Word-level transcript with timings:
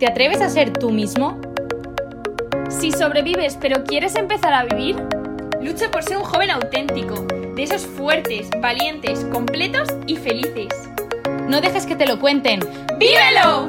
¿Te 0.00 0.06
atreves 0.06 0.40
a 0.40 0.48
ser 0.48 0.72
tú 0.72 0.90
mismo? 0.90 1.38
Si 2.70 2.90
sobrevives 2.90 3.58
pero 3.60 3.84
quieres 3.84 4.16
empezar 4.16 4.54
a 4.54 4.64
vivir, 4.64 4.96
lucha 5.60 5.90
por 5.90 6.02
ser 6.02 6.16
un 6.16 6.24
joven 6.24 6.48
auténtico, 6.48 7.26
de 7.54 7.62
esos 7.62 7.86
fuertes, 7.86 8.48
valientes, 8.62 9.26
completos 9.26 9.90
y 10.06 10.16
felices. 10.16 10.68
No 11.48 11.60
dejes 11.60 11.84
que 11.84 11.96
te 11.96 12.06
lo 12.06 12.18
cuenten. 12.18 12.60
¡Vívelo! 12.98 13.68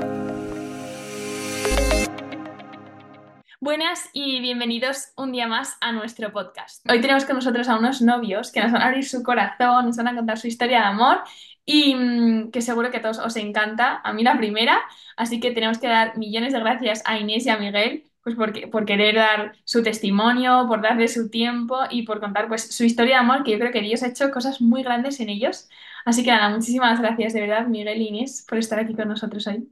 Buenas 3.60 4.10
y 4.14 4.40
bienvenidos 4.40 5.12
un 5.18 5.34
día 5.34 5.48
más 5.48 5.76
a 5.82 5.92
nuestro 5.92 6.32
podcast. 6.32 6.90
Hoy 6.90 7.02
tenemos 7.02 7.26
con 7.26 7.36
nosotros 7.36 7.68
a 7.68 7.78
unos 7.78 8.02
novios 8.02 8.54
que 8.54 8.62
nos 8.62 8.72
van 8.72 8.82
a 8.82 8.86
abrir 8.86 9.06
su 9.06 9.22
corazón, 9.22 9.86
nos 9.86 9.98
van 9.98 10.08
a 10.08 10.16
contar 10.16 10.38
su 10.40 10.48
historia 10.48 10.80
de 10.80 10.86
amor 10.86 11.24
y 11.66 11.96
mm, 11.96 12.52
que 12.52 12.62
seguro 12.62 12.92
que 12.92 12.98
a 12.98 13.02
todos 13.02 13.20
os 13.20 13.36
encanta, 13.38 14.02
a 14.04 14.14
mí 14.14 14.24
la 14.24 14.38
primera, 14.38 14.82
así 15.18 15.40
que 15.40 15.52
tenemos 15.52 15.80
que 15.80 15.88
dar 15.88 16.18
millones 16.18 16.54
de 16.54 16.60
gracias 16.60 17.04
a 17.06 17.18
Inés 17.20 17.46
y 17.46 17.50
a 17.50 17.58
Miguel 17.58 18.08
pues 18.24 18.36
por, 18.36 18.70
por 18.70 18.86
querer 18.86 19.16
dar 19.16 19.54
su 19.66 19.82
testimonio, 19.82 20.66
por 20.68 20.82
darle 20.82 21.08
su 21.08 21.30
tiempo 21.32 21.80
y 21.90 22.04
por 22.04 22.20
contar 22.20 22.48
pues 22.48 22.76
su 22.76 22.84
historia 22.84 23.16
de 23.16 23.20
amor, 23.22 23.44
que 23.44 23.52
yo 23.52 23.60
creo 23.60 23.72
que 23.72 23.82
Dios 23.82 24.04
ha 24.04 24.08
hecho 24.10 24.30
cosas 24.32 24.62
muy 24.62 24.84
grandes 24.84 25.20
en 25.20 25.30
ellos. 25.30 25.70
Así 26.06 26.24
que 26.24 26.30
nada, 26.32 26.50
muchísimas 26.50 27.00
gracias 27.02 27.34
de 27.34 27.42
verdad, 27.42 27.66
Miguel 27.68 28.00
y 28.02 28.08
Inés, 28.10 28.46
por 28.48 28.60
estar 28.60 28.80
aquí 28.80 28.94
con 28.96 29.08
nosotros 29.08 29.48
hoy. 29.48 29.68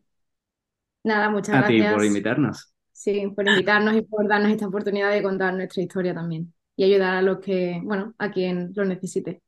Nada, 1.04 1.30
muchas 1.30 1.58
A 1.58 1.60
gracias. 1.60 1.68
ti 1.68 1.84
por 1.86 2.04
invitarnos. 2.06 2.74
Sí, 2.92 3.28
por 3.36 3.48
invitarnos 3.48 3.96
y 3.96 4.02
por 4.02 4.28
darnos 4.28 4.52
esta 4.52 4.68
oportunidad 4.68 5.12
de 5.12 5.24
contar 5.24 5.54
nuestra 5.54 5.82
historia 5.84 6.14
también 6.14 6.54
y 6.76 6.84
ayudar 6.84 7.16
a 7.16 7.22
los 7.22 7.40
que, 7.40 7.82
bueno, 7.84 8.14
a 8.18 8.32
quien 8.32 8.74
lo 8.76 8.86
necesite. 8.86 9.42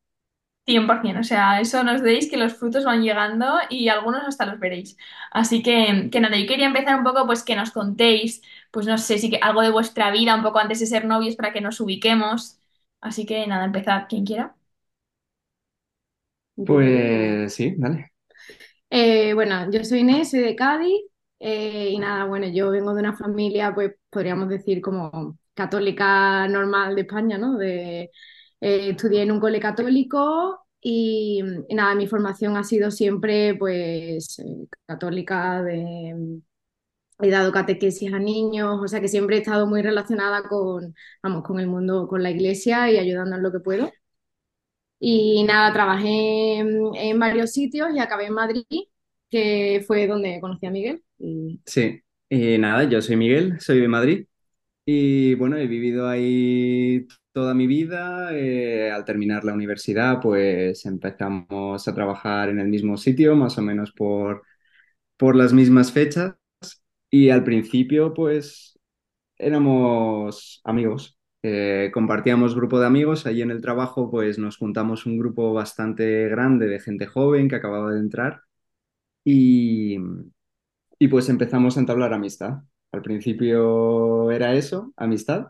100%, 0.66 1.22
o 1.22 1.24
sea, 1.24 1.60
eso 1.60 1.84
nos 1.84 2.02
deis 2.02 2.30
que 2.30 2.38
los 2.38 2.54
frutos 2.54 2.86
van 2.86 3.02
llegando 3.04 3.46
y 3.70 3.90
algunos 3.90 4.24
hasta 4.28 4.46
los 4.46 4.60
veréis. 4.60 4.98
Así 5.32 5.64
que, 5.64 6.10
que 6.12 6.20
nada, 6.22 6.38
yo 6.38 6.48
quería 6.48 6.68
empezar 6.68 6.98
un 6.98 7.04
poco, 7.04 7.26
pues 7.26 7.44
que 7.44 7.56
nos 7.56 7.72
contéis, 7.72 8.42
pues 8.72 8.86
no 8.88 8.98
sé, 8.98 9.18
si 9.18 9.30
que 9.32 9.38
algo 9.42 9.62
de 9.62 9.72
vuestra 9.72 10.12
vida, 10.12 10.36
un 10.36 10.44
poco 10.44 10.60
antes 10.60 10.80
de 10.80 10.86
ser 10.86 11.06
novios 11.06 11.36
para 11.36 11.52
que 11.54 11.62
nos 11.62 11.80
ubiquemos. 11.82 12.60
Así 13.02 13.26
que 13.26 13.46
nada, 13.48 13.66
empezad 13.66 14.06
quien 14.08 14.26
quiera. 14.26 14.56
Pues 16.56 17.54
sí, 17.56 17.74
dale. 17.78 18.12
Eh, 18.90 19.34
bueno, 19.34 19.72
yo 19.72 19.84
soy 19.86 20.00
Inés, 20.02 20.32
soy 20.32 20.42
de 20.42 20.56
Cádiz 20.56 21.02
eh, 21.40 21.90
y 21.92 22.00
nada, 22.00 22.26
bueno, 22.26 22.48
yo 22.48 22.72
vengo 22.72 22.94
de 22.94 23.02
una 23.02 23.16
familia, 23.18 23.74
pues 23.76 23.94
podríamos 24.10 24.50
decir 24.50 24.82
como 24.82 25.38
católica 25.54 26.48
normal 26.48 26.96
de 26.96 27.02
España, 27.02 27.38
¿no? 27.38 27.58
De, 27.58 28.12
eh, 28.62 28.92
estudié 28.92 29.24
en 29.24 29.32
un 29.32 29.40
cole 29.40 29.60
católico 29.60 30.66
y, 30.80 31.42
nada, 31.72 31.96
mi 31.96 32.08
formación 32.08 32.58
ha 32.58 32.64
sido 32.64 32.92
siempre 32.92 33.56
pues 33.56 34.40
eh, 34.40 34.68
católica, 34.86 35.64
he 35.70 37.30
dado 37.30 37.52
catequesis 37.52 38.14
a 38.14 38.20
niños, 38.20 38.80
o 38.82 38.88
sea 38.88 39.02
que 39.02 39.08
siempre 39.08 39.38
he 39.38 39.40
estado 39.40 39.68
muy 39.68 39.82
relacionada 39.82 40.44
con, 40.44 40.96
vamos, 41.24 41.44
con 41.44 41.60
el 41.60 41.68
mundo, 41.68 42.08
con 42.08 42.24
la 42.24 42.32
iglesia 42.32 42.90
y 42.92 42.98
ayudando 42.98 43.36
en 43.36 43.44
lo 43.44 43.52
que 43.52 43.60
puedo. 43.60 43.92
Y 45.00 45.44
nada, 45.44 45.74
trabajé 45.74 46.60
en, 46.60 47.20
varios 47.20 47.52
sitios 47.52 47.90
y 47.96 48.00
acabé 48.00 48.28
en 48.28 48.34
Madrid, 48.34 48.64
que 49.30 49.84
fue 49.88 50.08
donde 50.08 50.40
conocí 50.40 50.66
a 50.68 50.72
Miguel. 50.72 51.04
Sí. 51.66 52.02
Nada, 52.30 52.84
yo 52.86 53.02
soy 53.02 53.18
Miguel, 53.18 53.60
soy 53.60 53.82
de 53.82 53.88
Madrid 53.88 54.26
y 54.86 55.36
bueno, 55.36 55.58
he 55.58 55.68
vivido 55.68 56.08
ahí 56.08 57.06
toda 57.34 57.54
mi 57.54 57.68
vida. 57.68 58.30
eh, 58.34 58.92
al 58.92 59.06
terminar 59.06 59.44
la 59.46 59.54
universidad, 59.54 60.20
pues 60.22 60.86
empezamos 60.86 61.88
a 61.88 61.94
trabajar 61.96 62.50
en 62.50 62.60
el 62.60 62.68
mismo 62.70 62.98
sitio, 62.98 63.36
más 63.36 63.58
o 63.58 63.62
menos 63.62 63.92
por, 63.92 64.44
por 65.18 65.36
las 65.36 65.54
mismas 65.54 65.92
fechas. 65.92 66.36
Y 67.10 67.30
al 67.30 67.44
principio, 67.44 68.14
pues 68.14 68.80
éramos 69.38 70.62
amigos. 70.66 71.18
Eh, 71.44 71.92
compartíamos 71.94 72.56
grupo 72.56 72.80
de 72.80 72.88
amigos. 72.88 73.26
Allí 73.28 73.42
en 73.44 73.52
el 73.52 73.62
trabajo, 73.62 74.12
pues 74.12 74.40
nos 74.40 74.58
juntamos 74.58 75.06
un 75.08 75.18
grupo 75.20 75.54
bastante 75.54 76.30
grande 76.30 76.68
de 76.68 76.80
gente 76.80 77.08
joven 77.08 77.50
que 77.50 77.56
acababa 77.58 77.94
de 77.94 78.00
entrar. 78.02 78.42
Y, 79.26 79.98
y 81.00 81.08
pues 81.08 81.30
empezamos 81.30 81.78
a 81.78 81.80
entablar 81.82 82.14
amistad. 82.14 82.60
Al 82.92 83.02
principio 83.02 84.32
era 84.32 84.54
eso, 84.56 84.94
amistad, 84.98 85.48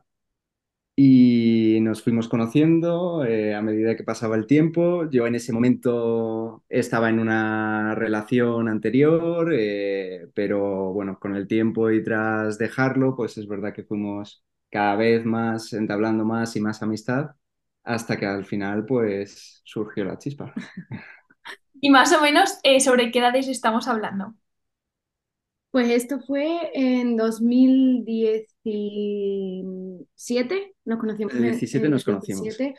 y 1.04 1.80
nos 1.82 2.04
fuimos 2.04 2.28
conociendo 2.30 3.26
eh, 3.26 3.56
a 3.56 3.62
medida 3.64 3.96
que 3.96 4.04
pasaba 4.04 4.36
el 4.36 4.46
tiempo. 4.46 5.10
Yo 5.10 5.26
en 5.26 5.34
ese 5.36 5.52
momento 5.52 6.64
estaba 6.70 7.10
en 7.10 7.20
una 7.20 7.96
relación 7.96 8.68
anterior, 8.70 9.52
eh, 9.52 10.30
pero 10.36 10.94
bueno, 10.94 11.18
con 11.20 11.36
el 11.36 11.48
tiempo 11.48 11.90
y 11.90 12.04
tras 12.04 12.60
dejarlo, 12.60 13.16
pues 13.16 13.36
es 13.40 13.48
verdad 13.48 13.74
que 13.74 13.84
fuimos 13.84 14.44
cada 14.70 14.96
vez 14.96 15.26
más 15.26 15.74
entablando 15.74 16.24
más 16.24 16.56
y 16.56 16.62
más 16.62 16.84
amistad, 16.84 17.32
hasta 17.84 18.18
que 18.18 18.28
al 18.28 18.46
final 18.46 18.86
pues 18.86 19.62
surgió 19.66 20.06
la 20.06 20.20
chispa. 20.20 20.54
Y 21.82 21.90
más 21.90 22.14
o 22.14 22.22
menos, 22.22 22.58
eh, 22.64 22.80
¿sobre 22.80 23.12
qué 23.12 23.20
edades 23.20 23.48
estamos 23.48 23.88
hablando? 23.88 24.36
pues 25.72 25.90
esto 25.90 26.20
fue 26.20 26.70
en 26.74 27.16
2017, 30.22 30.76
nos 30.86 31.00
conocimos 31.00 31.34
el 31.36 31.42
17 31.44 31.88
en 31.88 31.92
nos 31.92 32.04
conocimos. 32.04 32.42
2017 32.42 32.76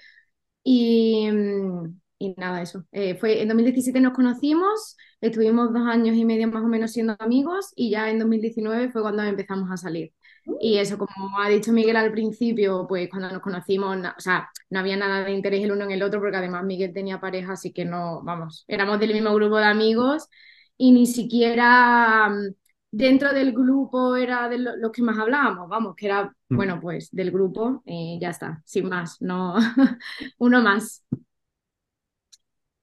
y, 0.64 1.30
mm, 1.30 2.00
y 2.19 2.34
nada, 2.36 2.62
eso. 2.62 2.84
Eh, 2.92 3.16
fue 3.16 3.42
en 3.42 3.48
2017 3.48 4.00
nos 4.00 4.12
conocimos, 4.14 4.97
estuvimos 5.20 5.72
dos 5.72 5.82
años 5.88 6.16
y 6.16 6.25
medio 6.25 6.48
más 6.48 6.62
o 6.64 6.69
menos 6.69 6.92
siendo 6.92 7.16
amigos 7.19 7.72
y 7.76 7.91
ya 7.91 8.10
en 8.10 8.19
2019 8.19 8.91
fue 8.91 9.03
cuando 9.03 9.22
empezamos 9.25 9.70
a 9.70 9.76
salir. 9.76 10.12
Y 10.60 10.78
eso, 10.78 10.98
como 10.98 11.38
ha 11.41 11.48
dicho 11.48 11.72
Miguel 11.72 11.97
al 11.97 12.12
principio, 12.12 12.86
pues 12.88 13.08
cuando 13.10 13.30
nos 13.30 13.41
conocimos, 13.42 13.97
na- 13.97 14.14
o 14.16 14.20
sea, 14.20 14.48
no 14.70 14.80
había 14.80 14.97
nada 14.97 15.24
de 15.24 15.32
interés 15.32 15.62
el 15.64 15.72
uno 15.72 15.84
en 15.84 15.92
el 15.92 16.03
otro, 16.03 16.20
porque 16.20 16.36
además 16.36 16.64
Miguel 16.64 16.92
tenía 16.92 17.20
pareja, 17.20 17.53
así 17.53 17.72
que 17.72 17.84
no, 17.84 18.22
vamos, 18.24 18.64
éramos 18.69 18.98
del 19.00 19.12
mismo 19.12 19.32
grupo 19.34 19.56
de 19.59 19.64
amigos 19.66 20.28
y 20.76 20.92
ni 20.92 21.06
siquiera 21.06 22.28
mm, 22.28 22.54
dentro 22.92 23.34
del 23.34 23.53
grupo 23.54 24.16
era 24.16 24.48
de 24.50 24.58
lo- 24.58 24.76
los 24.78 24.92
que 24.92 25.03
más 25.03 25.19
hablábamos, 25.19 25.69
vamos, 25.70 25.97
que 25.97 26.06
era, 26.06 26.34
Mm. 26.50 26.56
bueno, 26.56 26.80
pues 26.80 27.10
del 27.12 27.32
grupo, 27.32 27.82
y 27.86 28.19
ya 28.22 28.30
está, 28.30 28.62
sin 28.66 28.88
más, 28.91 29.22
no, 29.22 29.56
uno 30.38 30.62
más. 30.62 31.04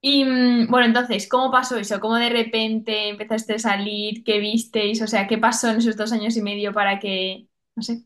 Y 0.02 0.24
mm, 0.24 0.68
bueno, 0.70 0.86
entonces, 0.86 1.28
¿cómo 1.28 1.50
pasó 1.52 1.76
eso? 1.76 2.00
¿Cómo 2.00 2.14
de 2.16 2.30
repente 2.30 3.08
empezaste 3.10 3.54
a 3.54 3.58
salir? 3.58 4.24
¿Qué 4.24 4.38
visteis? 4.40 5.02
O 5.02 5.06
sea, 5.06 5.26
¿qué 5.28 5.36
pasó 5.38 5.68
en 5.70 5.78
esos 5.78 5.96
dos 5.96 6.12
años 6.12 6.36
y 6.36 6.42
medio 6.42 6.72
para 6.72 6.98
que, 6.98 7.48
no 7.76 7.82
sé, 7.82 8.04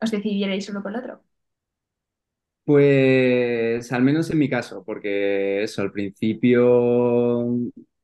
os 0.00 0.10
decidierais 0.12 0.68
uno 0.70 0.82
con 0.82 0.94
el 0.94 1.00
otro? 1.00 1.24
Pues 2.64 3.90
al 3.92 4.02
menos 4.02 4.30
en 4.30 4.38
mi 4.38 4.48
caso, 4.48 4.84
porque 4.84 5.64
eso, 5.64 5.82
al 5.82 5.90
principio 5.92 7.48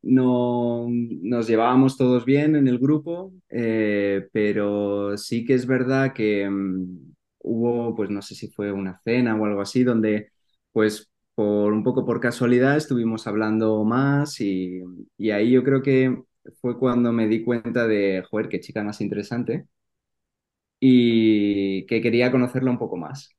no 0.03 0.86
nos 0.91 1.47
llevábamos 1.48 1.97
todos 1.97 2.25
bien 2.25 2.56
en 2.56 2.69
el 2.69 2.78
grupo, 2.78 3.32
eh, 3.50 4.28
pero 4.32 5.16
sí 5.16 5.44
que 5.44 5.54
es 5.54 5.66
verdad 5.66 6.12
que 6.14 6.48
mm, 6.48 7.14
hubo, 7.41 7.94
pues 7.97 8.10
no 8.10 8.22
sé 8.22 8.34
si 8.34 8.48
fue 8.50 8.72
una 8.72 9.00
cena 9.04 9.36
o 9.36 9.44
algo 9.44 9.60
así, 9.60 9.84
donde 9.84 10.31
pues 10.72 11.10
por 11.34 11.72
un 11.72 11.84
poco 11.84 12.04
por 12.04 12.20
casualidad 12.20 12.76
estuvimos 12.76 13.26
hablando 13.26 13.84
más 13.84 14.41
y, 14.41 14.81
y 15.16 15.31
ahí 15.31 15.50
yo 15.53 15.62
creo 15.64 15.82
que 15.82 16.16
fue 16.60 16.78
cuando 16.78 17.12
me 17.12 17.28
di 17.28 17.44
cuenta 17.44 17.86
de, 17.86 18.25
joder, 18.30 18.48
qué 18.48 18.60
chica 18.60 18.82
más 18.82 19.00
interesante 19.00 19.66
y 20.80 21.86
que 21.86 22.00
quería 22.03 22.30
conocerla 22.30 22.70
un 22.70 22.78
poco 22.78 22.97
más. 22.97 23.30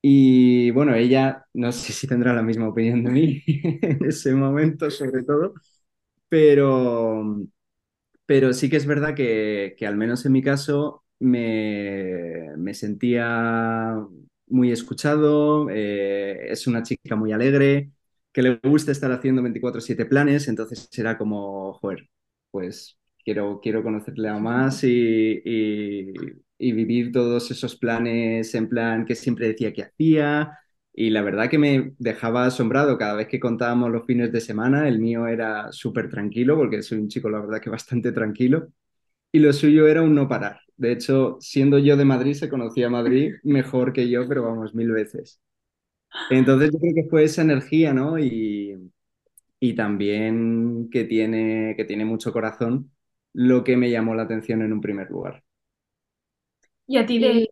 Y 0.00 0.70
bueno, 0.70 0.94
ella 0.94 1.44
no 1.54 1.72
sé 1.72 1.92
si 1.92 2.06
tendrá 2.06 2.32
la 2.32 2.42
misma 2.42 2.68
opinión 2.68 3.02
de 3.04 3.10
mí 3.10 3.42
en 3.46 4.04
ese 4.06 4.32
momento, 4.34 4.90
sobre 4.90 5.24
todo, 5.24 5.54
pero, 6.28 7.38
pero 8.26 8.52
sí 8.54 8.70
que 8.70 8.76
es 8.76 8.86
verdad 8.86 9.14
que, 9.14 9.74
que 9.78 9.86
al 9.86 9.96
menos 9.96 10.26
en 10.26 10.32
mi 10.32 10.42
caso 10.42 11.04
me, 11.20 12.50
me 12.58 12.74
sentía 12.74 13.96
muy 14.48 14.72
escuchado, 14.72 15.68
eh, 15.70 16.48
es 16.52 16.66
una 16.66 16.82
chica 16.82 17.16
muy 17.16 17.32
alegre, 17.32 17.92
que 18.32 18.42
le 18.42 18.56
gusta 18.64 18.92
estar 18.92 19.12
haciendo 19.12 19.42
24/7 19.42 20.06
planes, 20.06 20.48
entonces 20.48 20.88
era 20.98 21.18
como, 21.18 21.74
joder, 21.74 22.08
pues 22.50 22.98
quiero, 23.24 23.60
quiero 23.62 23.82
conocerle 23.82 24.28
a 24.28 24.38
más 24.38 24.84
y, 24.84 25.42
y, 25.44 26.12
y 26.58 26.72
vivir 26.72 27.12
todos 27.12 27.50
esos 27.50 27.76
planes 27.76 28.54
en 28.54 28.68
plan 28.68 29.04
que 29.06 29.14
siempre 29.14 29.48
decía 29.48 29.72
que 29.72 29.84
hacía. 29.84 30.58
Y 30.92 31.10
la 31.10 31.22
verdad 31.22 31.48
que 31.48 31.58
me 31.58 31.94
dejaba 31.98 32.46
asombrado 32.46 32.98
cada 32.98 33.14
vez 33.14 33.28
que 33.28 33.40
contábamos 33.40 33.90
los 33.92 34.04
fines 34.06 34.32
de 34.32 34.40
semana. 34.40 34.88
El 34.88 34.98
mío 35.00 35.26
era 35.28 35.70
súper 35.72 36.10
tranquilo, 36.10 36.56
porque 36.56 36.82
soy 36.82 36.98
un 36.98 37.08
chico, 37.08 37.30
la 37.30 37.40
verdad, 37.40 37.60
que 37.60 37.70
bastante 37.70 38.12
tranquilo. 38.12 38.68
Y 39.32 39.40
lo 39.40 39.52
suyo 39.52 39.88
era 39.88 40.02
un 40.02 40.14
no 40.14 40.28
parar. 40.28 40.60
De 40.76 40.92
hecho, 40.92 41.38
siendo 41.40 41.78
yo 41.78 41.96
de 41.96 42.04
Madrid, 42.06 42.34
se 42.34 42.48
conocía 42.48 42.90
Madrid 42.90 43.34
mejor 43.44 43.92
que 43.92 44.08
yo, 44.10 44.26
pero 44.28 44.44
vamos, 44.44 44.74
mil 44.74 44.90
veces. 44.92 45.40
Entonces 46.28 46.70
yo 46.72 46.78
creo 46.78 46.94
que 46.94 47.08
fue 47.10 47.24
esa 47.24 47.42
energía, 47.42 47.92
¿no? 47.94 48.18
Y, 48.18 48.90
y 49.60 49.74
también 49.74 50.90
que 50.90 51.04
tiene, 51.04 51.74
que 51.76 51.84
tiene 51.84 52.04
mucho 52.04 52.32
corazón 52.32 52.92
lo 53.34 53.64
que 53.64 53.76
me 53.76 53.90
llamó 53.90 54.14
la 54.14 54.24
atención 54.24 54.62
en 54.62 54.72
un 54.72 54.80
primer 54.80 55.10
lugar. 55.10 55.44
Y 56.88 56.96
a 56.98 57.06
ti 57.06 57.18
de... 57.20 57.32
Y 57.32 57.50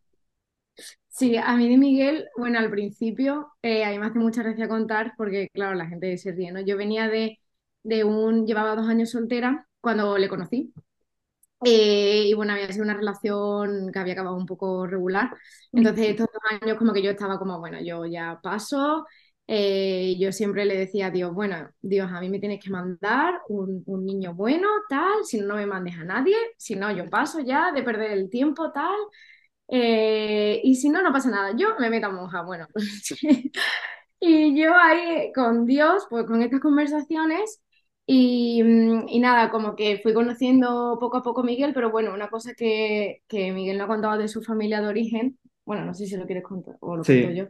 sí, 1.09 1.37
a 1.37 1.57
mí 1.57 1.69
de 1.69 1.79
Miguel, 1.79 2.29
bueno, 2.37 2.59
al 2.59 2.71
principio, 2.71 3.53
eh, 3.63 3.85
a 3.85 3.91
mí 3.91 3.99
me 3.99 4.07
hace 4.07 4.19
mucha 4.19 4.43
gracia 4.43 4.69
contar 4.69 5.15
porque, 5.17 5.49
claro, 5.53 5.75
la 5.75 5.87
gente 5.87 6.17
se 6.19 6.33
ríe, 6.33 6.53
¿no? 6.53 6.61
Yo 6.61 6.77
venía 6.77 7.09
de, 7.09 7.39
de 7.83 8.05
un, 8.05 8.47
llevaba 8.47 8.77
dos 8.77 8.89
años 8.89 9.11
soltera 9.11 9.67
cuando 9.81 10.19
le 10.19 10.29
conocí. 10.29 10.73
Eh, 11.65 12.25
y 12.29 12.35
bueno, 12.35 12.53
había 12.55 12.71
sido 12.73 12.85
una 12.85 12.95
relación 12.97 13.91
que 13.93 13.99
había 13.99 14.15
acabado 14.15 14.37
un 14.37 14.47
poco 14.47 14.87
regular. 14.87 15.31
Entonces, 15.75 16.09
estos 16.11 16.29
dos 16.33 16.43
años 16.63 16.79
como 16.79 16.93
que 16.93 17.03
yo 17.03 17.11
estaba 17.13 17.39
como, 17.39 17.59
bueno, 17.61 17.79
yo 17.83 18.07
ya 18.07 18.41
paso. 18.43 19.07
Eh, 19.49 20.17
yo 20.19 20.33
siempre 20.33 20.65
le 20.65 20.77
decía 20.77 21.07
a 21.07 21.11
Dios, 21.11 21.33
bueno, 21.35 21.71
Dios, 21.81 22.11
a 22.13 22.21
mí 22.21 22.29
me 22.29 22.41
tienes 22.41 22.63
que 22.63 22.71
mandar 22.71 23.41
un, 23.49 23.83
un 23.87 24.05
niño 24.05 24.35
bueno, 24.35 24.69
tal, 24.89 25.25
si 25.25 25.41
no, 25.41 25.47
no 25.49 25.57
me 25.57 25.67
mandes 25.67 25.97
a 25.99 26.05
nadie, 26.05 26.37
si 26.59 26.75
no, 26.77 26.91
yo 26.93 27.09
paso 27.11 27.41
ya 27.41 27.71
de 27.73 27.83
perder 27.85 28.11
el 28.13 28.29
tiempo, 28.31 28.73
tal. 28.73 28.97
Eh, 29.69 30.61
y 30.65 30.77
si 30.77 30.89
no, 30.91 31.03
no 31.03 31.13
pasa 31.13 31.31
nada, 31.31 31.53
yo 31.57 31.77
me 31.81 31.91
meto 31.91 32.07
a 32.09 32.11
monja, 32.13 32.43
bueno. 32.43 32.67
Y 34.21 34.61
yo 34.61 34.75
ahí 34.75 35.33
con 35.35 35.67
Dios, 35.67 36.07
pues 36.11 36.27
con 36.27 36.43
estas 36.43 36.61
conversaciones 36.61 37.61
y, 38.07 38.63
mm, 38.63 39.09
y 39.09 39.21
nada, 39.21 39.51
como 39.51 39.77
que 39.77 39.99
fui 40.03 40.15
conociendo 40.15 40.97
poco 41.01 41.19
a 41.19 41.23
poco 41.23 41.43
a 41.43 41.45
Miguel, 41.45 41.75
pero 41.75 41.91
bueno, 41.91 42.15
una 42.15 42.29
cosa 42.31 42.55
que, 42.55 43.23
que 43.29 43.53
Miguel 43.53 43.79
no 43.79 43.85
ha 43.85 43.89
contado 43.89 44.19
de 44.19 44.29
su 44.29 44.43
familia 44.43 44.81
de 44.81 44.89
origen, 44.89 45.39
bueno, 45.67 45.85
no 45.85 45.95
sé 45.95 46.07
si 46.07 46.17
lo 46.17 46.27
quieres 46.27 46.45
contar 46.45 46.77
o 46.81 46.97
lo 46.97 47.05
cuento 47.07 47.31
Sí. 47.31 47.31
yo. 47.31 47.47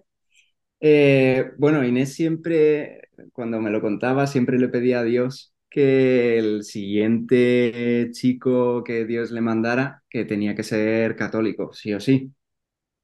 Eh, 0.80 1.52
bueno, 1.58 1.84
Inés 1.84 2.12
siempre, 2.14 3.08
cuando 3.32 3.60
me 3.60 3.70
lo 3.70 3.80
contaba, 3.80 4.26
siempre 4.26 4.58
le 4.58 4.68
pedía 4.68 5.00
a 5.00 5.04
Dios 5.04 5.54
que 5.70 6.38
el 6.38 6.64
siguiente 6.64 8.10
chico 8.12 8.84
que 8.84 9.04
Dios 9.06 9.30
le 9.30 9.40
mandara, 9.40 10.02
que 10.08 10.24
tenía 10.24 10.54
que 10.54 10.62
ser 10.62 11.16
católico, 11.16 11.72
sí 11.72 11.92
o 11.94 12.00
sí. 12.00 12.32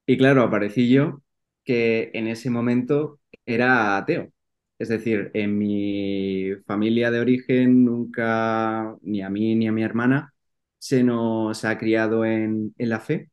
Y 0.07 0.19
claro, 0.19 0.45
aparecí 0.45 0.91
yo 0.91 1.23
que 1.65 2.13
en 2.15 2.29
ese 2.29 2.51
momento 2.51 3.21
era 3.47 3.99
ateo. 3.99 4.33
Es 4.79 4.91
decir, 4.91 5.33
en 5.35 5.59
mi 5.59 6.53
familia 6.67 7.11
de 7.13 7.21
origen 7.21 7.87
nunca, 7.87 8.97
ni 9.03 9.23
a 9.23 9.31
mí 9.31 9.57
ni 9.57 9.69
a 9.69 9.73
mi 9.73 9.85
hermana, 9.85 10.35
se 10.79 11.05
nos 11.05 11.65
ha 11.67 11.79
criado 11.79 12.27
en, 12.27 12.75
en 12.79 12.91
la 12.91 13.01
fe. 13.01 13.32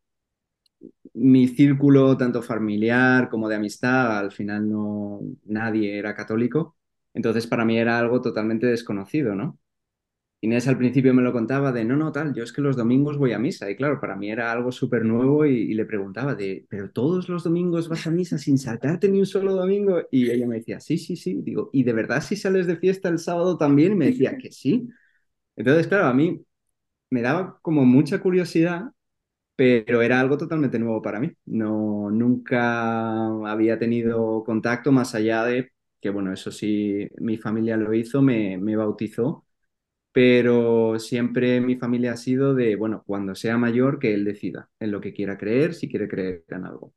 Mi 1.13 1.47
círculo, 1.47 2.17
tanto 2.17 2.41
familiar 2.41 3.29
como 3.29 3.49
de 3.49 3.55
amistad, 3.55 4.19
al 4.19 4.31
final 4.31 4.69
no, 4.69 5.21
nadie 5.45 5.97
era 5.97 6.15
católico. 6.15 6.77
Entonces 7.13 7.47
para 7.47 7.65
mí 7.65 7.77
era 7.77 7.99
algo 7.99 8.21
totalmente 8.21 8.67
desconocido, 8.67 9.35
¿no? 9.35 9.59
Inés 10.41 10.67
al 10.69 10.77
principio 10.77 11.13
me 11.13 11.21
lo 11.21 11.33
contaba 11.33 11.71
de, 11.73 11.83
no, 11.83 11.97
no, 11.97 12.13
tal, 12.13 12.33
yo 12.33 12.43
es 12.43 12.53
que 12.53 12.61
los 12.61 12.77
domingos 12.77 13.17
voy 13.17 13.33
a 13.33 13.39
misa. 13.39 13.69
Y 13.69 13.75
claro, 13.75 13.99
para 13.99 14.15
mí 14.15 14.31
era 14.31 14.51
algo 14.51 14.71
súper 14.71 15.03
nuevo 15.03 15.45
y, 15.45 15.73
le 15.73 15.85
preguntaba 15.85 16.33
de, 16.35 16.65
pero 16.69 16.91
todos 16.91 17.27
los 17.27 17.43
domingos 17.43 17.89
vas 17.89 18.07
a 18.07 18.11
misa 18.11 18.37
sin 18.37 18.57
saltarte 18.57 19.09
ni 19.09 19.19
un 19.19 19.25
solo 19.25 19.53
domingo. 19.53 20.01
Y 20.11 20.29
ella 20.31 20.47
me 20.47 20.57
decía, 20.57 20.79
sí, 20.79 20.97
sí, 20.97 21.17
sí. 21.17 21.41
Digo, 21.43 21.69
¿y 21.73 21.83
de 21.83 21.93
verdad 21.93 22.21
si 22.23 22.37
sales 22.37 22.67
de 22.67 22.77
fiesta 22.77 23.09
el 23.09 23.19
sábado 23.19 23.57
también? 23.57 23.93
Y 23.93 23.95
me 23.95 24.05
decía 24.07 24.37
que 24.37 24.51
sí. 24.51 24.89
Entonces, 25.55 25.87
claro, 25.87 26.07
a 26.07 26.13
mí 26.13 26.41
me 27.09 27.21
daba 27.21 27.59
como 27.61 27.85
mucha 27.85 28.19
curiosidad, 28.21 28.91
pero 29.59 30.01
era 30.01 30.19
algo 30.21 30.37
totalmente 30.37 30.79
nuevo 30.79 31.01
para 31.01 31.19
mí. 31.19 31.31
No, 31.45 32.09
nunca 32.11 33.27
había 33.51 33.77
tenido 33.77 34.43
contacto 34.45 34.91
más 34.93 35.15
allá 35.15 35.43
de 35.43 35.73
que, 35.99 36.09
bueno, 36.11 36.31
eso 36.31 36.49
sí, 36.51 37.09
mi 37.19 37.37
familia 37.37 37.75
lo 37.75 37.93
hizo, 37.93 38.21
me, 38.21 38.57
me 38.57 38.75
bautizó 38.77 39.45
pero 40.13 40.99
siempre 40.99 41.61
mi 41.61 41.77
familia 41.77 42.13
ha 42.13 42.17
sido 42.17 42.55
de, 42.55 42.75
bueno, 42.75 43.03
cuando 43.07 43.35
sea 43.35 43.57
mayor, 43.57 43.99
que 43.99 44.13
él 44.13 44.25
decida 44.25 44.69
en 44.79 44.91
lo 44.91 45.01
que 45.01 45.13
quiera 45.13 45.37
creer, 45.37 45.73
si 45.75 45.89
quiere 45.89 46.07
creer 46.09 46.45
en 46.49 46.65
algo. 46.65 46.93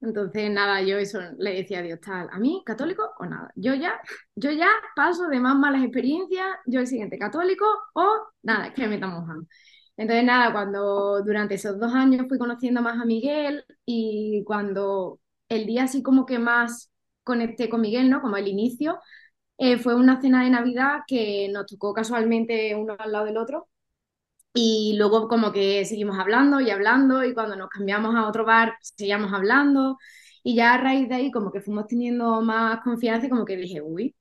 Entonces, 0.00 0.50
nada, 0.50 0.82
yo 0.82 0.98
eso 0.98 1.20
le 1.38 1.54
decía 1.54 1.78
a 1.78 1.82
Dios, 1.82 2.00
tal, 2.00 2.28
a 2.32 2.38
mí, 2.40 2.62
católico 2.66 3.12
o 3.20 3.26
nada. 3.26 3.52
Yo 3.54 3.74
ya, 3.74 4.00
yo 4.34 4.50
ya 4.50 4.68
paso 4.96 5.28
de 5.28 5.38
más 5.38 5.56
malas 5.56 5.84
experiencias, 5.84 6.46
yo 6.66 6.80
el 6.80 6.88
siguiente, 6.88 7.18
católico 7.18 7.64
o 7.94 8.18
nada, 8.42 8.74
que 8.74 8.82
me 8.82 8.88
meta 8.88 9.06
monja. 9.06 9.34
Entonces, 9.96 10.24
nada, 10.24 10.52
cuando 10.52 11.22
durante 11.22 11.54
esos 11.56 11.78
dos 11.78 11.92
años 11.94 12.26
fui 12.28 12.38
conociendo 12.38 12.82
más 12.82 13.00
a 13.00 13.04
Miguel 13.04 13.64
y 13.84 14.42
cuando 14.46 15.20
el 15.48 15.66
día 15.66 15.84
así 15.84 16.02
como 16.02 16.26
que 16.26 16.38
más 16.38 16.90
conecté 17.24 17.68
con 17.68 17.80
Miguel, 17.82 18.10
¿no? 18.10 18.20
Como 18.22 18.36
el 18.36 18.48
inicio, 18.48 18.98
eh, 19.58 19.78
fue 19.78 19.94
una 19.96 20.20
cena 20.20 20.44
de 20.44 20.50
Navidad 20.50 21.00
que 21.06 21.48
nos 21.52 21.66
tocó 21.66 21.94
casualmente 21.94 22.74
uno 22.76 22.96
al 22.98 23.12
lado 23.12 23.26
del 23.26 23.36
otro 23.38 23.68
y 24.54 24.94
luego 24.98 25.28
como 25.28 25.52
que 25.52 25.84
seguimos 25.84 26.18
hablando 26.18 26.60
y 26.60 26.70
hablando 26.70 27.24
y 27.24 27.34
cuando 27.34 27.56
nos 27.56 27.70
cambiamos 27.70 28.14
a 28.14 28.28
otro 28.28 28.44
bar 28.44 28.76
seguíamos 28.82 29.32
hablando 29.32 29.98
y 30.42 30.56
ya 30.56 30.74
a 30.74 30.78
raíz 30.78 31.08
de 31.08 31.14
ahí 31.14 31.30
como 31.30 31.52
que 31.52 31.60
fuimos 31.62 31.86
teniendo 31.86 32.42
más 32.42 32.80
confianza 32.82 33.26
y 33.26 33.30
como 33.30 33.44
que 33.44 33.56
dije, 33.56 33.80
uy, 33.82 34.14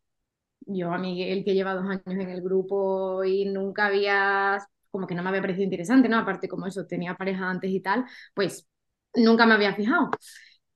yo 0.61 0.93
a 0.93 0.97
Miguel 0.99 1.43
que 1.45 1.53
lleva 1.53 1.75
dos 1.75 1.85
años 1.85 2.03
en 2.07 2.21
el 2.29 2.41
grupo 2.41 3.23
y 3.23 3.45
nunca 3.45 3.87
había, 3.87 4.59
como 4.91 5.07
que 5.07 5.15
no 5.15 5.23
me 5.23 5.29
había 5.29 5.41
parecido 5.41 5.63
interesante, 5.63 6.09
¿no? 6.09 6.17
Aparte 6.19 6.47
como 6.47 6.67
eso, 6.67 6.85
tenía 6.85 7.15
pareja 7.15 7.49
antes 7.49 7.71
y 7.71 7.81
tal, 7.81 8.05
pues 8.33 8.67
nunca 9.15 9.45
me 9.45 9.53
había 9.53 9.73
fijado. 9.75 10.09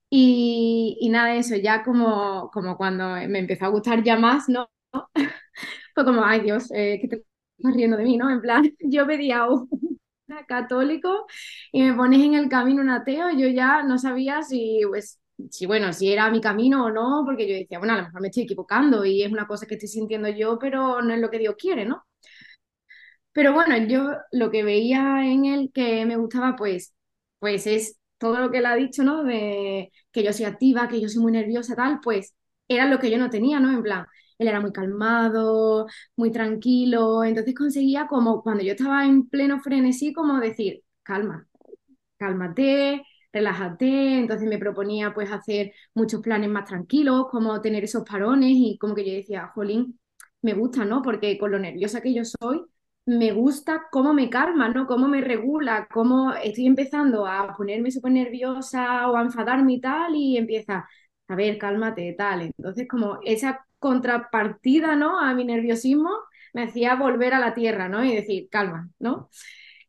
Y, 0.09 1.09
nada, 1.12 1.35
eso 1.35 1.56
ya 1.56 1.83
como, 1.83 2.50
como 2.53 2.77
cuando 2.77 3.06
me 3.29 3.39
empezó 3.39 3.65
a 3.65 3.69
gustar 3.69 4.03
ya 4.03 4.17
más, 4.17 4.47
¿no? 4.50 4.69
Fue 5.95 6.06
como, 6.06 6.23
ay 6.25 6.41
Dios, 6.41 6.71
eh, 6.73 7.00
que 7.01 7.07
te 7.07 7.15
estás 7.57 7.75
riendo 7.75 7.97
de 7.97 8.03
mí, 8.03 8.17
¿no? 8.17 8.29
En 8.31 8.41
plan, 8.41 8.63
yo 8.79 9.06
pedía 9.07 9.45
un 9.50 9.69
católico 10.47 11.25
y 11.71 11.83
me 11.83 11.94
pones 11.94 12.21
en 12.23 12.33
el 12.35 12.50
camino 12.50 12.81
un 12.81 12.89
ateo, 12.89 13.29
yo 13.31 13.47
ya 13.47 13.83
no 13.83 13.97
sabía 13.97 14.41
si, 14.44 14.81
pues, 14.88 15.19
si, 15.50 15.65
bueno, 15.65 15.94
si 15.94 16.11
era 16.11 16.29
mi 16.31 16.41
camino 16.41 16.85
o 16.85 16.91
no, 16.91 17.23
porque 17.25 17.47
yo 17.47 17.56
decía, 17.56 17.79
bueno, 17.79 17.94
a 17.94 17.97
lo 17.97 18.03
mejor 18.06 18.21
me 18.21 18.27
estoy 18.29 18.44
equivocando 18.44 19.06
y 19.06 19.23
es 19.23 19.31
una 19.31 19.47
cosa 19.47 19.65
que 19.68 19.75
estoy 19.75 19.89
sintiendo 19.89 20.29
yo, 20.29 20.57
pero 20.59 21.01
no 21.01 21.13
es 21.13 21.19
lo 21.19 21.29
que 21.29 21.39
Dios 21.39 21.56
quiere, 21.57 21.85
¿no? 21.85 22.03
Pero 23.35 23.53
bueno, 23.53 23.77
yo 23.87 24.11
lo 24.33 24.51
que 24.51 24.63
veía 24.63 25.25
en 25.25 25.45
él 25.45 25.71
que 25.73 26.05
me 26.07 26.17
gustaba, 26.17 26.57
pues, 26.57 26.95
pues 27.39 27.67
es 27.67 27.99
todo 28.19 28.39
lo 28.39 28.51
que 28.51 28.59
él 28.59 28.67
ha 28.67 28.75
dicho, 28.77 29.03
¿no? 29.03 29.23
De 29.25 29.91
que 30.13 30.23
yo 30.23 30.33
soy 30.33 30.45
activa, 30.47 30.87
que 30.89 31.01
yo 31.01 31.09
soy 31.09 31.21
muy 31.23 31.33
nerviosa, 31.33 31.75
tal, 31.75 31.99
pues 32.01 32.35
era 32.69 32.87
lo 32.87 32.99
que 32.99 33.11
yo 33.11 33.19
no 33.19 33.29
tenía, 33.29 33.59
¿no? 33.59 33.71
En 33.73 33.83
plan, 33.83 34.07
él 34.39 34.47
era 34.49 34.61
muy 34.61 34.73
calmado, 34.73 35.87
muy 36.17 36.31
tranquilo, 36.31 37.23
entonces 37.25 37.55
conseguía 37.55 38.07
como 38.07 38.43
cuando 38.43 38.63
yo 38.63 38.71
estaba 38.73 39.05
en 39.05 39.27
pleno 39.29 39.59
frenesí, 39.61 40.13
como 40.13 40.39
decir, 40.39 40.83
calma, 41.04 41.47
cálmate, 42.18 43.04
relájate, 43.33 44.19
entonces 44.19 44.47
me 44.49 44.57
proponía 44.57 45.13
pues 45.13 45.31
hacer 45.31 45.73
muchos 45.94 46.21
planes 46.21 46.49
más 46.49 46.65
tranquilos, 46.65 47.27
como 47.30 47.61
tener 47.61 47.83
esos 47.83 48.04
parones 48.04 48.51
y 48.54 48.77
como 48.80 48.95
que 48.95 49.06
yo 49.06 49.13
decía, 49.13 49.47
jolín, 49.56 49.99
me 50.42 50.54
gusta, 50.54 50.85
¿no? 50.85 51.01
Porque 51.01 51.37
con 51.37 51.51
lo 51.51 51.59
nerviosa 51.59 52.01
que 52.01 52.13
yo 52.13 52.23
soy, 52.25 52.61
me 53.06 53.31
gusta 53.31 53.83
cómo 53.92 54.14
me 54.14 54.30
calma, 54.30 54.69
¿no? 54.69 54.88
Cómo 54.88 55.07
me 55.07 55.21
regula, 55.21 55.88
cómo 55.94 56.33
estoy 56.33 56.66
empezando 56.68 57.28
a 57.28 57.56
ponerme 57.56 57.92
súper 57.92 58.12
nerviosa 58.14 59.07
o 59.09 59.16
a 59.18 59.21
enfadarme 59.21 59.74
y 59.74 59.81
tal, 59.81 60.16
y 60.16 60.38
empieza, 60.38 60.88
a 61.28 61.35
ver, 61.35 61.57
cálmate, 61.57 62.14
tal. 62.18 62.42
Entonces, 62.44 62.88
como 62.88 63.19
esa 63.24 63.66
contrapartida, 63.80 64.95
¿no? 64.95 65.19
A 65.19 65.33
mi 65.35 65.45
nerviosismo 65.45 66.09
me 66.54 66.64
hacía 66.64 66.95
volver 66.95 67.33
a 67.33 67.40
la 67.40 67.54
tierra, 67.54 67.90
¿no? 67.90 68.04
Y 68.04 68.16
decir, 68.16 68.50
calma, 68.50 68.90
¿no? 69.00 69.30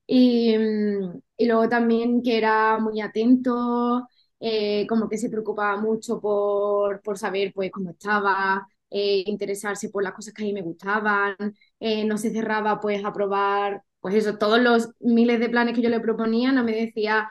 Y, 0.07 0.57
mm, 0.59 1.21
y 1.39 1.47
luego 1.47 1.69
también 1.69 2.23
que 2.23 2.39
era 2.39 2.79
muy 2.79 3.01
atento, 3.01 4.09
eh, 4.41 4.87
como 4.89 5.09
que 5.09 5.19
se 5.19 5.31
preocupaba 5.31 5.81
mucho 5.81 6.21
por, 6.21 7.01
por 7.03 7.19
saber 7.19 7.53
pues 7.55 7.71
cómo 7.73 7.91
estaba, 7.91 8.67
eh, 8.91 9.25
interesarse 9.27 9.91
por 9.91 10.03
las 10.03 10.13
cosas 10.15 10.35
que 10.35 10.43
a 10.43 10.47
mí 10.47 10.53
me 10.53 10.63
gustaban, 10.63 11.37
eh, 11.81 12.05
no 12.05 12.19
se 12.19 12.31
cerraba 12.31 12.81
pues 12.81 13.05
a 13.05 13.13
probar, 13.13 13.83
pues 14.01 14.15
eso, 14.15 14.39
todos 14.39 14.61
los 14.61 14.91
miles 15.01 15.41
de 15.41 15.49
planes 15.49 15.75
que 15.75 15.83
yo 15.83 15.91
le 15.91 16.01
proponía, 16.01 16.53
no 16.53 16.65
me 16.65 16.73
decía 16.73 17.29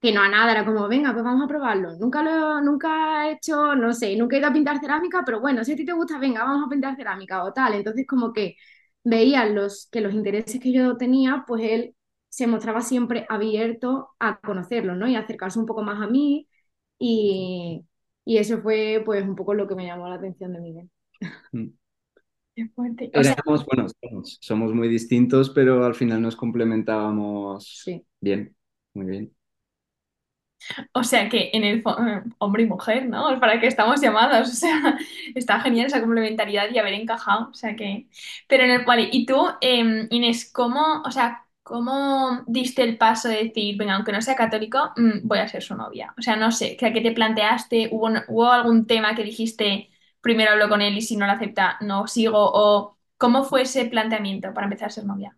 que 0.00 0.12
no 0.12 0.22
a 0.22 0.28
nada, 0.28 0.52
era 0.52 0.64
como, 0.64 0.88
venga, 0.88 1.12
pues 1.12 1.24
vamos 1.24 1.44
a 1.44 1.48
probarlo. 1.48 1.96
Nunca 1.98 2.22
lo, 2.22 2.60
nunca 2.62 3.28
he 3.28 3.32
hecho, 3.32 3.74
no 3.76 3.92
sé, 3.92 4.16
nunca 4.16 4.36
he 4.36 4.38
ido 4.38 4.48
a 4.48 4.52
pintar 4.52 4.80
cerámica, 4.80 5.22
pero 5.26 5.40
bueno, 5.40 5.62
si 5.64 5.72
a 5.72 5.76
ti 5.76 5.84
te 5.84 5.92
gusta, 5.92 6.18
venga, 6.18 6.42
vamos 6.44 6.66
a 6.66 6.70
pintar 6.70 6.96
cerámica 6.96 7.44
o 7.44 7.52
tal. 7.52 7.74
Entonces 7.74 8.06
como 8.06 8.32
que 8.32 8.56
veía 9.04 9.44
los, 9.46 9.88
que 9.90 10.00
los 10.00 10.14
intereses 10.14 10.58
que 10.60 10.72
yo 10.72 10.96
tenía, 10.96 11.44
pues 11.46 11.62
él 11.64 11.94
se 12.28 12.46
mostraba 12.46 12.80
siempre 12.80 13.26
abierto 13.28 14.10
a 14.18 14.40
conocerlos, 14.40 14.96
¿no? 14.96 15.06
Y 15.08 15.16
acercarse 15.16 15.58
un 15.58 15.66
poco 15.66 15.82
más 15.82 16.00
a 16.00 16.06
mí 16.06 16.48
y, 16.98 17.84
y 18.24 18.38
eso 18.38 18.60
fue 18.62 19.02
pues 19.04 19.22
un 19.24 19.36
poco 19.36 19.54
lo 19.54 19.66
que 19.68 19.74
me 19.74 19.86
llamó 19.86 20.08
la 20.08 20.16
atención 20.16 20.52
de 20.52 20.60
Miguel. 20.60 20.90
Mm. 21.52 21.68
Qué 22.56 22.68
fuerte. 22.68 23.10
O 23.14 23.24
sea, 23.24 23.34
Éramos, 23.34 23.64
bueno, 23.66 23.86
somos, 24.00 24.38
somos 24.40 24.72
muy 24.74 24.88
distintos, 24.88 25.50
pero 25.50 25.84
al 25.84 25.94
final 25.94 26.22
nos 26.22 26.36
complementábamos 26.36 27.84
Sí. 27.84 28.06
bien, 28.20 28.56
muy 28.94 29.06
bien. 29.06 29.34
O 30.92 31.04
sea 31.04 31.28
que 31.28 31.50
en 31.52 31.64
el 31.64 31.78
eh, 31.80 32.22
hombre 32.38 32.62
y 32.64 32.66
mujer, 32.66 33.06
¿no? 33.08 33.38
Para 33.40 33.60
que 33.60 33.66
estamos 33.66 34.00
llamados. 34.00 34.48
O 34.50 34.52
sea, 34.54 34.98
está 35.34 35.60
genial 35.60 35.86
esa 35.86 36.00
complementariedad 36.00 36.68
y 36.70 36.78
haber 36.78 36.94
encajado. 36.94 37.48
O 37.50 37.54
sea 37.54 37.74
que. 37.76 38.08
Pero 38.48 38.64
en 38.64 38.70
el 38.70 38.84
vale, 38.84 39.08
y 39.12 39.26
tú, 39.26 39.36
eh, 39.60 40.06
Inés, 40.10 40.50
¿cómo, 40.52 41.02
o 41.04 41.10
sea, 41.10 41.46
cómo 41.70 42.42
diste 42.46 42.82
el 42.82 42.98
paso 42.98 43.28
de 43.28 43.44
decir, 43.44 43.76
venga, 43.78 43.94
aunque 43.96 44.12
no 44.12 44.22
sea 44.22 44.36
católico, 44.36 44.92
mm, 44.96 45.26
voy 45.28 45.38
a 45.38 45.48
ser 45.48 45.62
su 45.62 45.74
novia? 45.76 46.14
O 46.18 46.22
sea, 46.22 46.36
no 46.36 46.52
sé, 46.52 46.76
¿qué, 46.76 46.92
qué 46.92 47.00
te 47.00 47.12
planteaste? 47.12 47.88
¿Hubo, 47.92 48.10
hubo 48.28 48.50
algún 48.52 48.86
tema 48.86 49.14
que 49.16 49.24
dijiste, 49.24 49.90
primero 50.20 50.52
hablo 50.52 50.68
con 50.68 50.82
él 50.82 50.96
y 50.98 51.02
si 51.02 51.16
no 51.16 51.26
lo 51.26 51.32
acepta, 51.32 51.78
no 51.82 52.06
sigo? 52.08 52.38
¿O 52.38 52.98
cómo 53.18 53.44
fue 53.44 53.62
ese 53.62 53.86
planteamiento 53.86 54.52
para 54.54 54.66
empezar 54.66 54.88
a 54.88 54.90
ser 54.90 55.04
novia? 55.06 55.36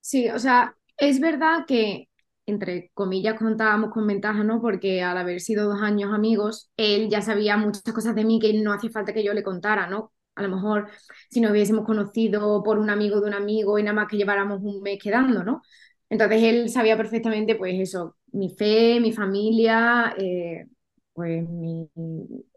Sí, 0.00 0.28
o 0.30 0.38
sea, 0.38 0.76
es 0.96 1.20
verdad 1.20 1.66
que, 1.66 2.08
entre 2.46 2.90
comillas, 2.94 3.38
contábamos 3.38 3.90
con 3.92 4.06
ventaja, 4.06 4.42
¿no? 4.44 4.60
Porque 4.60 5.02
al 5.02 5.18
haber 5.18 5.40
sido 5.40 5.68
dos 5.68 5.82
años 5.82 6.12
amigos, 6.12 6.70
él 6.76 7.08
ya 7.10 7.22
sabía 7.22 7.56
muchas 7.56 7.82
cosas 7.94 8.14
de 8.14 8.24
mí 8.24 8.40
que 8.40 8.52
no 8.54 8.72
hacía 8.72 8.90
falta 8.90 9.12
que 9.12 9.24
yo 9.24 9.34
le 9.34 9.42
contara, 9.42 9.86
¿no? 9.88 10.12
A 10.36 10.42
lo 10.42 10.48
mejor 10.48 10.88
si 11.30 11.40
nos 11.40 11.50
hubiésemos 11.52 11.84
conocido 11.84 12.62
por 12.62 12.78
un 12.78 12.90
amigo 12.90 13.20
de 13.20 13.26
un 13.28 13.34
amigo 13.34 13.78
y 13.78 13.82
nada 13.82 13.94
más 13.94 14.08
que 14.08 14.16
lleváramos 14.16 14.60
un 14.62 14.82
mes 14.82 14.98
quedando, 15.02 15.44
¿no? 15.44 15.62
Entonces 16.08 16.42
él 16.42 16.68
sabía 16.70 16.96
perfectamente, 16.96 17.54
pues 17.56 17.74
eso, 17.78 18.16
mi 18.32 18.50
fe, 18.56 19.00
mi 19.00 19.12
familia, 19.12 20.14
eh, 20.18 20.66
pues 21.12 21.48
mi... 21.48 21.88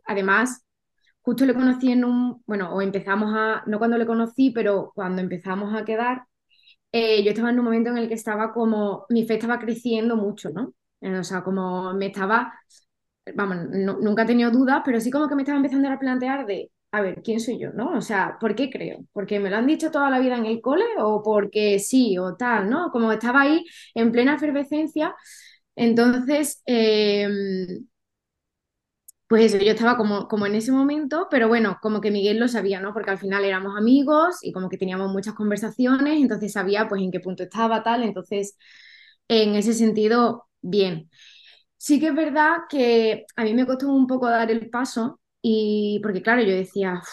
Además, 0.06 0.66
justo 1.22 1.46
le 1.46 1.54
conocí 1.54 1.92
en 1.92 2.06
un, 2.06 2.44
bueno, 2.48 2.74
o 2.76 2.82
empezamos 2.82 3.34
a, 3.36 3.64
no 3.68 3.78
cuando 3.80 3.98
le 3.98 4.06
conocí, 4.08 4.52
pero 4.52 4.92
cuando 4.96 5.22
empezamos 5.22 5.74
a 5.76 5.86
quedar 5.86 6.24
eh, 6.92 7.24
yo 7.24 7.32
estaba 7.32 7.50
en 7.52 7.60
un 7.60 7.66
momento 7.66 7.90
en 7.92 7.98
el 7.98 8.08
que 8.08 8.16
estaba 8.16 8.54
como, 8.54 9.06
mi 9.10 9.26
fe 9.28 9.36
estaba 9.36 9.60
creciendo 9.60 10.16
mucho, 10.18 10.50
¿no? 10.52 10.74
Eh, 11.02 11.18
o 11.20 11.24
sea, 11.24 11.44
como 11.44 11.94
me 11.94 12.08
estaba, 12.08 12.54
vamos, 13.36 13.58
no- 13.72 14.00
nunca 14.00 14.24
he 14.24 14.26
tenido 14.28 14.52
dudas, 14.52 14.82
pero 14.86 15.00
sí 15.02 15.12
como 15.12 15.28
que 15.30 15.36
me 15.36 15.44
estaba 15.44 15.58
empezando 15.58 15.90
a 15.90 16.00
plantear 16.00 16.46
de, 16.46 16.72
a 16.94 17.02
ver, 17.02 17.24
¿quién 17.24 17.40
soy 17.42 17.60
yo, 17.60 17.72
no? 17.74 17.98
O 17.98 18.02
sea, 18.02 18.38
¿por 18.40 18.56
qué 18.56 18.70
creo? 18.70 19.06
¿Porque 19.14 19.40
me 19.40 19.50
lo 19.50 19.58
han 19.58 19.68
dicho 19.68 19.92
toda 19.92 20.10
la 20.12 20.20
vida 20.20 20.38
en 20.38 20.46
el 20.46 20.62
cole 20.62 20.86
o 21.00 21.24
porque 21.24 21.80
sí 21.80 22.18
o 22.20 22.36
tal, 22.38 22.70
¿no? 22.70 22.92
Como 22.92 23.12
estaba 23.12 23.42
ahí 23.42 23.66
en 23.96 24.12
plena 24.12 24.36
efervescencia, 24.36 25.16
entonces, 25.76 26.62
eh, 26.68 27.28
pues 29.28 29.54
yo 29.54 29.72
estaba 29.72 29.98
como, 29.98 30.28
como 30.28 30.46
en 30.46 30.56
ese 30.56 30.72
momento, 30.72 31.28
pero 31.32 31.48
bueno, 31.48 31.78
como 31.82 32.02
que 32.02 32.12
Miguel 32.12 32.40
lo 32.40 32.48
sabía, 32.48 32.80
¿no? 32.80 32.94
Porque 32.94 33.12
al 33.12 33.18
final 33.18 33.44
éramos 33.46 33.76
amigos 33.78 34.38
y 34.42 34.52
como 34.52 34.70
que 34.70 34.78
teníamos 34.78 35.12
muchas 35.12 35.34
conversaciones, 35.34 36.20
entonces 36.22 36.52
sabía 36.54 36.88
pues 36.88 37.02
en 37.02 37.12
qué 37.12 37.20
punto 37.20 37.44
estaba, 37.44 37.82
tal, 37.84 38.04
entonces 38.04 38.58
en 39.28 39.56
ese 39.56 39.74
sentido, 39.74 40.46
bien. 40.62 41.10
Sí 41.78 42.00
que 42.00 42.08
es 42.10 42.16
verdad 42.16 42.60
que 42.70 43.26
a 43.36 43.44
mí 43.44 43.54
me 43.56 43.66
costó 43.68 43.90
un 43.90 44.08
poco 44.08 44.30
dar 44.30 44.52
el 44.52 44.70
paso 44.70 45.20
y 45.44 46.00
porque 46.04 46.24
claro, 46.24 46.44
yo 46.44 46.54
decía, 46.56 46.96
"Uf, 47.02 47.10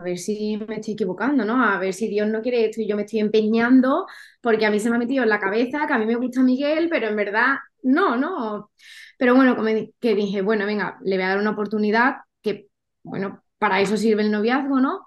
a 0.00 0.04
ver 0.04 0.18
si 0.18 0.58
me 0.68 0.76
estoy 0.76 0.94
equivocando, 0.94 1.44
¿no? 1.46 1.64
A 1.64 1.78
ver 1.80 1.94
si 1.94 2.08
Dios 2.08 2.28
no 2.28 2.42
quiere 2.42 2.66
esto 2.66 2.82
y 2.82 2.88
yo 2.88 2.96
me 2.96 3.02
estoy 3.04 3.20
empeñando 3.20 4.06
porque 4.42 4.66
a 4.66 4.72
mí 4.72 4.80
se 4.80 4.90
me 4.90 4.96
ha 4.96 5.00
metido 5.00 5.24
en 5.24 5.30
la 5.30 5.40
cabeza 5.40 5.86
que 5.88 5.94
a 5.94 5.98
mí 5.98 6.06
me 6.06 6.16
gusta 6.16 6.42
Miguel, 6.42 6.88
pero 6.90 7.08
en 7.08 7.16
verdad 7.16 7.56
no, 7.84 8.16
¿no? 8.18 8.72
Pero 9.18 9.34
bueno, 9.36 9.56
como 9.56 9.68
que 10.00 10.14
dije, 10.16 10.42
bueno, 10.42 10.66
venga, 10.66 10.98
le 11.04 11.16
voy 11.16 11.24
a 11.24 11.28
dar 11.30 11.38
una 11.40 11.50
oportunidad 11.52 12.16
que, 12.42 12.68
bueno, 13.04 13.42
para 13.58 13.80
eso 13.80 13.96
sirve 13.96 14.22
el 14.22 14.32
noviazgo, 14.32 14.80
¿no? 14.80 15.06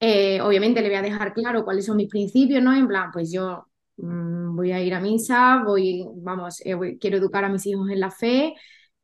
Eh, 0.00 0.40
obviamente 0.40 0.80
le 0.82 0.88
voy 0.88 0.96
a 0.98 1.02
dejar 1.02 1.34
claro 1.34 1.64
cuáles 1.64 1.84
son 1.86 1.96
mis 1.98 2.08
principios, 2.08 2.62
¿no? 2.62 2.74
En 2.74 2.88
plan, 2.88 3.10
pues 3.12 3.30
yo 3.32 3.66
mm, 3.98 4.56
voy 4.56 4.72
a 4.72 4.80
ir 4.82 4.94
a 4.94 5.00
misa, 5.00 5.62
voy, 5.64 6.04
vamos, 6.16 6.60
eh, 6.64 6.76
quiero 7.00 7.18
educar 7.18 7.44
a 7.44 7.48
mis 7.50 7.66
hijos 7.66 7.90
en 7.90 8.00
la 8.00 8.10
fe. 8.10 8.54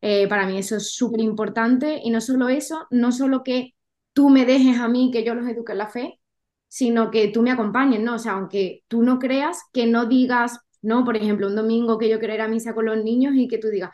Eh, 0.08 0.28
para 0.28 0.46
mí 0.46 0.56
eso 0.58 0.76
es 0.76 0.94
súper 0.94 1.20
importante. 1.20 2.00
Y 2.04 2.10
no 2.10 2.20
solo 2.20 2.48
eso, 2.48 2.86
no 2.90 3.10
solo 3.12 3.42
que 3.42 3.74
tú 4.12 4.30
me 4.30 4.46
dejes 4.46 4.78
a 4.78 4.88
mí 4.88 5.10
que 5.12 5.24
yo 5.24 5.34
los 5.34 5.48
eduque 5.48 5.72
en 5.72 5.78
la 5.78 5.88
fe, 5.88 6.20
sino 6.68 7.10
que 7.10 7.28
tú 7.28 7.42
me 7.42 7.50
acompañes, 7.50 8.00
¿no? 8.00 8.14
O 8.14 8.18
sea, 8.18 8.32
aunque 8.32 8.84
tú 8.88 9.02
no 9.02 9.18
creas, 9.18 9.62
que 9.72 9.86
no 9.86 10.06
digas, 10.06 10.60
no, 10.82 11.04
por 11.04 11.16
ejemplo, 11.16 11.48
un 11.48 11.56
domingo 11.56 11.98
que 11.98 12.08
yo 12.08 12.18
quiero 12.18 12.34
ir 12.34 12.40
a 12.40 12.48
misa 12.48 12.74
con 12.74 12.86
los 12.86 13.02
niños 13.02 13.34
y 13.36 13.48
que 13.48 13.58
tú 13.58 13.68
digas 13.68 13.90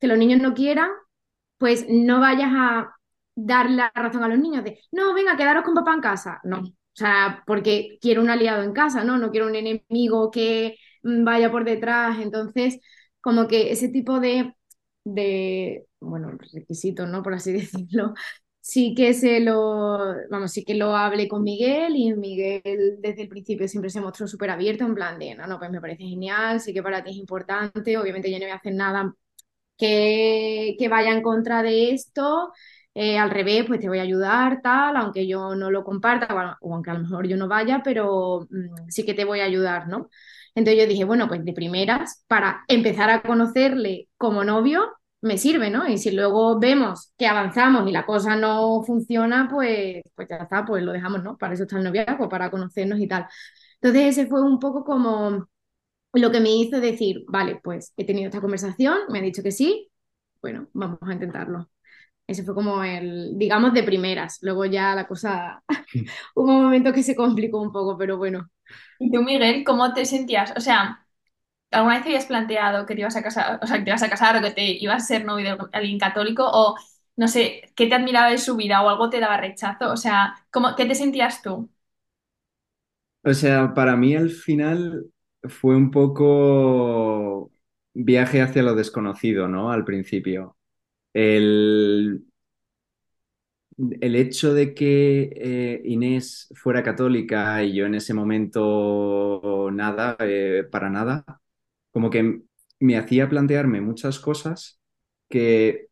que 0.00 0.08
los 0.08 0.18
niños 0.18 0.40
no 0.42 0.54
quieran, 0.54 0.90
pues 1.58 1.86
no 1.88 2.20
vayas 2.20 2.50
a 2.54 2.96
darle 3.34 3.76
la 3.76 3.92
razón 3.94 4.24
a 4.24 4.28
los 4.28 4.38
niños 4.38 4.64
de, 4.64 4.80
no, 4.92 5.14
venga, 5.14 5.36
quedaros 5.36 5.64
con 5.64 5.74
papá 5.74 5.94
en 5.94 6.00
casa. 6.00 6.40
No, 6.44 6.58
o 6.60 6.72
sea, 6.94 7.44
porque 7.46 7.98
quiero 8.00 8.22
un 8.22 8.30
aliado 8.30 8.62
en 8.62 8.72
casa, 8.72 9.04
¿no? 9.04 9.18
No 9.18 9.30
quiero 9.30 9.46
un 9.46 9.54
enemigo 9.56 10.30
que 10.30 10.76
vaya 11.02 11.50
por 11.50 11.64
detrás. 11.64 12.18
Entonces, 12.20 12.80
como 13.20 13.46
que 13.48 13.72
ese 13.72 13.88
tipo 13.88 14.20
de, 14.20 14.54
de 15.04 15.86
bueno, 16.00 16.32
requisitos, 16.52 17.08
¿no? 17.08 17.22
Por 17.22 17.34
así 17.34 17.52
decirlo. 17.54 18.14
Sí 18.60 18.94
que 18.94 19.12
se 19.14 19.40
lo, 19.40 19.98
vamos, 20.30 20.52
sí 20.52 20.64
que 20.64 20.74
lo 20.76 20.94
hablé 20.96 21.26
con 21.28 21.42
Miguel 21.42 21.96
y 21.96 22.14
Miguel 22.14 22.62
desde 23.00 23.22
el 23.22 23.28
principio 23.28 23.66
siempre 23.66 23.90
se 23.90 24.00
mostró 24.00 24.28
súper 24.28 24.50
abierto 24.50 24.84
en 24.84 24.94
plan 24.94 25.18
de, 25.18 25.34
no, 25.34 25.48
no, 25.48 25.58
pues 25.58 25.70
me 25.72 25.80
parece 25.80 26.04
genial, 26.04 26.60
sí 26.60 26.72
que 26.72 26.80
para 26.82 27.02
ti 27.02 27.10
es 27.10 27.16
importante, 27.16 27.98
obviamente 27.98 28.30
yo 28.30 28.38
no 28.38 28.44
voy 28.44 28.52
a 28.52 28.56
hacer 28.56 28.74
nada 28.74 29.12
que, 29.78 30.76
que 30.78 30.88
vaya 30.88 31.10
en 31.12 31.22
contra 31.22 31.62
de 31.62 31.92
esto, 31.92 32.52
eh, 32.94 33.18
al 33.18 33.30
revés, 33.30 33.64
pues 33.66 33.80
te 33.80 33.88
voy 33.88 33.98
a 33.98 34.02
ayudar, 34.02 34.60
tal, 34.62 34.96
aunque 34.96 35.26
yo 35.26 35.54
no 35.54 35.70
lo 35.70 35.84
comparta, 35.84 36.56
o, 36.60 36.74
aunque 36.74 36.90
a 36.90 36.94
lo 36.94 37.00
mejor 37.00 37.26
yo 37.28 37.36
no 37.36 37.48
vaya, 37.48 37.80
pero 37.84 38.46
mm, 38.50 38.88
sí 38.90 39.04
que 39.04 39.14
te 39.14 39.24
voy 39.24 39.40
a 39.40 39.44
ayudar, 39.44 39.88
¿no? 39.88 40.08
Entonces 40.54 40.82
yo 40.82 40.88
dije, 40.88 41.04
bueno, 41.04 41.28
pues 41.28 41.44
de 41.44 41.52
primeras, 41.52 42.24
para 42.28 42.64
empezar 42.68 43.10
a 43.10 43.22
conocerle 43.22 44.08
como 44.18 44.44
novio, 44.44 44.90
me 45.22 45.38
sirve, 45.38 45.70
¿no? 45.70 45.86
Y 45.88 45.98
si 45.98 46.10
luego 46.10 46.58
vemos 46.58 47.12
que 47.16 47.26
avanzamos 47.26 47.88
y 47.88 47.92
la 47.92 48.04
cosa 48.06 48.36
no 48.36 48.82
funciona, 48.84 49.48
pues, 49.50 50.02
pues 50.14 50.28
ya 50.28 50.36
está, 50.36 50.64
pues 50.64 50.82
lo 50.82 50.92
dejamos, 50.92 51.22
¿no? 51.22 51.38
Para 51.38 51.54
eso 51.54 51.62
está 51.64 51.78
el 51.78 51.84
noviazgo, 51.84 52.28
para 52.28 52.50
conocernos 52.50 52.98
y 53.00 53.06
tal. 53.08 53.26
Entonces 53.80 54.18
ese 54.18 54.26
fue 54.28 54.42
un 54.42 54.58
poco 54.58 54.84
como 54.84 55.48
lo 56.14 56.32
que 56.32 56.40
me 56.40 56.50
hizo 56.56 56.80
decir, 56.80 57.24
vale, 57.28 57.60
pues 57.64 57.92
he 57.98 58.06
tenido 58.06 58.28
esta 58.28 58.40
conversación, 58.42 58.98
me 59.10 59.20
ha 59.20 59.22
dicho 59.22 59.42
que 59.44 59.52
sí, 59.52 59.90
bueno, 60.42 60.68
vamos 60.74 61.00
a 61.02 61.14
intentarlo. 61.14 61.70
Ese 62.32 62.44
fue 62.44 62.54
como 62.54 62.84
el, 62.84 63.38
digamos, 63.38 63.74
de 63.74 63.84
primeras. 63.84 64.38
Luego 64.42 64.64
ya 64.66 64.94
la 64.94 65.06
cosa, 65.08 65.62
hubo 66.36 66.52
un 66.52 66.64
momento 66.64 66.92
que 66.92 67.02
se 67.04 67.16
complicó 67.16 67.60
un 67.60 67.72
poco, 67.72 67.96
pero 67.98 68.16
bueno. 68.18 68.50
¿Y 68.98 69.10
tú, 69.12 69.22
Miguel, 69.22 69.64
cómo 69.64 69.92
te 69.94 70.04
sentías? 70.06 70.52
O 70.56 70.60
sea, 70.60 71.06
¿alguna 71.72 71.96
vez 71.96 72.04
te 72.04 72.10
habías 72.10 72.26
planteado 72.26 72.86
que 72.86 72.94
te 72.94 73.00
ibas 73.02 73.16
a 73.16 73.22
casar, 73.22 73.60
o 73.62 73.66
sea, 73.66 73.78
que 73.78 73.84
te 73.84 73.90
ibas 73.90 74.02
a 74.04 74.10
casar 74.10 74.36
o 74.38 74.42
que 74.42 74.50
te 74.52 74.64
ibas 74.82 75.04
a 75.04 75.06
ser 75.06 75.24
novio 75.24 75.56
de 75.56 75.64
alguien 75.72 75.98
católico? 75.98 76.44
O 76.52 76.76
no 77.16 77.28
sé, 77.28 77.72
¿qué 77.76 77.86
te 77.88 77.94
admiraba 77.96 78.30
de 78.30 78.38
su 78.38 78.56
vida 78.56 78.82
o 78.82 78.88
algo 78.90 79.10
te 79.10 79.20
daba 79.20 79.38
rechazo? 79.38 79.92
O 79.92 79.96
sea, 79.98 80.34
¿cómo, 80.50 80.76
qué 80.76 80.86
te 80.86 80.94
sentías 80.96 81.42
tú? 81.42 81.70
O 83.24 83.34
sea, 83.34 83.72
para 83.74 83.96
mí 83.96 84.14
al 84.16 84.30
final 84.30 85.06
fue 85.44 85.76
un 85.76 85.90
poco 85.90 87.52
viaje 87.94 88.42
hacia 88.42 88.62
lo 88.62 88.74
desconocido, 88.74 89.48
¿no? 89.48 89.70
Al 89.72 89.84
principio. 89.84 90.56
El, 91.14 92.24
el 94.00 94.16
hecho 94.16 94.54
de 94.54 94.74
que 94.74 95.30
eh, 95.34 95.82
Inés 95.84 96.48
fuera 96.54 96.82
católica 96.82 97.62
y 97.64 97.74
yo 97.74 97.86
en 97.86 97.94
ese 97.94 98.14
momento 98.14 99.70
nada, 99.72 100.16
eh, 100.20 100.64
para 100.70 100.90
nada, 100.90 101.24
como 101.92 102.10
que 102.10 102.42
me 102.80 102.96
hacía 102.98 103.28
plantearme 103.28 103.80
muchas 103.80 104.18
cosas 104.20 104.80
que 105.28 105.88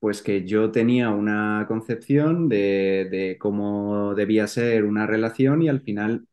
pues 0.00 0.22
que 0.22 0.46
yo 0.46 0.70
tenía 0.72 1.10
una 1.10 1.66
concepción 1.68 2.48
de, 2.48 3.08
de 3.10 3.38
cómo 3.38 4.14
debía 4.14 4.46
ser 4.48 4.84
una 4.84 5.06
relación 5.06 5.62
y 5.62 5.68
al 5.70 5.82
final 5.82 6.26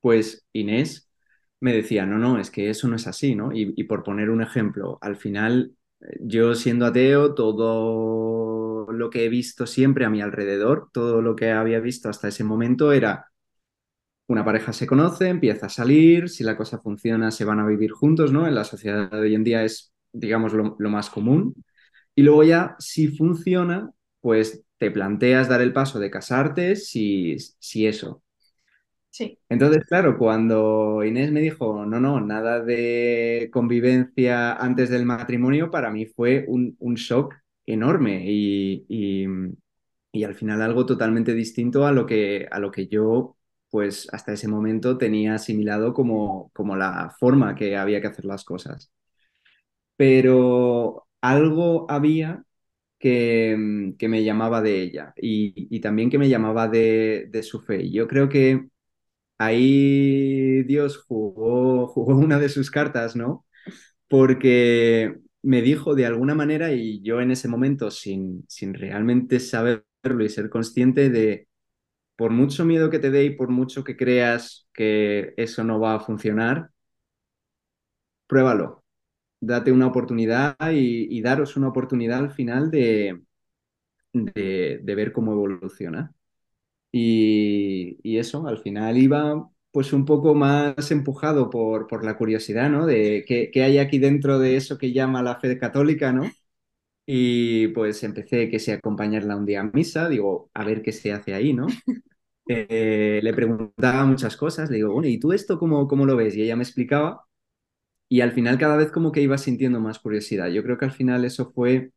pues 0.00 0.46
Inés 0.52 1.10
me 1.60 1.72
decía, 1.74 2.06
no, 2.06 2.18
no, 2.18 2.38
es 2.40 2.50
que 2.50 2.70
eso 2.70 2.88
no 2.88 2.96
es 2.96 3.06
así, 3.06 3.34
¿no? 3.34 3.50
Y, 3.52 3.84
por 3.84 4.02
poner 4.02 4.30
un 4.30 4.42
ejemplo, 4.42 4.98
al 5.02 5.16
final, 5.16 5.74
yo 6.20 6.54
siendo 6.54 6.86
ateo, 6.86 7.34
todo 7.34 8.86
lo 8.92 9.10
que 9.10 9.24
he 9.24 9.28
visto 9.28 9.66
siempre 9.66 10.04
a 10.04 10.10
mi 10.10 10.20
alrededor, 10.22 10.90
todo 10.92 11.22
lo 11.22 11.36
que 11.36 11.50
había 11.52 11.80
visto 11.80 12.08
hasta 12.08 12.28
ese 12.28 12.44
momento 12.44 12.92
era 12.92 13.26
una 14.28 14.44
pareja 14.44 14.72
se 14.72 14.86
conoce, 14.86 15.28
empieza 15.28 15.66
a 15.66 15.68
salir, 15.68 16.28
si 16.28 16.44
la 16.44 16.56
cosa 16.56 16.78
funciona, 16.80 17.30
se 17.30 17.44
van 17.44 17.58
a 17.60 17.66
vivir 17.66 17.90
juntos, 17.92 18.32
¿no? 18.32 18.46
En 18.46 18.54
la 18.54 18.64
sociedad 18.64 19.10
de 19.10 19.18
hoy 19.18 19.34
en 19.34 19.44
día 19.44 19.64
es, 19.64 19.92
digamos, 20.12 20.52
lo, 20.52 20.76
lo 20.78 20.90
más 20.90 21.10
común. 21.10 21.54
Y 22.14 22.22
luego 22.22 22.44
ya, 22.44 22.76
si 22.78 23.08
funciona, 23.08 23.90
pues 24.20 24.64
te 24.78 24.90
planteas 24.90 25.48
dar 25.48 25.60
el 25.62 25.72
paso 25.72 25.98
de 26.00 26.10
casarte 26.10 26.76
si, 26.76 27.36
si 27.58 27.86
eso. 27.86 28.22
Entonces, 29.48 29.84
claro, 29.86 30.16
cuando 30.16 31.02
Inés 31.04 31.32
me 31.32 31.40
dijo, 31.40 31.84
no, 31.84 31.98
no, 32.00 32.20
nada 32.20 32.60
de 32.62 33.50
convivencia 33.52 34.52
antes 34.54 34.90
del 34.90 35.04
matrimonio, 35.04 35.70
para 35.72 35.90
mí 35.90 36.06
fue 36.06 36.44
un, 36.48 36.76
un 36.78 36.94
shock 36.94 37.34
enorme 37.66 38.22
y, 38.26 38.84
y- 38.88 39.26
y 40.12 40.24
al 40.24 40.34
final 40.34 40.62
algo 40.62 40.86
totalmente 40.86 41.34
distinto 41.34 41.86
a 41.86 41.92
lo 41.92 42.06
que, 42.06 42.48
a 42.50 42.58
lo 42.60 42.70
que 42.72 42.88
yo, 42.88 43.36
pues 43.70 44.08
hasta 44.12 44.32
ese 44.32 44.48
momento 44.48 44.98
tenía 44.98 45.34
asimilado 45.34 45.94
como, 45.94 46.50
como 46.54 46.76
la 46.76 47.14
forma 47.18 47.54
que 47.54 47.76
había 47.76 48.00
que 48.00 48.08
hacer 48.08 48.24
las 48.24 48.44
cosas. 48.44 48.92
pero 49.96 51.06
algo 51.20 51.86
había 51.90 52.44
que, 52.98 53.94
que 53.98 54.08
me 54.08 54.24
llamaba 54.24 54.62
de 54.62 54.82
ella 54.82 55.12
y, 55.16 55.68
y 55.76 55.80
también 55.80 56.10
que 56.10 56.18
me 56.18 56.28
llamaba 56.28 56.68
de, 56.68 57.26
de 57.30 57.42
su 57.42 57.60
fe. 57.60 57.90
Yo 57.90 58.08
creo 58.08 58.28
que 58.28 58.68
ahí 59.40 60.62
Dios 60.64 60.98
jugó, 60.98 61.88
jugó 61.88 62.16
una 62.16 62.38
de 62.38 62.48
sus 62.50 62.70
cartas, 62.70 63.16
¿no? 63.16 63.46
Porque 64.08 65.16
me 65.42 65.62
dijo 65.62 65.94
de 65.94 66.06
alguna 66.06 66.34
manera, 66.34 66.72
y 66.74 67.02
yo 67.02 67.20
en 67.20 67.30
ese 67.32 67.48
momento, 67.48 67.90
sin, 67.90 68.44
sin 68.48 68.74
realmente 68.74 69.40
saberlo 69.40 69.84
y 70.24 70.28
ser 70.30 70.50
consciente 70.50 71.10
de, 71.10 71.48
por 72.16 72.32
mucho 72.32 72.64
miedo 72.64 72.90
que 72.90 72.98
te 73.00 73.10
dé 73.10 73.24
y 73.24 73.30
por 73.36 73.50
mucho 73.50 73.84
que 73.84 73.96
creas 73.96 74.68
que 74.74 75.34
eso 75.36 75.64
no 75.64 75.80
va 75.80 75.96
a 75.96 76.00
funcionar, 76.00 76.70
pruébalo, 78.26 78.84
date 79.40 79.72
una 79.72 79.88
oportunidad 79.88 80.56
y, 80.72 81.20
daros 81.22 81.56
una 81.56 81.68
oportunidad 81.68 82.20
al 82.20 82.32
final 82.32 82.70
de, 82.70 83.20
de 84.12 84.94
ver 84.94 85.12
cómo 85.12 85.32
evoluciona. 85.32 86.14
Y, 86.92 87.98
y, 88.02 88.18
eso, 88.18 88.46
al 88.46 88.58
final 88.58 88.98
iba 88.98 89.48
pues 89.70 89.92
un 89.92 90.04
poco 90.04 90.34
más 90.34 90.90
empujado 90.90 91.48
por, 91.50 91.86
por 91.86 92.04
la 92.04 92.16
curiosidad, 92.16 92.68
¿no? 92.70 92.86
De 92.86 93.24
qué, 93.26 93.50
qué, 93.52 93.62
hay 93.62 93.78
aquí 93.78 93.98
dentro 93.98 94.38
de 94.40 94.56
eso 94.56 94.78
que 94.78 94.92
llama 94.92 95.22
la 95.22 95.38
fe 95.38 95.58
católica, 95.58 96.12
¿no? 96.12 96.24
Y 97.06 97.68
pues 97.68 98.02
empecé 98.04 98.48
que 98.50 98.58
se 98.60 98.72
acompañarla 98.72 99.36
un 99.36 99.46
día 99.46 99.60
a 99.62 99.64
misa, 99.64 100.08
digo, 100.08 100.50
a 100.54 100.64
ver 100.64 100.82
qué 100.82 100.92
se 100.92 101.12
hace 101.12 101.34
ahí, 101.34 101.52
¿no? 101.54 101.66
Eh, 102.48 103.20
le 103.22 103.32
preguntaba 103.34 104.04
muchas 104.06 104.36
cosas, 104.36 104.70
le 104.70 104.78
digo, 104.78 104.92
bueno, 104.92 105.08
¿y 105.08 105.20
tú 105.20 105.32
esto 105.32 105.58
cómo, 105.58 105.86
cómo 105.86 106.04
lo 106.04 106.16
ves? 106.16 106.34
Y 106.36 106.42
ella 106.42 106.56
me 106.56 106.64
explicaba 106.64 107.24
y 108.08 108.22
al 108.22 108.32
final 108.32 108.58
cada 108.58 108.76
vez 108.76 108.90
como 108.90 109.12
que 109.12 109.22
iba 109.22 109.38
sintiendo 109.38 109.80
más 109.80 109.98
curiosidad. 110.00 110.48
Yo 110.48 110.62
creo 110.64 110.76
que 110.78 110.84
al 110.86 110.92
final 110.92 111.24
eso 111.24 111.52
fue 111.52 111.92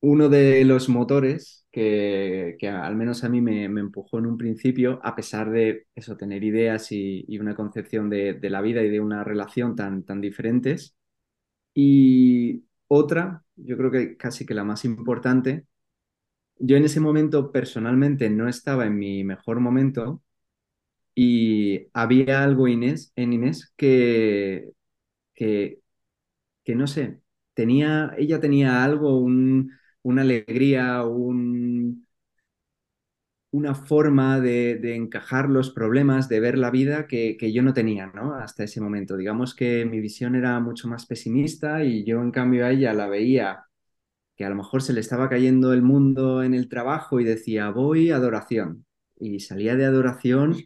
uno 0.00 0.28
de 0.28 0.64
los 0.64 0.88
motores 0.88 1.66
que, 1.72 2.56
que 2.58 2.68
al 2.68 2.96
menos 2.96 3.24
a 3.24 3.28
mí 3.28 3.40
me, 3.40 3.68
me, 3.68 3.80
empujó 3.80 4.18
en 4.18 4.26
un 4.26 4.38
principio, 4.38 5.00
a 5.02 5.14
pesar 5.16 5.50
de 5.50 5.86
eso, 5.94 6.16
tener 6.16 6.44
ideas 6.44 6.92
y, 6.92 7.24
y 7.28 7.38
una 7.38 7.54
concepción 7.54 8.08
de, 8.10 8.34
de, 8.34 8.50
la 8.50 8.62
vida 8.62 8.82
y 8.82 8.90
de 8.90 9.00
una 9.00 9.24
relación 9.24 9.76
tan, 9.76 10.04
tan 10.04 10.20
diferentes. 10.20 10.96
Y 11.74 12.64
otra, 12.88 13.44
yo 13.56 13.76
creo 13.76 13.90
que 13.90 14.16
casi 14.16 14.46
que 14.46 14.54
la 14.54 14.64
más 14.64 14.84
importante, 14.84 15.66
yo 16.58 16.76
en 16.76 16.84
ese 16.84 17.00
momento 17.00 17.52
personalmente 17.52 18.30
no 18.30 18.48
estaba 18.48 18.86
en 18.86 18.98
mi 18.98 19.24
mejor 19.24 19.60
momento 19.60 20.22
y 21.14 21.88
había 21.94 22.42
algo 22.44 22.68
Inés, 22.68 23.12
en 23.16 23.32
Inés 23.32 23.72
que, 23.76 24.70
que, 25.34 25.80
que 26.64 26.74
no 26.76 26.86
sé, 26.86 27.20
tenía, 27.54 28.12
ella 28.18 28.40
tenía 28.40 28.84
algo, 28.84 29.18
un, 29.18 29.72
una 30.06 30.22
alegría, 30.22 31.02
un, 31.04 32.06
una 33.50 33.74
forma 33.74 34.40
de, 34.40 34.94
encajar 34.94 35.48
los 35.48 35.70
problemas, 35.70 36.28
de 36.28 36.40
ver 36.40 36.58
la 36.58 36.70
vida 36.70 37.06
que, 37.08 37.36
que, 37.36 37.52
yo 37.52 37.62
no 37.62 37.72
tenía, 37.74 38.06
¿no? 38.14 38.34
Hasta 38.34 38.64
ese 38.64 38.80
momento. 38.80 39.16
Digamos 39.16 39.54
que 39.54 39.84
mi 39.84 40.00
visión 40.00 40.34
era 40.36 40.60
mucho 40.60 40.88
más 40.88 41.06
pesimista 41.06 41.84
y 41.84 42.04
yo 42.04 42.20
en 42.22 42.30
cambio 42.30 42.66
a 42.66 42.70
ella 42.72 42.92
la 42.92 43.08
veía 43.08 43.64
que 44.36 44.44
a 44.44 44.50
lo 44.50 44.56
mejor 44.56 44.82
se 44.82 44.92
le 44.92 45.00
estaba 45.00 45.28
cayendo 45.30 45.72
el 45.72 45.82
mundo 45.82 46.42
en 46.42 46.54
el 46.54 46.68
trabajo 46.68 47.20
y 47.20 47.24
decía, 47.24 47.70
voy 47.70 48.10
a 48.10 48.16
adoración. 48.16 48.86
Y 49.18 49.40
salía 49.40 49.76
de 49.76 49.86
adoración, 49.86 50.56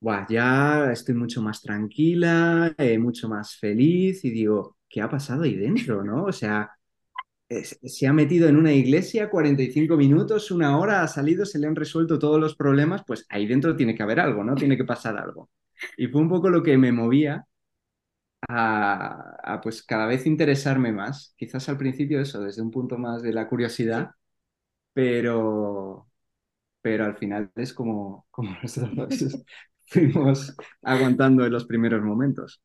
Buah, 0.00 0.26
ya 0.30 0.90
estoy 0.92 1.14
mucho 1.14 1.42
más 1.42 1.62
tranquila, 1.62 2.74
eh, 2.78 2.98
mucho 2.98 3.28
más 3.28 3.56
feliz 3.56 4.24
y 4.24 4.30
digo, 4.30 4.78
¿qué 4.88 5.02
ha 5.02 5.10
pasado 5.10 5.42
ahí 5.44 5.56
dentro, 5.56 6.02
no? 6.04 6.24
O 6.24 6.32
sea, 6.32 6.70
se 7.50 8.06
ha 8.06 8.12
metido 8.12 8.48
en 8.48 8.56
una 8.56 8.72
iglesia 8.72 9.28
45 9.30 9.96
minutos, 9.96 10.50
una 10.50 10.78
hora, 10.78 11.02
ha 11.02 11.08
salido, 11.08 11.44
se 11.44 11.58
le 11.58 11.66
han 11.66 11.76
resuelto 11.76 12.18
todos 12.18 12.40
los 12.40 12.54
problemas, 12.56 13.02
pues 13.06 13.26
ahí 13.28 13.46
dentro 13.46 13.76
tiene 13.76 13.94
que 13.94 14.02
haber 14.02 14.20
algo, 14.20 14.44
¿no? 14.44 14.54
Tiene 14.54 14.76
que 14.76 14.84
pasar 14.84 15.16
algo. 15.18 15.50
Y 15.96 16.06
fue 16.08 16.20
un 16.20 16.28
poco 16.28 16.48
lo 16.50 16.62
que 16.62 16.78
me 16.78 16.92
movía 16.92 17.46
a, 18.48 19.60
pues 19.62 19.82
cada 19.82 20.06
vez 20.06 20.26
interesarme 20.26 20.92
más. 20.92 21.34
Quizás 21.36 21.68
al 21.68 21.78
principio 21.78 22.20
eso, 22.20 22.40
desde 22.42 22.62
un 22.62 22.70
punto 22.70 22.98
más 22.98 23.22
de 23.22 23.32
la 23.32 23.48
curiosidad, 23.48 24.10
pero, 24.92 26.08
pero 26.82 27.04
al 27.06 27.16
final 27.18 27.50
es 27.56 27.74
como, 27.74 28.26
como 28.30 28.56
nosotros 28.62 29.44
fuimos 29.86 30.56
aguantando 30.82 31.46
en 31.46 31.52
los 31.52 31.66
primeros 31.66 32.02
momentos. 32.02 32.62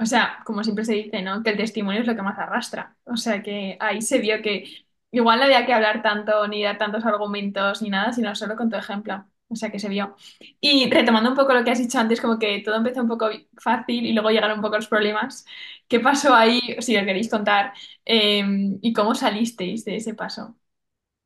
O 0.00 0.06
sea, 0.06 0.40
como 0.46 0.64
siempre 0.64 0.84
se 0.84 0.94
dice, 0.94 1.20
¿no? 1.22 1.42
Que 1.42 1.50
el 1.50 1.56
testimonio 1.58 2.00
es 2.00 2.06
lo 2.06 2.16
que 2.16 2.22
más 2.22 2.38
arrastra. 2.38 2.96
O 3.04 3.16
sea, 3.16 3.42
que 3.42 3.76
ahí 3.80 4.00
se 4.02 4.18
vio 4.18 4.40
que 4.42 4.64
igual 5.10 5.38
no 5.38 5.44
había 5.44 5.66
que 5.66 5.74
hablar 5.74 6.02
tanto 6.02 6.46
ni 6.48 6.62
dar 6.64 6.78
tantos 6.78 7.04
argumentos 7.04 7.82
ni 7.82 7.90
nada, 7.90 8.12
sino 8.12 8.34
solo 8.34 8.56
con 8.56 8.70
tu 8.70 8.76
ejemplo. 8.76 9.26
O 9.48 9.56
sea, 9.56 9.70
que 9.70 9.78
se 9.78 9.88
vio. 9.88 10.16
Y 10.60 10.88
retomando 10.90 11.30
un 11.30 11.36
poco 11.36 11.52
lo 11.54 11.64
que 11.64 11.70
has 11.72 11.78
dicho 11.78 11.98
antes, 11.98 12.20
como 12.20 12.38
que 12.38 12.60
todo 12.64 12.76
empezó 12.76 13.02
un 13.02 13.08
poco 13.08 13.28
fácil 13.60 14.06
y 14.06 14.12
luego 14.14 14.30
llegaron 14.30 14.58
un 14.58 14.62
poco 14.62 14.76
los 14.76 14.88
problemas. 14.88 15.44
¿Qué 15.88 16.00
pasó 16.00 16.34
ahí, 16.34 16.60
si 16.80 16.96
lo 16.96 17.04
queréis 17.04 17.28
contar? 17.30 17.72
Eh, 18.04 18.42
¿Y 18.80 18.92
cómo 18.94 19.14
salisteis 19.14 19.84
de 19.84 19.96
ese 19.96 20.14
paso? 20.14 20.56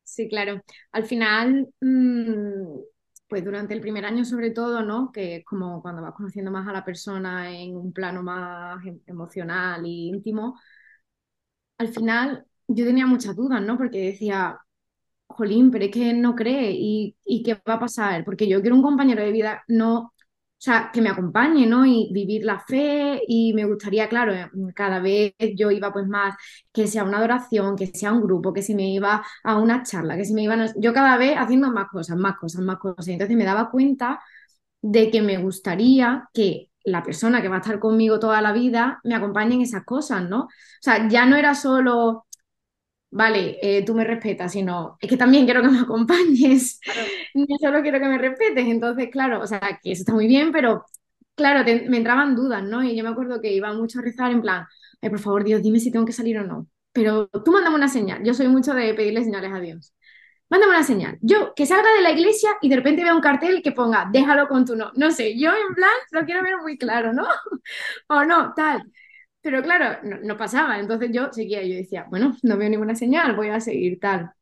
Sí, 0.04 0.28
claro. 0.28 0.62
Al 0.92 1.04
final, 1.06 1.68
mmm, 1.80 2.76
pues 3.34 3.44
durante 3.44 3.74
el 3.74 3.80
primer 3.80 4.04
año 4.04 4.24
sobre 4.24 4.52
todo, 4.52 4.82
¿no? 4.82 5.10
Que 5.10 5.36
es 5.38 5.44
como 5.44 5.82
cuando 5.82 6.02
vas 6.02 6.14
conociendo 6.14 6.52
más 6.52 6.68
a 6.68 6.72
la 6.72 6.84
persona 6.84 7.50
en 7.50 7.76
un 7.76 7.92
plano 7.92 8.22
más 8.22 8.84
em, 8.86 9.00
emocional 9.08 9.84
y 9.84 10.08
íntimo, 10.08 10.56
al 11.78 11.88
final 11.88 12.46
yo 12.68 12.84
tenía 12.86 13.06
muchas 13.06 13.36
dudas, 13.36 13.60
¿no? 13.62 13.76
Porque 13.78 13.98
decía, 14.12 14.58
jolín, 15.28 15.72
pero 15.72 15.86
es 15.86 15.92
que 15.92 16.14
no 16.14 16.36
cree 16.36 16.72
y, 16.72 17.18
y 17.26 17.44
qué 17.44 17.54
va 17.68 17.74
a 17.76 17.80
pasar, 17.80 18.24
porque 18.26 18.48
yo 18.48 18.62
quiero 18.62 18.76
un 18.76 18.84
compañero 18.84 19.24
de 19.24 19.32
vida, 19.32 19.64
no 19.68 20.13
sea, 20.64 20.90
que 20.92 21.02
me 21.02 21.10
acompañe, 21.10 21.66
¿no? 21.66 21.84
Y 21.86 22.10
vivir 22.12 22.44
la 22.44 22.58
fe 22.60 23.20
y 23.26 23.52
me 23.54 23.64
gustaría, 23.64 24.08
claro, 24.08 24.32
cada 24.74 24.98
vez 25.00 25.34
yo 25.56 25.70
iba 25.70 25.92
pues 25.92 26.06
más, 26.06 26.34
que 26.72 26.86
sea 26.86 27.04
una 27.04 27.18
adoración, 27.18 27.76
que 27.76 27.86
sea 27.88 28.12
un 28.12 28.22
grupo, 28.22 28.52
que 28.52 28.62
si 28.62 28.74
me 28.74 28.88
iba 28.92 29.24
a 29.42 29.58
una 29.58 29.82
charla, 29.82 30.16
que 30.16 30.24
si 30.24 30.34
me 30.34 30.42
iba, 30.42 30.54
a... 30.54 30.72
yo 30.76 30.92
cada 30.94 31.16
vez 31.16 31.36
haciendo 31.36 31.70
más 31.70 31.88
cosas, 31.90 32.16
más 32.16 32.36
cosas, 32.38 32.62
más 32.62 32.78
cosas. 32.78 33.08
Entonces 33.08 33.36
me 33.36 33.44
daba 33.44 33.70
cuenta 33.70 34.20
de 34.82 35.10
que 35.10 35.22
me 35.22 35.38
gustaría 35.38 36.28
que 36.32 36.70
la 36.84 37.02
persona 37.02 37.42
que 37.42 37.48
va 37.48 37.56
a 37.56 37.60
estar 37.60 37.78
conmigo 37.78 38.18
toda 38.18 38.40
la 38.42 38.52
vida 38.52 39.00
me 39.04 39.14
acompañe 39.14 39.54
en 39.54 39.62
esas 39.62 39.84
cosas, 39.84 40.28
¿no? 40.28 40.42
O 40.44 40.48
sea, 40.80 41.08
ya 41.08 41.26
no 41.26 41.36
era 41.36 41.54
solo 41.54 42.26
vale, 43.14 43.58
eh, 43.62 43.84
tú 43.84 43.94
me 43.94 44.04
respetas, 44.04 44.52
sino 44.52 44.98
es 45.00 45.08
que 45.08 45.16
también 45.16 45.44
quiero 45.44 45.62
que 45.62 45.68
me 45.68 45.80
acompañes, 45.80 46.80
claro. 46.82 47.00
no 47.34 47.46
solo 47.60 47.82
quiero 47.82 48.00
que 48.00 48.06
me 48.06 48.18
respetes, 48.18 48.66
entonces, 48.66 49.08
claro, 49.10 49.40
o 49.40 49.46
sea, 49.46 49.60
que 49.82 49.92
eso 49.92 50.02
está 50.02 50.12
muy 50.12 50.26
bien, 50.26 50.50
pero 50.52 50.84
claro, 51.36 51.64
te, 51.64 51.88
me 51.88 51.98
entraban 51.98 52.34
dudas, 52.34 52.62
¿no? 52.64 52.82
Y 52.82 52.96
yo 52.96 53.04
me 53.04 53.10
acuerdo 53.10 53.40
que 53.40 53.52
iba 53.52 53.72
mucho 53.72 54.00
a 54.00 54.02
rezar 54.02 54.32
en 54.32 54.42
plan, 54.42 54.66
Ay, 55.00 55.10
por 55.10 55.20
favor, 55.20 55.44
Dios, 55.44 55.62
dime 55.62 55.80
si 55.80 55.90
tengo 55.92 56.06
que 56.06 56.12
salir 56.12 56.38
o 56.38 56.44
no, 56.44 56.66
pero 56.92 57.28
tú 57.28 57.52
mándame 57.52 57.76
una 57.76 57.88
señal, 57.88 58.22
yo 58.24 58.34
soy 58.34 58.48
mucho 58.48 58.74
de 58.74 58.94
pedirle 58.94 59.22
señales 59.24 59.52
a 59.52 59.60
Dios. 59.60 59.94
Mándame 60.50 60.72
una 60.74 60.84
señal. 60.84 61.18
Yo 61.22 61.54
que 61.54 61.66
salga 61.66 61.90
de 61.94 62.02
la 62.02 62.12
iglesia 62.12 62.50
y 62.60 62.68
de 62.68 62.76
repente 62.76 63.02
vea 63.02 63.14
un 63.14 63.20
cartel 63.22 63.62
que 63.62 63.72
ponga, 63.72 64.08
déjalo 64.12 64.46
con 64.46 64.64
tu 64.64 64.76
no. 64.76 64.92
No 64.94 65.10
sé, 65.10 65.38
yo 65.38 65.50
en 65.50 65.74
plan 65.74 65.90
lo 66.12 66.24
quiero 66.24 66.42
ver 66.42 66.58
muy 66.62 66.76
claro, 66.78 67.12
¿no? 67.12 67.26
o 68.08 68.24
no, 68.24 68.52
tal. 68.54 68.82
Pero 69.44 69.62
claro, 69.62 70.00
no, 70.04 70.18
no, 70.22 70.36
pasaba. 70.38 70.80
Entonces 70.80 71.10
yo 71.12 71.32
seguía, 71.32 71.62
yo 71.64 71.76
decía, 71.76 72.06
bueno, 72.10 72.36
no 72.42 72.58
veo 72.58 72.70
ninguna 72.70 72.96
señal, 72.96 73.36
voy 73.36 73.50
a 73.50 73.60
seguir 73.60 74.00
tal. 74.00 74.32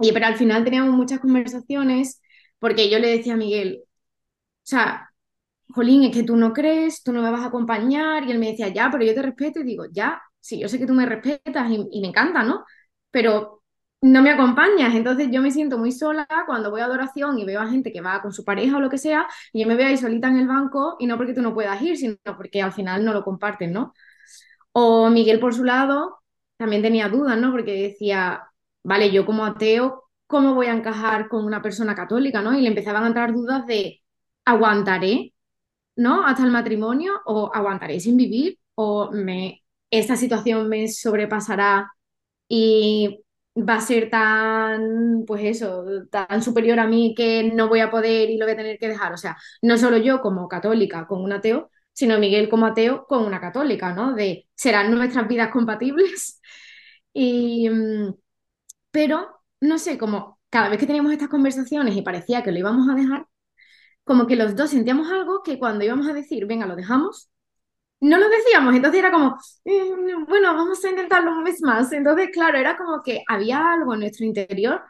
Y 0.00 0.12
pero 0.12 0.26
al 0.26 0.36
final 0.36 0.64
teníamos 0.64 0.94
muchas 0.96 1.20
conversaciones 1.20 2.22
porque 2.60 2.90
yo 2.90 2.98
le 3.00 3.08
decía 3.10 3.34
a 3.34 3.36
Miguel, 3.38 3.82
o 3.84 3.88
sea, 4.64 5.10
Jolín, 5.70 6.04
es 6.04 6.12
que 6.16 6.24
tú 6.24 6.36
no 6.36 6.52
crees, 6.52 7.02
tú 7.02 7.12
no 7.12 7.22
me 7.22 7.30
vas 7.30 7.42
a 7.42 7.46
acompañar. 7.46 8.24
Y 8.24 8.32
él 8.32 8.38
me 8.40 8.48
decía, 8.52 8.68
ya, 8.68 8.90
pero 8.92 9.04
yo 9.04 9.14
te 9.14 9.22
respeto. 9.22 9.60
Y 9.60 9.64
digo, 9.64 9.86
ya, 9.92 10.22
sí, 10.40 10.60
yo 10.60 10.68
sé 10.68 10.78
que 10.78 10.86
tú 10.86 10.94
me 10.94 11.06
respetas 11.06 11.70
y, 11.70 11.88
y 11.92 12.00
me 12.02 12.08
encanta, 12.08 12.42
¿no? 12.44 12.64
Pero 13.10 13.62
no 14.02 14.22
me 14.22 14.30
acompañas. 14.30 14.94
Entonces 14.94 15.28
yo 15.32 15.42
me 15.42 15.50
siento 15.52 15.78
muy 15.78 15.92
sola 15.92 16.26
cuando 16.46 16.70
voy 16.70 16.80
a 16.82 16.86
adoración 16.86 17.38
y 17.38 17.44
veo 17.46 17.60
a 17.60 17.68
gente 17.68 17.92
que 17.92 18.00
va 18.02 18.22
con 18.22 18.32
su 18.32 18.44
pareja 18.44 18.76
o 18.78 18.80
lo 18.80 18.90
que 18.90 18.98
sea, 18.98 19.26
y 19.52 19.62
yo 19.62 19.68
me 19.68 19.76
veo 19.76 19.88
ahí 19.88 19.96
solita 19.98 20.28
en 20.28 20.38
el 20.38 20.48
banco 20.48 20.96
y 21.00 21.06
no 21.06 21.16
porque 21.16 21.34
tú 21.34 21.42
no 21.42 21.54
puedas 21.54 21.80
ir, 21.82 21.96
sino 21.96 22.16
porque 22.36 22.62
al 22.62 22.72
final 22.72 23.04
no 23.04 23.12
lo 23.14 23.24
comparten, 23.24 23.72
¿no? 23.72 23.94
O 24.72 25.10
Miguel, 25.10 25.40
por 25.40 25.54
su 25.54 25.64
lado, 25.64 26.18
también 26.56 26.82
tenía 26.82 27.08
dudas, 27.08 27.38
¿no? 27.38 27.50
Porque 27.52 27.72
decía, 27.82 28.42
vale, 28.82 29.10
yo 29.12 29.26
como 29.26 29.44
ateo, 29.44 30.04
¿cómo 30.26 30.54
voy 30.54 30.66
a 30.66 30.72
encajar 30.72 31.28
con 31.28 31.44
una 31.44 31.62
persona 31.62 31.94
católica, 31.94 32.40
¿no? 32.42 32.54
Y 32.58 32.62
le 32.62 32.68
empezaban 32.68 33.04
a 33.04 33.08
entrar 33.08 33.32
dudas 33.32 33.66
de, 33.66 34.00
¿aguantaré, 34.44 35.34
¿no? 35.96 36.26
Hasta 36.26 36.44
el 36.44 36.52
matrimonio, 36.52 37.14
o 37.26 37.50
aguantaré 37.54 38.00
sin 38.00 38.16
vivir, 38.16 38.58
o 38.76 39.10
me, 39.12 39.62
esta 39.90 40.16
situación 40.16 40.68
me 40.68 40.88
sobrepasará 40.88 41.92
y 42.48 43.24
va 43.56 43.76
a 43.76 43.80
ser 43.82 44.10
tan, 44.10 45.24
pues 45.26 45.44
eso, 45.44 45.84
tan 46.10 46.42
superior 46.42 46.80
a 46.80 46.86
mí 46.86 47.14
que 47.16 47.44
no 47.54 47.68
voy 47.68 47.80
a 47.80 47.90
poder 47.90 48.30
y 48.30 48.38
lo 48.38 48.46
voy 48.46 48.54
a 48.54 48.56
tener 48.58 48.78
que 48.78 48.88
dejar. 48.88 49.12
O 49.14 49.18
sea, 49.18 49.36
no 49.62 49.78
solo 49.78 49.98
yo 49.98 50.20
como 50.22 50.48
católica 50.48 51.06
con 51.08 51.22
un 51.22 51.32
ateo, 51.34 51.70
sino 51.92 52.18
Miguel 52.18 52.48
como 52.48 52.66
ateo 52.66 53.06
con 53.06 53.24
una 53.24 53.40
católica, 53.40 53.92
¿no? 53.94 54.14
De, 54.14 54.48
¿serán 54.54 54.90
nuestras 54.94 55.28
vidas 55.28 55.50
compatibles? 55.50 56.40
Y, 57.14 57.68
mm, 57.68 58.14
pero, 58.90 59.28
no 59.60 59.78
sé, 59.78 59.98
como 59.98 60.40
cada 60.50 60.68
vez 60.68 60.78
que 60.78 60.86
teníamos 60.86 61.12
estas 61.12 61.28
conversaciones 61.28 61.96
y 61.96 62.02
parecía 62.02 62.42
que 62.42 62.52
lo 62.52 62.58
íbamos 62.58 62.88
a 62.88 62.94
dejar, 62.94 63.26
como 64.04 64.26
que 64.26 64.36
los 64.36 64.56
dos 64.56 64.70
sentíamos 64.70 65.10
algo 65.10 65.42
que 65.42 65.58
cuando 65.58 65.84
íbamos 65.84 66.08
a 66.08 66.12
decir, 66.14 66.46
venga, 66.46 66.66
lo 66.66 66.76
dejamos, 66.76 67.30
no 68.00 68.18
lo 68.18 68.28
decíamos, 68.28 68.74
entonces 68.74 68.98
era 69.00 69.12
como, 69.12 69.36
eh, 69.64 69.92
bueno, 70.28 70.54
vamos 70.54 70.84
a 70.84 70.90
intentarlo 70.90 71.32
un 71.32 71.44
mes 71.44 71.62
más. 71.62 71.92
Entonces, 71.92 72.30
claro, 72.32 72.58
era 72.58 72.76
como 72.76 73.02
que 73.02 73.22
había 73.28 73.72
algo 73.72 73.94
en 73.94 74.00
nuestro 74.00 74.26
interior 74.26 74.82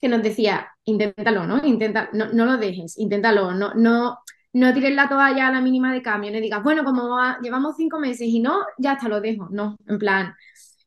que 0.00 0.08
nos 0.08 0.22
decía, 0.22 0.68
inténtalo, 0.84 1.46
¿no? 1.46 1.64
Intenta, 1.66 2.10
no, 2.12 2.26
no 2.32 2.44
lo 2.46 2.56
dejes, 2.58 2.98
inténtalo, 2.98 3.52
no, 3.54 3.74
no, 3.74 4.18
no 4.52 4.72
tires 4.74 4.94
la 4.94 5.08
toalla 5.08 5.48
a 5.48 5.52
la 5.52 5.60
mínima 5.60 5.92
de 5.92 6.02
cambio, 6.02 6.30
no 6.32 6.40
digas, 6.40 6.62
bueno, 6.62 6.84
como 6.84 7.18
llevamos 7.42 7.76
cinco 7.76 7.98
meses 8.00 8.28
y 8.28 8.40
no, 8.40 8.64
ya 8.78 8.92
hasta 8.92 9.08
lo 9.08 9.20
dejo, 9.20 9.48
no, 9.50 9.76
en 9.86 9.98
plan. 9.98 10.34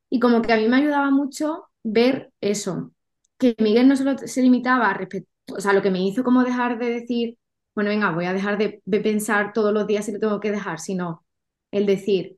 Y 0.10 0.20
como 0.20 0.42
que 0.42 0.54
a 0.54 0.58
mí 0.58 0.68
me 0.68 0.78
ayudaba 0.78 1.10
mucho 1.12 1.66
ver 1.84 2.32
eso, 2.42 2.92
que 3.38 3.56
Miguel 3.60 3.88
no 3.88 3.96
solo 3.96 4.18
se 4.18 4.42
limitaba 4.42 4.90
a 4.90 4.94
respetar, 4.94 5.28
o 5.56 5.60
sea, 5.62 5.74
lo 5.74 5.82
que 5.82 5.92
me 5.92 6.02
hizo 6.06 6.24
como 6.24 6.44
dejar 6.44 6.78
de 6.80 6.90
decir, 6.92 7.38
bueno, 7.76 7.90
venga, 7.90 8.12
voy 8.12 8.26
a 8.26 8.34
dejar 8.34 8.58
de, 8.58 8.82
de 8.86 9.00
pensar 9.02 9.54
todos 9.54 9.74
los 9.74 9.88
días 9.88 10.06
si 10.06 10.12
lo 10.12 10.20
tengo 10.20 10.40
que 10.40 10.52
dejar, 10.52 10.80
sino 10.80 11.26
el 11.72 11.86
decir, 11.86 12.38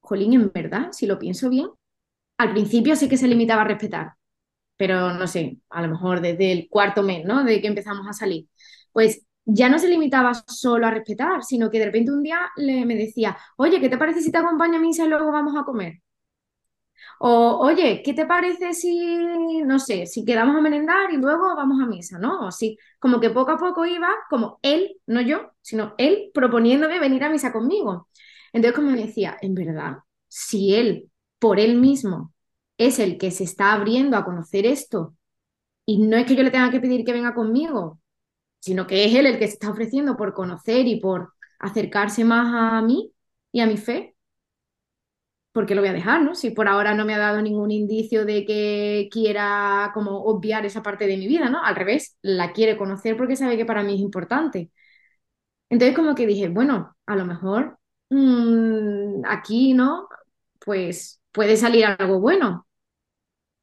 jolín, 0.00 0.32
en 0.34 0.50
verdad, 0.52 0.88
si 0.92 1.06
lo 1.06 1.18
pienso 1.18 1.48
bien, 1.50 1.68
al 2.38 2.52
principio 2.52 2.96
sí 2.96 3.08
que 3.08 3.16
se 3.18 3.28
limitaba 3.28 3.62
a 3.62 3.66
respetar, 3.66 4.12
pero 4.76 5.12
no 5.14 5.26
sé, 5.26 5.58
a 5.70 5.82
lo 5.82 5.88
mejor 5.88 6.20
desde 6.20 6.52
el 6.52 6.68
cuarto 6.70 7.02
mes, 7.02 7.24
¿no? 7.24 7.44
De 7.44 7.60
que 7.60 7.68
empezamos 7.68 8.06
a 8.08 8.12
salir. 8.12 8.48
Pues 8.92 9.26
ya 9.44 9.68
no 9.68 9.78
se 9.78 9.88
limitaba 9.88 10.34
solo 10.34 10.86
a 10.86 10.90
respetar, 10.90 11.42
sino 11.44 11.70
que 11.70 11.78
de 11.78 11.86
repente 11.86 12.12
un 12.12 12.22
día 12.22 12.40
le, 12.56 12.86
me 12.86 12.96
decía, 12.96 13.36
oye, 13.56 13.80
¿qué 13.80 13.88
te 13.88 13.98
parece 13.98 14.22
si 14.22 14.32
te 14.32 14.38
acompaño 14.38 14.76
a 14.78 14.80
misa 14.80 15.04
y 15.04 15.08
luego 15.08 15.32
vamos 15.32 15.56
a 15.56 15.64
comer? 15.64 16.00
O, 17.18 17.58
oye, 17.60 18.02
¿qué 18.04 18.14
te 18.14 18.26
parece 18.26 18.74
si, 18.74 19.16
no 19.64 19.78
sé, 19.78 20.06
si 20.06 20.24
quedamos 20.24 20.56
a 20.56 20.60
merendar 20.60 21.12
y 21.12 21.16
luego 21.16 21.54
vamos 21.56 21.80
a 21.80 21.86
misa, 21.86 22.18
¿no? 22.18 22.40
O 22.40 22.46
así, 22.48 22.76
como 22.98 23.20
que 23.20 23.30
poco 23.30 23.52
a 23.52 23.58
poco 23.58 23.86
iba, 23.86 24.08
como 24.28 24.58
él, 24.62 24.96
no 25.06 25.20
yo, 25.20 25.52
sino 25.60 25.94
él 25.98 26.30
proponiéndome 26.34 26.98
venir 26.98 27.22
a 27.24 27.30
misa 27.30 27.52
conmigo. 27.52 28.08
Entonces, 28.52 28.74
como 28.76 28.90
me 28.90 29.06
decía, 29.06 29.36
en 29.40 29.54
verdad, 29.54 29.98
si 30.28 30.74
él, 30.74 31.10
por 31.38 31.60
él 31.60 31.76
mismo, 31.78 32.32
es 32.76 32.98
el 32.98 33.18
que 33.18 33.30
se 33.30 33.44
está 33.44 33.72
abriendo 33.72 34.16
a 34.16 34.24
conocer 34.24 34.66
esto, 34.66 35.14
y 35.86 36.00
no 36.00 36.16
es 36.18 36.26
que 36.26 36.36
yo 36.36 36.44
le 36.44 36.52
tenga 36.52 36.70
que 36.72 36.80
pedir 36.80 37.04
que 37.06 37.14
venga 37.14 37.34
conmigo, 37.34 38.00
sino 38.62 38.88
que 38.88 39.06
es 39.06 39.14
él 39.16 39.26
el 39.26 39.38
que 39.40 39.48
se 39.48 39.54
está 39.54 39.70
ofreciendo 39.72 40.16
por 40.16 40.34
conocer 40.34 40.88
y 40.88 41.00
por 41.00 41.34
acercarse 41.60 42.24
más 42.24 42.48
a 42.54 42.82
mí 42.82 43.12
y 43.52 43.60
a 43.62 43.68
mi 43.68 43.78
fe, 43.78 44.16
¿por 45.52 45.66
qué 45.66 45.74
lo 45.74 45.82
voy 45.82 45.90
a 45.90 45.92
dejar, 45.92 46.22
no? 46.22 46.34
Si 46.34 46.50
por 46.50 46.68
ahora 46.68 46.94
no 46.94 47.04
me 47.04 47.14
ha 47.14 47.18
dado 47.18 47.42
ningún 47.42 47.70
indicio 47.70 48.24
de 48.24 48.44
que 48.46 49.08
quiera 49.12 49.90
como 49.94 50.22
obviar 50.24 50.64
esa 50.66 50.82
parte 50.82 51.06
de 51.06 51.16
mi 51.16 51.26
vida, 51.26 51.50
¿no? 51.50 51.62
Al 51.62 51.76
revés, 51.76 52.16
la 52.22 52.52
quiere 52.52 52.76
conocer 52.78 53.16
porque 53.16 53.36
sabe 53.36 53.56
que 53.56 53.66
para 53.66 53.82
mí 53.82 53.94
es 53.94 54.00
importante. 54.00 54.70
Entonces 55.70 55.96
como 55.96 56.14
que 56.14 56.26
dije, 56.26 56.48
bueno, 56.48 56.96
a 57.06 57.16
lo 57.16 57.24
mejor 57.26 57.78
mmm, 58.10 59.22
aquí, 59.26 59.74
¿no? 59.74 60.08
Pues 60.64 61.20
puede 61.32 61.56
salir 61.56 61.84
algo 61.86 62.20
bueno. 62.20 62.66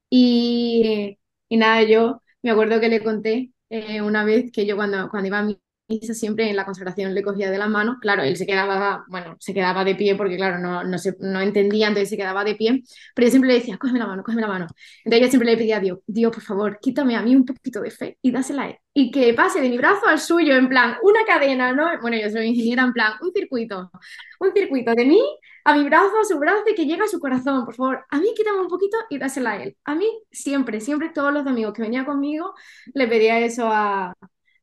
Y, 0.09 1.19
y 1.49 1.57
nada, 1.57 1.83
yo 1.83 2.21
me 2.41 2.51
acuerdo 2.51 2.79
que 2.79 2.89
le 2.89 3.03
conté 3.03 3.51
eh, 3.69 4.01
una 4.01 4.23
vez 4.23 4.51
que 4.51 4.65
yo 4.65 4.75
cuando, 4.75 5.09
cuando 5.09 5.27
iba 5.27 5.39
a 5.39 5.43
mi 5.43 5.59
siempre 5.97 6.49
en 6.49 6.55
la 6.55 6.65
consagración 6.65 7.13
le 7.15 7.23
cogía 7.23 7.49
de 7.49 7.57
la 7.57 7.67
mano, 7.67 7.97
claro, 7.99 8.23
él 8.23 8.37
se 8.37 8.45
quedaba, 8.45 9.05
bueno, 9.07 9.35
se 9.39 9.53
quedaba 9.53 9.83
de 9.83 9.95
pie 9.95 10.15
porque, 10.15 10.37
claro, 10.37 10.59
no, 10.59 10.83
no, 10.83 10.97
se, 10.97 11.15
no 11.19 11.41
entendía, 11.41 11.87
entonces 11.87 12.09
se 12.09 12.17
quedaba 12.17 12.43
de 12.43 12.55
pie, 12.55 12.83
pero 13.15 13.27
yo 13.27 13.31
siempre 13.31 13.49
le 13.49 13.55
decía, 13.55 13.77
cógeme 13.77 13.99
la 13.99 14.07
mano, 14.07 14.23
cógeme 14.23 14.41
la 14.41 14.47
mano. 14.47 14.67
Entonces 15.03 15.27
yo 15.27 15.29
siempre 15.29 15.51
le 15.51 15.57
pedía 15.57 15.77
a 15.77 15.79
Dios, 15.79 15.99
Dios, 16.05 16.31
por 16.31 16.43
favor, 16.43 16.79
quítame 16.79 17.15
a 17.15 17.21
mí 17.21 17.35
un 17.35 17.45
poquito 17.45 17.81
de 17.81 17.91
fe 17.91 18.17
y 18.21 18.31
dásela 18.31 18.63
a 18.63 18.69
él. 18.69 18.77
Y 18.93 19.11
que 19.11 19.33
pase 19.33 19.61
de 19.61 19.69
mi 19.69 19.77
brazo 19.77 20.07
al 20.07 20.19
suyo, 20.19 20.55
en 20.55 20.69
plan, 20.69 20.97
una 21.03 21.19
cadena, 21.25 21.73
¿no? 21.73 21.87
Bueno, 22.01 22.17
yo 22.17 22.29
soy 22.29 22.47
ingeniera, 22.47 22.83
en 22.83 22.93
plan, 22.93 23.13
un 23.21 23.31
circuito, 23.31 23.91
un 24.39 24.53
circuito 24.53 24.93
de 24.93 25.05
mí 25.05 25.21
a 25.65 25.75
mi 25.75 25.83
brazo, 25.85 26.19
a 26.21 26.25
su 26.25 26.37
brazo 26.39 26.63
y 26.71 26.75
que 26.75 26.85
llegue 26.85 27.03
a 27.03 27.07
su 27.07 27.19
corazón, 27.19 27.65
por 27.65 27.75
favor. 27.75 28.05
A 28.09 28.19
mí 28.19 28.27
quítame 28.35 28.59
un 28.59 28.67
poquito 28.67 28.97
y 29.09 29.17
dásela 29.17 29.51
a 29.51 29.63
él. 29.63 29.77
A 29.85 29.95
mí 29.95 30.05
siempre, 30.31 30.81
siempre 30.81 31.09
todos 31.09 31.33
los 31.33 31.45
amigos 31.47 31.73
que 31.73 31.81
venían 31.81 32.05
conmigo 32.05 32.53
le 32.93 33.07
pedía 33.07 33.39
eso 33.39 33.67
a, 33.71 34.13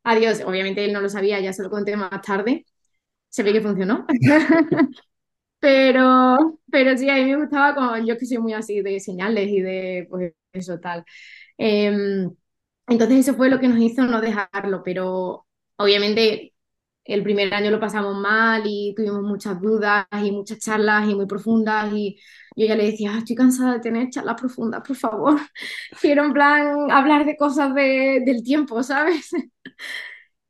Adiós. 0.06 0.42
Obviamente 0.46 0.84
él 0.84 0.92
no 0.92 1.00
lo 1.00 1.08
sabía, 1.08 1.40
ya 1.40 1.52
se 1.52 1.62
lo 1.62 1.70
conté 1.70 1.96
más 1.96 2.22
tarde. 2.22 2.66
Se 3.30 3.42
ve 3.44 3.52
que 3.52 3.60
funcionó. 3.62 4.06
pero, 5.60 6.60
pero 6.70 6.96
sí, 6.96 7.08
a 7.10 7.14
mí 7.16 7.24
me 7.26 7.36
gustaba 7.36 7.74
con, 7.74 8.06
yo 8.06 8.16
que 8.18 8.26
soy 8.26 8.38
muy 8.38 8.52
así 8.54 8.82
de 8.82 9.00
señales 9.00 9.48
y 9.48 9.60
de 9.60 10.06
pues 10.10 10.34
eso 10.52 10.78
tal. 10.80 11.04
Em, 11.58 12.30
entonces 12.88 13.20
eso 13.20 13.34
fue 13.36 13.50
lo 13.50 13.58
que 13.60 13.68
nos 13.68 13.78
hizo 13.80 14.04
no 14.04 14.20
dejarlo, 14.20 14.82
pero 14.84 15.46
obviamente 15.76 16.54
el 17.04 17.22
primer 17.22 17.52
año 17.54 17.70
lo 17.70 17.80
pasamos 17.80 18.16
mal 18.16 18.62
y 18.66 18.94
tuvimos 18.96 19.22
muchas 19.22 19.60
dudas 19.60 20.06
y 20.24 20.32
muchas 20.32 20.58
charlas 20.58 21.08
y 21.08 21.14
muy 21.14 21.26
profundas 21.26 21.92
y 21.94 22.18
yo 22.56 22.66
ya 22.66 22.76
le 22.76 22.86
decía, 22.90 23.12
ah, 23.14 23.18
estoy 23.18 23.36
cansada 23.36 23.74
de 23.74 23.80
tener 23.80 24.10
charlas 24.10 24.36
profundas, 24.40 24.82
por 24.86 24.96
favor. 24.96 25.40
Quiero 26.00 26.24
en 26.24 26.32
plan 26.32 26.90
hablar 26.90 27.24
de 27.26 27.36
cosas 27.36 27.74
del 27.74 28.42
tiempo, 28.44 28.82
¿sabes? 28.82 29.30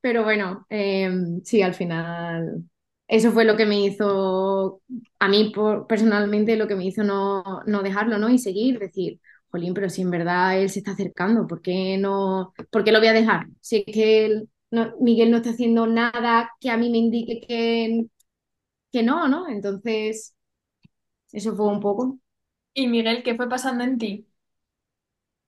Pero 0.01 0.25
bueno, 0.25 0.67
em, 0.71 1.43
sí, 1.45 1.63
al 1.63 1.75
final 1.75 2.65
eso 3.09 3.33
fue 3.33 3.45
lo 3.45 3.57
que 3.57 3.67
me 3.67 3.81
hizo, 3.85 4.83
a 5.19 5.29
mí 5.29 5.53
personalmente, 5.89 6.57
lo 6.57 6.69
que 6.69 6.77
me 6.77 6.85
hizo 6.87 7.03
no, 7.05 7.43
no 7.67 7.83
dejarlo, 7.83 8.19
¿no? 8.19 8.29
Y 8.31 8.39
seguir, 8.39 8.79
decir, 8.79 9.21
jolín, 9.51 9.75
pero 9.75 9.89
si 9.91 10.03
en 10.03 10.11
verdad 10.11 10.59
él 10.61 10.71
se 10.71 10.81
está 10.81 10.93
acercando, 10.93 11.47
¿por 11.47 11.61
qué 11.63 11.99
no, 11.99 12.53
por 12.71 12.85
qué 12.85 12.93
lo 12.93 12.99
voy 12.99 13.09
a 13.09 13.13
dejar? 13.13 13.47
Si 13.61 13.79
es 13.87 13.95
que 13.95 14.27
él 14.27 14.49
Miguel 15.01 15.31
no 15.31 15.39
está 15.39 15.51
haciendo 15.51 15.87
nada 15.87 16.51
que 16.61 16.71
a 16.71 16.77
mí 16.77 16.91
me 16.91 16.99
indique 16.99 17.41
que, 17.47 18.07
que 18.93 19.03
no, 19.05 19.29
¿no? 19.29 19.49
Entonces, 19.49 20.35
eso 21.33 21.55
fue 21.57 21.67
un 21.69 21.81
poco. 21.81 22.19
¿Y 22.75 22.89
Miguel, 22.89 23.23
qué 23.25 23.37
fue 23.37 23.49
pasando 23.49 23.85
en 23.85 23.99
ti? 23.99 24.29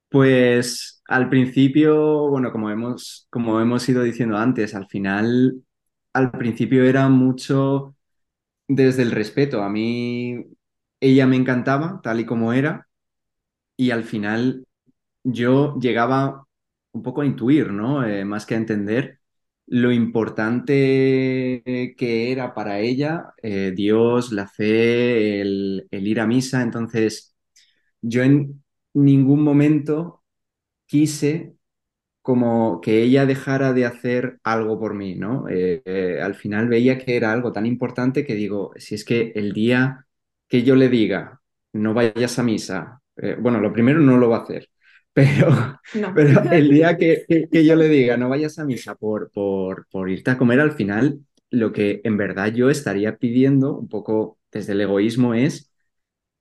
Pues 0.09 1.03
al 1.09 1.29
principio, 1.29 2.29
bueno, 2.31 2.51
como 2.53 2.71
hemos, 2.71 3.27
como 3.31 3.61
hemos 3.61 3.87
ido 3.88 4.03
diciendo 4.03 4.37
antes, 4.38 4.75
al 4.75 4.87
final, 4.88 5.62
al 6.14 6.31
principio 6.33 6.85
era 6.85 7.09
mucho 7.09 7.94
desde 8.68 9.03
el 9.03 9.12
respeto. 9.12 9.62
A 9.62 9.71
mí 9.71 10.44
ella 11.01 11.27
me 11.27 11.37
encantaba 11.37 12.01
tal 12.03 12.21
y 12.21 12.27
como 12.27 12.53
era 12.55 12.88
y 13.77 13.90
al 13.92 14.05
final 14.05 14.66
yo 15.25 15.79
llegaba 15.81 16.47
un 16.92 17.03
poco 17.03 17.23
a 17.23 17.27
intuir, 17.27 17.73
¿no? 17.73 18.05
Eh, 18.07 18.25
más 18.25 18.47
que 18.47 18.55
a 18.55 18.59
entender 18.59 19.21
lo 19.66 19.92
importante 19.92 21.62
que 21.99 22.33
era 22.33 22.55
para 22.55 22.81
ella 22.81 23.33
eh, 23.42 23.73
Dios, 23.77 24.33
la 24.33 24.49
fe, 24.49 25.40
el, 25.42 25.88
ir 25.92 26.21
a 26.21 26.27
misa. 26.27 26.62
Entonces, 26.62 27.35
yo 28.03 28.23
en 28.23 28.62
ningún 29.04 29.42
momento 29.42 30.22
quise 30.87 31.54
como 32.22 32.80
que 32.80 33.02
ella 33.02 33.26
dejara 33.26 33.72
de 33.72 33.87
hacer 33.87 34.38
algo 34.44 34.78
por 34.78 34.94
mí, 34.94 35.14
¿no? 35.16 35.46
Eh, 35.50 36.20
al 36.22 36.34
final 36.34 36.68
veía 36.68 36.98
que 36.98 37.16
era 37.16 37.32
algo 37.32 37.52
tan 37.52 37.66
importante 37.66 38.26
que 38.26 38.34
digo, 38.34 38.72
si 38.76 38.94
es 38.96 39.04
que 39.04 39.32
el 39.34 39.52
día 39.52 40.06
que 40.48 40.62
yo 40.62 40.76
le 40.76 40.88
diga, 40.88 41.40
no 41.72 41.94
vayas 41.94 42.38
a 42.38 42.42
misa, 42.42 43.00
bueno, 43.40 43.61
lo 43.61 43.72
primero 43.72 44.00
no 44.00 44.16
lo 44.18 44.30
va 44.30 44.38
a 44.38 44.42
hacer. 44.42 44.68
Pero, 45.18 45.80
pero 46.14 46.42
el 46.52 46.70
día 46.70 46.96
que, 46.96 47.24
que, 47.50 47.64
yo 47.64 47.74
le 47.74 47.88
diga 47.88 48.16
no 48.16 48.28
vayas 48.28 48.61
a 48.61 48.64
misa 48.64 48.94
por, 48.94 49.32
por, 49.32 49.88
por 49.90 50.08
irte 50.08 50.30
a 50.30 50.38
comer, 50.38 50.61
al 50.61 50.72
final 50.72 51.18
lo 51.50 51.72
que 51.72 52.00
en 52.04 52.16
verdad 52.16 52.52
yo 52.52 52.70
estaría 52.70 53.16
pidiendo 53.16 53.76
un 53.76 53.88
poco 53.88 54.38
desde 54.52 54.74
el 54.74 54.82
egoísmo 54.82 55.34
es 55.34 55.70
eh, 55.70 55.78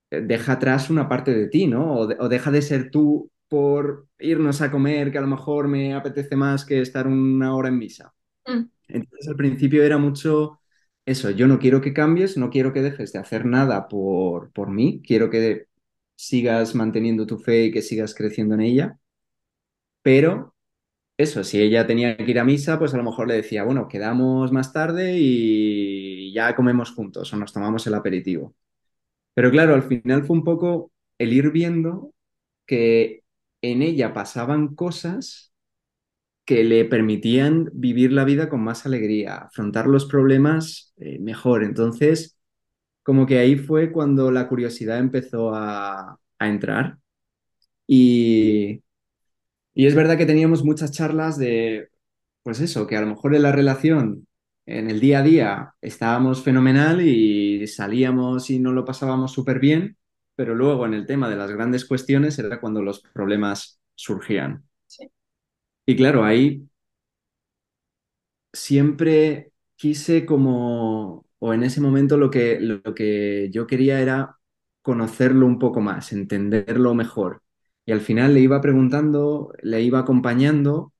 deja 0.10 0.54
atrás 0.54 0.90
una 0.90 1.10
parte 1.10 1.34
de 1.34 1.48
ti, 1.48 1.68
¿no? 1.68 1.96
O, 1.96 2.30
deja 2.30 2.52
de 2.52 2.62
ser 2.62 2.92
tú 2.92 3.32
por 3.48 4.08
irnos 4.20 4.62
a 4.62 4.72
comer, 4.72 5.12
que 5.12 5.18
a 5.18 5.22
lo 5.22 5.28
mejor 5.28 5.68
me 5.68 5.94
apetece 5.94 6.36
más 6.36 6.66
que 6.66 6.82
estar 6.82 7.08
una 7.08 7.56
hora 7.56 7.70
en 7.70 7.78
misa. 7.78 8.14
Mm. 8.46 8.64
Entonces 8.88 9.28
al 9.28 9.36
principio 9.36 9.84
era 9.84 9.98
mucho 9.98 10.60
eso, 11.06 11.30
yo 11.32 11.48
no 11.48 11.60
quiero 11.60 11.82
que 11.82 11.94
cambies, 11.94 12.38
no 12.38 12.50
quiero 12.50 12.74
que 12.74 12.82
dejes 12.82 13.14
de 13.14 13.20
hacer 13.20 13.46
nada 13.46 13.88
por, 13.88 14.52
por 14.52 14.70
mí, 14.70 15.02
quiero 15.06 15.30
que 15.30 15.68
sigas 16.16 16.76
manteniendo 16.76 17.26
tu 17.26 17.38
fe 17.38 17.66
y 17.66 17.72
que 17.72 17.82
sigas 17.82 18.14
creciendo 18.14 18.56
en 18.56 18.62
ella. 18.62 19.00
Pero 20.02 20.56
eso, 21.18 21.44
si 21.44 21.62
ella 21.62 21.88
tenía 21.88 22.18
que 22.18 22.30
ir 22.32 22.40
a 22.40 22.44
misa, 22.46 22.80
pues 22.80 22.94
a 22.94 22.98
lo 22.98 23.04
mejor 23.04 23.28
le 23.28 23.36
decía, 23.36 23.64
bueno, 23.64 23.88
quedamos 23.88 24.52
más 24.52 24.74
tarde 24.74 25.16
y 25.18 26.34
ya 26.34 26.56
comemos 26.56 26.92
juntos 26.92 27.34
o 27.34 27.38
nos 27.38 27.54
tomamos 27.54 27.88
el 27.88 27.96
aperitivo. 27.96 28.56
Pero 29.38 29.52
claro, 29.52 29.76
al 29.76 29.84
final 29.84 30.26
fue 30.26 30.38
un 30.38 30.46
poco 30.46 30.92
el 31.20 31.34
ir 31.34 31.52
viendo 31.52 32.14
que 32.68 33.24
en 33.62 33.84
ella 33.84 34.14
pasaban 34.14 34.76
cosas 34.76 35.54
que 36.46 36.64
le 36.64 36.86
permitían 36.86 37.70
vivir 37.74 38.14
la 38.14 38.26
vida 38.26 38.50
con 38.50 38.62
más 38.64 38.86
alegría, 38.86 39.36
afrontar 39.38 39.88
los 39.88 40.06
problemas 40.06 40.94
eh, 40.98 41.20
mejor. 41.20 41.64
Entonces, 41.64 42.38
como 43.04 43.26
que 43.28 43.40
ahí 43.40 43.58
fue 43.58 43.92
cuando 43.92 44.32
la 44.32 44.48
curiosidad 44.50 45.00
empezó 45.00 45.54
a, 45.56 46.20
a 46.40 46.50
entrar. 46.50 47.00
Y, 47.88 48.84
y 49.74 49.88
es 49.88 49.96
verdad 49.96 50.18
que 50.18 50.26
teníamos 50.26 50.64
muchas 50.64 50.92
charlas 50.92 51.38
de, 51.38 51.90
pues 52.44 52.60
eso, 52.62 52.88
que 52.88 52.98
a 52.98 53.02
lo 53.02 53.08
mejor 53.08 53.36
en 53.36 53.44
la 53.44 53.52
relación, 53.54 54.27
en 54.68 54.92
el 54.92 55.00
día 55.02 55.20
a 55.20 55.24
día, 55.24 55.76
estábamos 55.82 56.44
fenomenal 56.44 57.02
y 57.02 57.68
salíamos 57.68 58.50
y 58.52 58.60
nos 58.60 58.74
lo 58.76 58.86
pasábamos 58.86 59.32
súper 59.34 59.60
bien, 59.60 59.98
pero 60.36 60.56
luego 60.56 60.86
en 60.86 60.94
el 60.96 61.08
tema 61.08 61.30
de 61.30 61.38
las 61.38 61.52
grandes 61.52 61.86
cuestiones 61.86 62.40
era 62.40 62.62
cuando 62.62 62.84
los 62.84 63.02
problemas 63.02 63.82
surgían. 63.96 64.66
Sí. 64.88 65.10
Y 65.88 65.96
claro, 65.98 66.24
ahí 66.26 66.68
siempre 68.54 69.52
quise 69.76 70.26
como, 70.26 71.26
o 71.40 71.54
en 71.54 71.64
ese 71.64 71.82
momento 71.82 72.18
lo 72.18 72.30
que, 72.32 72.60
lo 72.60 72.82
que 72.96 73.50
yo 73.52 73.68
quería 73.68 74.02
era 74.02 74.38
conocerlo 74.82 75.46
un 75.46 75.60
poco 75.60 75.82
más, 75.82 76.12
entenderlo 76.14 76.94
mejor. 76.96 77.44
Y 77.86 77.92
al 77.92 78.02
final 78.02 78.34
le 78.34 78.42
iba 78.42 78.62
preguntando, 78.62 79.54
le 79.62 79.82
iba 79.82 80.00
acompañando 80.00 80.94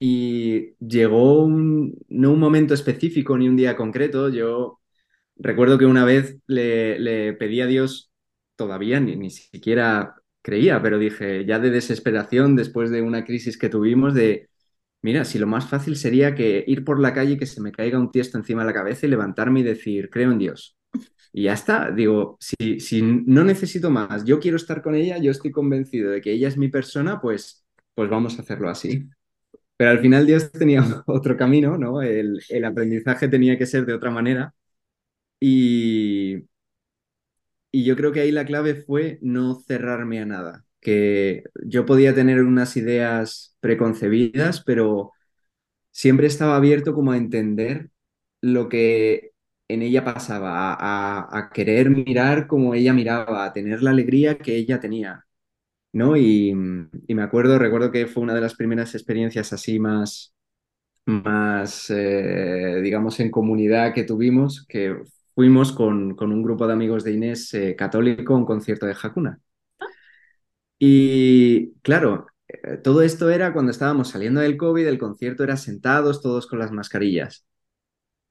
y 0.00 0.74
llegó 0.80 1.48
no 1.48 2.32
un 2.32 2.40
momento 2.40 2.74
específico 2.74 3.38
ni 3.38 3.48
un 3.48 3.56
día 3.56 3.76
concreto. 3.76 4.30
Yo 4.30 4.80
recuerdo 5.36 5.78
que 5.78 5.86
una 5.86 6.04
vez 6.04 6.38
le, 6.46 6.98
le 7.00 7.34
pedí 7.34 7.60
a 7.62 7.66
Dios, 7.66 8.12
todavía 8.56 9.00
ni, 9.00 9.16
ni 9.16 9.30
siquiera 9.30 10.16
creía, 10.42 10.82
pero 10.82 10.98
dije, 10.98 11.44
ya 11.46 11.58
de 11.60 11.70
desesperación, 11.70 12.56
después 12.56 12.90
de 12.90 13.02
una 13.02 13.24
crisis 13.24 13.58
que 13.58 13.68
tuvimos, 13.70 14.14
de, 14.14 14.50
mira, 15.02 15.24
si 15.24 15.38
lo 15.38 15.46
más 15.46 15.68
fácil 15.68 15.96
sería 15.96 16.34
que 16.34 16.64
ir 16.66 16.84
por 16.84 17.00
la 17.00 17.14
calle 17.14 17.38
que 17.38 17.46
se 17.46 17.60
me 17.62 17.72
caiga 17.72 17.98
un 17.98 18.10
tiesto 18.12 18.38
encima 18.38 18.62
de 18.62 18.68
la 18.68 18.74
cabeza 18.74 19.06
y 19.06 19.10
levantarme 19.10 19.60
y 19.60 19.62
decir, 19.64 20.10
creo 20.10 20.32
en 20.32 20.38
Dios. 20.38 20.76
Y 21.32 21.44
ya 21.44 21.54
está, 21.54 21.90
digo, 21.92 22.38
si, 22.40 22.80
si 22.80 23.02
no 23.02 23.44
necesito 23.44 23.90
más, 23.90 24.24
yo 24.24 24.40
quiero 24.40 24.56
estar 24.56 24.82
con 24.82 24.94
ella, 24.96 25.18
yo 25.18 25.30
estoy 25.30 25.52
convencido 25.52 26.10
de 26.10 26.20
que 26.20 26.32
ella 26.32 26.48
es 26.48 26.56
mi 26.58 26.68
persona, 26.68 27.20
pues, 27.20 27.64
pues 27.94 28.10
vamos 28.10 28.38
a 28.38 28.42
hacerlo 28.42 28.68
así. 28.70 29.08
Pero 29.80 29.92
al 29.92 30.00
final 30.00 30.26
Dios 30.26 30.52
tenía 30.52 30.82
otro 31.06 31.38
camino, 31.38 31.78
¿no? 31.78 32.02
El, 32.02 32.38
aprendizaje 32.66 33.28
tenía 33.28 33.56
que 33.56 33.64
ser 33.66 33.86
de 33.86 33.94
otra 33.94 34.10
manera. 34.10 34.54
Y, 35.40 36.44
y 37.72 37.84
yo 37.84 37.96
creo 37.96 38.12
que 38.12 38.20
ahí 38.20 38.32
la 38.32 38.44
clave 38.44 38.74
fue 38.74 39.18
no 39.22 39.54
cerrarme 39.60 40.20
a 40.20 40.26
nada, 40.26 40.64
que 40.80 41.44
yo 41.64 41.86
podía 41.86 42.14
tener 42.14 42.42
unas 42.42 42.76
ideas 42.76 43.56
preconcebidas, 43.60 44.62
pero 44.64 45.12
siempre 45.92 46.26
estaba 46.28 46.56
abierto 46.56 46.94
como 46.94 47.12
a 47.12 47.18
entender 47.18 47.90
lo 48.42 48.68
que 48.68 49.32
en 49.68 49.82
ella 49.82 50.04
pasaba, 50.04 50.74
a, 50.74 51.38
a 51.38 51.50
querer 51.50 51.90
mirar 51.90 52.46
como 52.48 52.74
ella 52.74 52.94
miraba, 52.94 53.44
a 53.46 53.52
tener 53.54 53.82
la 53.82 53.90
alegría 53.92 54.38
que 54.38 54.56
ella 54.56 54.80
tenía, 54.80 55.26
¿no? 55.92 56.16
Y, 56.16 56.50
y 57.08 57.14
me 57.14 57.22
acuerdo, 57.22 57.58
recuerdo 57.58 57.90
que 57.90 58.06
fue 58.06 58.22
una 58.22 58.34
de 58.34 58.40
las 58.40 58.54
primeras 58.54 58.94
experiencias 58.94 59.52
así 59.52 59.78
más, 59.78 60.34
más 61.06 61.90
eh, 61.90 62.80
digamos, 62.82 63.20
en 63.20 63.30
comunidad 63.30 63.94
que 63.94 64.04
tuvimos, 64.04 64.66
que 64.68 64.96
fuimos 65.34 65.72
con, 65.72 66.14
con 66.16 66.32
un 66.32 66.42
grupo 66.42 66.66
de 66.66 66.74
amigos 66.74 67.04
de 67.04 67.12
Inés 67.14 67.54
eh, 67.54 67.76
católico 67.76 68.34
a 68.34 68.38
un 68.38 68.46
concierto 68.46 68.86
de 68.86 68.96
Hakuna. 69.02 69.40
Y 70.78 71.74
claro, 71.82 72.26
eh, 72.48 72.78
todo 72.82 73.02
esto 73.02 73.30
era 73.30 73.52
cuando 73.52 73.70
estábamos 73.72 74.08
saliendo 74.10 74.40
del 74.40 74.56
COVID, 74.56 74.86
el 74.86 74.98
concierto 74.98 75.44
era 75.44 75.56
sentados 75.56 76.22
todos 76.22 76.46
con 76.46 76.58
las 76.58 76.72
mascarillas. 76.72 77.44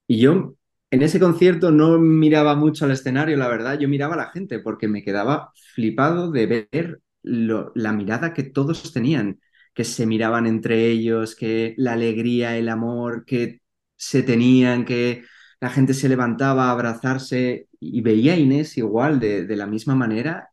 Y 0.07 0.19
yo 0.21 0.55
en 0.91 1.03
ese 1.03 1.19
concierto 1.19 1.71
no 1.71 1.99
miraba 1.99 2.55
mucho 2.55 2.85
al 2.85 2.91
escenario, 2.91 3.37
la 3.37 3.47
verdad, 3.49 3.79
yo 3.79 3.89
miraba 3.89 4.15
a 4.15 4.17
la 4.17 4.31
gente 4.31 4.59
porque 4.59 4.87
me 4.87 5.03
quedaba 5.03 5.51
flipado 5.75 6.31
de 6.31 6.67
ver 6.71 7.01
la 7.23 7.91
mirada 7.93 8.33
que 8.33 8.43
todos 8.43 8.91
tenían, 8.93 9.39
que 9.73 9.83
se 9.83 10.05
miraban 10.05 10.47
entre 10.47 10.87
ellos, 10.87 11.35
que 11.35 11.73
la 11.77 11.93
alegría, 11.93 12.57
el 12.57 12.69
amor 12.69 13.25
que 13.25 13.61
se 13.95 14.23
tenían, 14.23 14.85
que 14.85 15.23
la 15.61 15.69
gente 15.69 15.93
se 15.93 16.09
levantaba 16.09 16.67
a 16.69 16.71
abrazarse 16.71 17.67
y 17.79 18.01
veía 18.01 18.33
a 18.33 18.37
Inés 18.37 18.77
igual, 18.77 19.19
de, 19.19 19.45
de 19.45 19.55
la 19.55 19.67
misma 19.67 19.95
manera. 19.95 20.49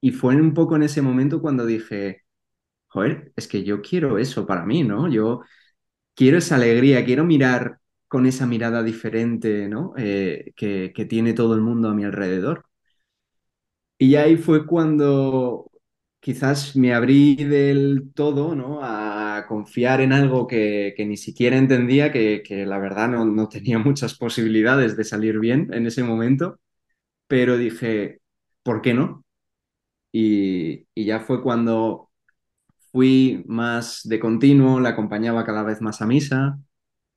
Y 0.00 0.12
fue 0.12 0.36
un 0.36 0.54
poco 0.54 0.76
en 0.76 0.84
ese 0.84 1.02
momento 1.02 1.40
cuando 1.42 1.66
dije, 1.66 2.22
joder, 2.88 3.32
es 3.36 3.48
que 3.48 3.64
yo 3.64 3.82
quiero 3.82 4.18
eso 4.18 4.46
para 4.46 4.64
mí, 4.66 4.82
¿no? 4.84 5.08
Yo 5.10 5.42
quiero 6.14 6.38
esa 6.38 6.56
alegría, 6.56 7.04
quiero 7.04 7.24
mirar 7.24 7.78
con 8.08 8.26
esa 8.26 8.46
mirada 8.46 8.82
diferente, 8.82 9.68
¿no? 9.68 9.94
Eh, 9.96 10.52
que, 10.56 10.92
que 10.94 11.04
tiene 11.06 11.32
todo 11.34 11.54
el 11.54 11.60
mundo 11.62 11.88
a 11.90 11.94
mi 11.94 12.04
alrededor. 12.04 12.66
Y 13.98 14.14
ahí 14.16 14.36
fue 14.36 14.66
cuando 14.66 15.69
quizás 16.20 16.76
me 16.76 16.94
abrí 16.94 17.36
del 17.36 18.12
todo, 18.14 18.54
¿no? 18.54 18.80
A 18.82 19.46
confiar 19.48 20.00
en 20.00 20.12
algo 20.12 20.46
que, 20.46 20.94
que 20.96 21.06
ni 21.06 21.16
siquiera 21.16 21.56
entendía, 21.56 22.12
que, 22.12 22.42
que 22.44 22.66
la 22.66 22.78
verdad 22.78 23.08
no, 23.08 23.24
no, 23.24 23.48
tenía 23.48 23.78
muchas 23.78 24.16
posibilidades 24.16 24.96
de 24.96 25.04
salir 25.04 25.38
bien 25.40 25.68
en 25.72 25.86
ese 25.86 26.02
momento, 26.04 26.60
pero 27.28 27.58
dije, 27.58 28.20
¿por 28.64 28.82
qué 28.82 28.94
no? 28.94 29.24
Y, 30.12 30.86
y 30.94 31.04
ya 31.06 31.20
fue 31.20 31.42
cuando 31.42 32.10
fui 32.92 33.44
más 33.46 34.02
de 34.04 34.20
continuo, 34.20 34.80
la 34.80 34.90
acompañaba 34.90 35.44
cada 35.44 35.62
vez 35.62 35.80
más 35.80 36.02
a 36.02 36.06
misa, 36.06 36.58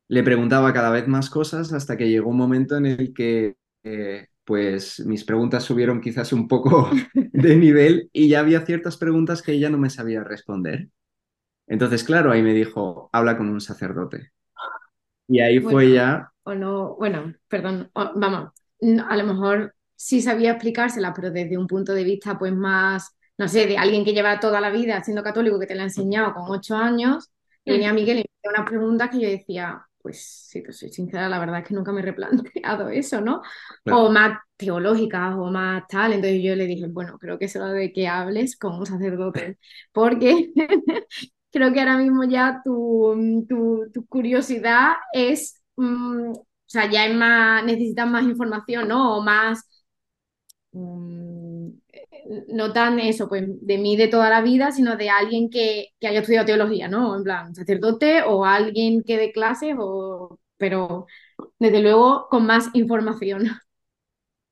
le 0.09 0.23
preguntaba 0.23 0.73
cada 0.73 0.91
vez 0.91 1.07
más 1.07 1.29
cosas 1.29 1.73
hasta 1.73 1.97
que 1.97 2.09
llegó 2.09 2.29
un 2.31 2.37
momento 2.37 2.77
en 2.77 2.85
el 2.87 3.13
que 3.13 3.55
eh, 3.83 4.27
pues 4.45 4.99
mis 5.06 5.23
preguntas 5.25 5.63
subieron 5.63 6.01
quizás 6.01 6.34
un 6.34 6.47
poco 6.47 6.89
de 7.15 7.56
nivel 7.58 8.10
y 8.13 8.29
ya 8.29 8.39
había 8.41 8.65
ciertas 8.65 8.97
preguntas 8.97 9.41
que 9.41 9.53
ella 9.53 9.69
no 9.69 9.77
me 9.77 9.89
sabía 9.89 10.23
responder. 10.23 10.89
Entonces, 11.67 12.03
claro, 12.03 12.32
ahí 12.32 12.43
me 12.43 12.53
dijo, 12.53 13.10
habla 13.13 13.38
con 13.38 13.49
un 13.49 13.62
sacerdote. 13.62 14.32
Y 15.27 15.39
ahí 15.41 15.60
Bueno, 15.60 15.79
fue 15.79 15.91
ya, 15.93 16.32
o 16.43 16.56
no, 16.56 16.95
bueno, 16.97 17.34
perdón, 17.47 17.89
o- 17.93 18.12
vamos, 18.15 18.51
a 19.10 19.17
lo 19.17 19.23
mejor 19.25 19.75
sí 19.95 20.21
sabía 20.21 20.51
explicársela, 20.51 21.13
pero 21.13 21.32
desde 21.32 21.58
un 21.58 21.67
punto 21.67 21.93
de 21.93 22.03
vista 22.03 22.38
pues 22.39 22.53
más, 22.53 23.15
no 23.38 23.47
sé, 23.47 23.67
de 23.67 23.77
alguien 23.77 24.03
que 24.06 24.13
lleva 24.13 24.39
toda 24.39 24.62
la 24.62 24.69
vida 24.71 25.03
siendo 25.03 25.23
católico, 25.23 25.60
que 25.60 25.67
te 25.67 25.75
la 25.75 25.84
ha 25.84 25.86
enseñado 25.86 26.34
con 26.34 26.45
ocho 26.49 26.75
años, 26.75 27.32
y 27.65 27.71
Mm. 27.71 27.73
venía 27.73 27.93
Miguel 27.93 28.19
y 28.19 28.21
me 28.21 28.49
hacía 28.49 28.60
unas 28.62 28.69
preguntas 28.69 29.10
que 29.12 29.21
yo 29.21 29.29
decía, 29.29 29.88
pues 30.03 30.47
si 30.49 30.63
te 30.63 30.73
soy 30.73 30.89
sincera, 30.91 31.29
la 31.29 31.39
verdad 31.39 31.61
es 31.61 31.67
que 31.69 31.75
nunca 31.75 31.93
me 31.93 32.01
he 32.01 32.03
replanteado 32.05 32.89
eso, 32.89 33.21
¿no? 33.21 33.41
claro, 33.83 34.03
O 34.03 34.11
más 34.11 34.39
teológicas 34.57 35.35
o 35.35 35.45
más 35.51 35.83
tal, 35.89 36.13
entonces 36.13 36.43
yo 36.43 36.55
le 36.55 36.67
dije, 36.67 36.87
bueno, 36.89 37.17
creo 37.19 37.39
que 37.39 37.45
es 37.45 37.55
hora 37.57 37.73
de 37.73 37.93
que 37.93 38.07
hables 38.09 38.57
con 38.57 38.75
un 38.79 38.85
sacerdote, 38.87 39.59
porque 39.93 40.51
creo 41.51 41.73
que 41.73 41.79
ahora 41.81 41.97
mismo 41.97 42.25
ya 42.25 42.61
tu, 42.63 43.45
tu, 43.49 43.89
tu 43.93 44.05
curiosidad 44.07 44.93
es, 45.13 45.61
mm, 45.77 46.31
o 46.33 46.45
sea, 46.67 46.89
ya 46.91 47.05
es 47.07 47.15
más, 47.15 47.63
necesitas 47.65 48.07
más 48.09 48.23
información, 48.25 48.87
¿no? 48.89 49.17
O 49.17 49.23
más, 49.23 49.67
mm, 50.71 51.42
no 52.47 52.73
tan 52.73 52.99
eso, 52.99 53.27
pues 53.29 53.43
de 53.47 53.77
mí 53.77 53.95
de 53.97 54.07
toda 54.07 54.29
la 54.29 54.41
vida, 54.41 54.71
sino 54.71 54.95
de 54.97 55.09
alguien 55.09 55.49
que, 55.49 55.89
que 55.99 56.07
haya 56.07 56.19
estudiado 56.21 56.45
teología, 56.45 56.88
¿no? 56.88 57.15
En 57.15 57.23
plan, 57.23 57.55
sacerdote 57.55 58.23
o 58.23 58.45
alguien 58.45 59.03
que 59.03 59.17
dé 59.17 59.31
clases, 59.31 59.75
o, 59.79 60.39
pero 60.57 61.07
desde 61.59 61.81
luego 61.81 62.27
con 62.29 62.45
más 62.45 62.69
información. 62.73 63.49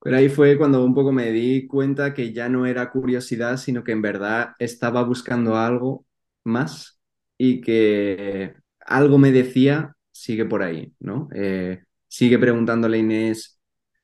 pero 0.02 0.18
ahí 0.18 0.30
fue 0.30 0.58
cuando 0.58 0.84
un 0.84 0.94
poco 0.96 1.12
me 1.12 1.32
di 1.32 1.68
cuenta 1.68 2.14
que 2.14 2.34
ya 2.34 2.50
no 2.50 2.66
era 2.66 2.90
curiosidad, 2.92 3.58
sino 3.58 3.84
que 3.84 3.92
en 3.92 4.02
verdad 4.02 4.56
estaba 4.60 5.04
buscando 5.04 5.56
algo 5.58 6.06
más 6.44 7.00
y 7.38 7.62
que 7.62 8.56
algo 8.80 9.18
me 9.20 9.32
decía, 9.32 9.96
sigue 10.12 10.46
por 10.46 10.64
ahí, 10.64 10.94
¿no? 11.00 11.30
Eh, 11.36 11.84
sigue 12.08 12.40
preguntándole 12.40 12.98
a 12.98 13.00
Inés, 13.02 13.60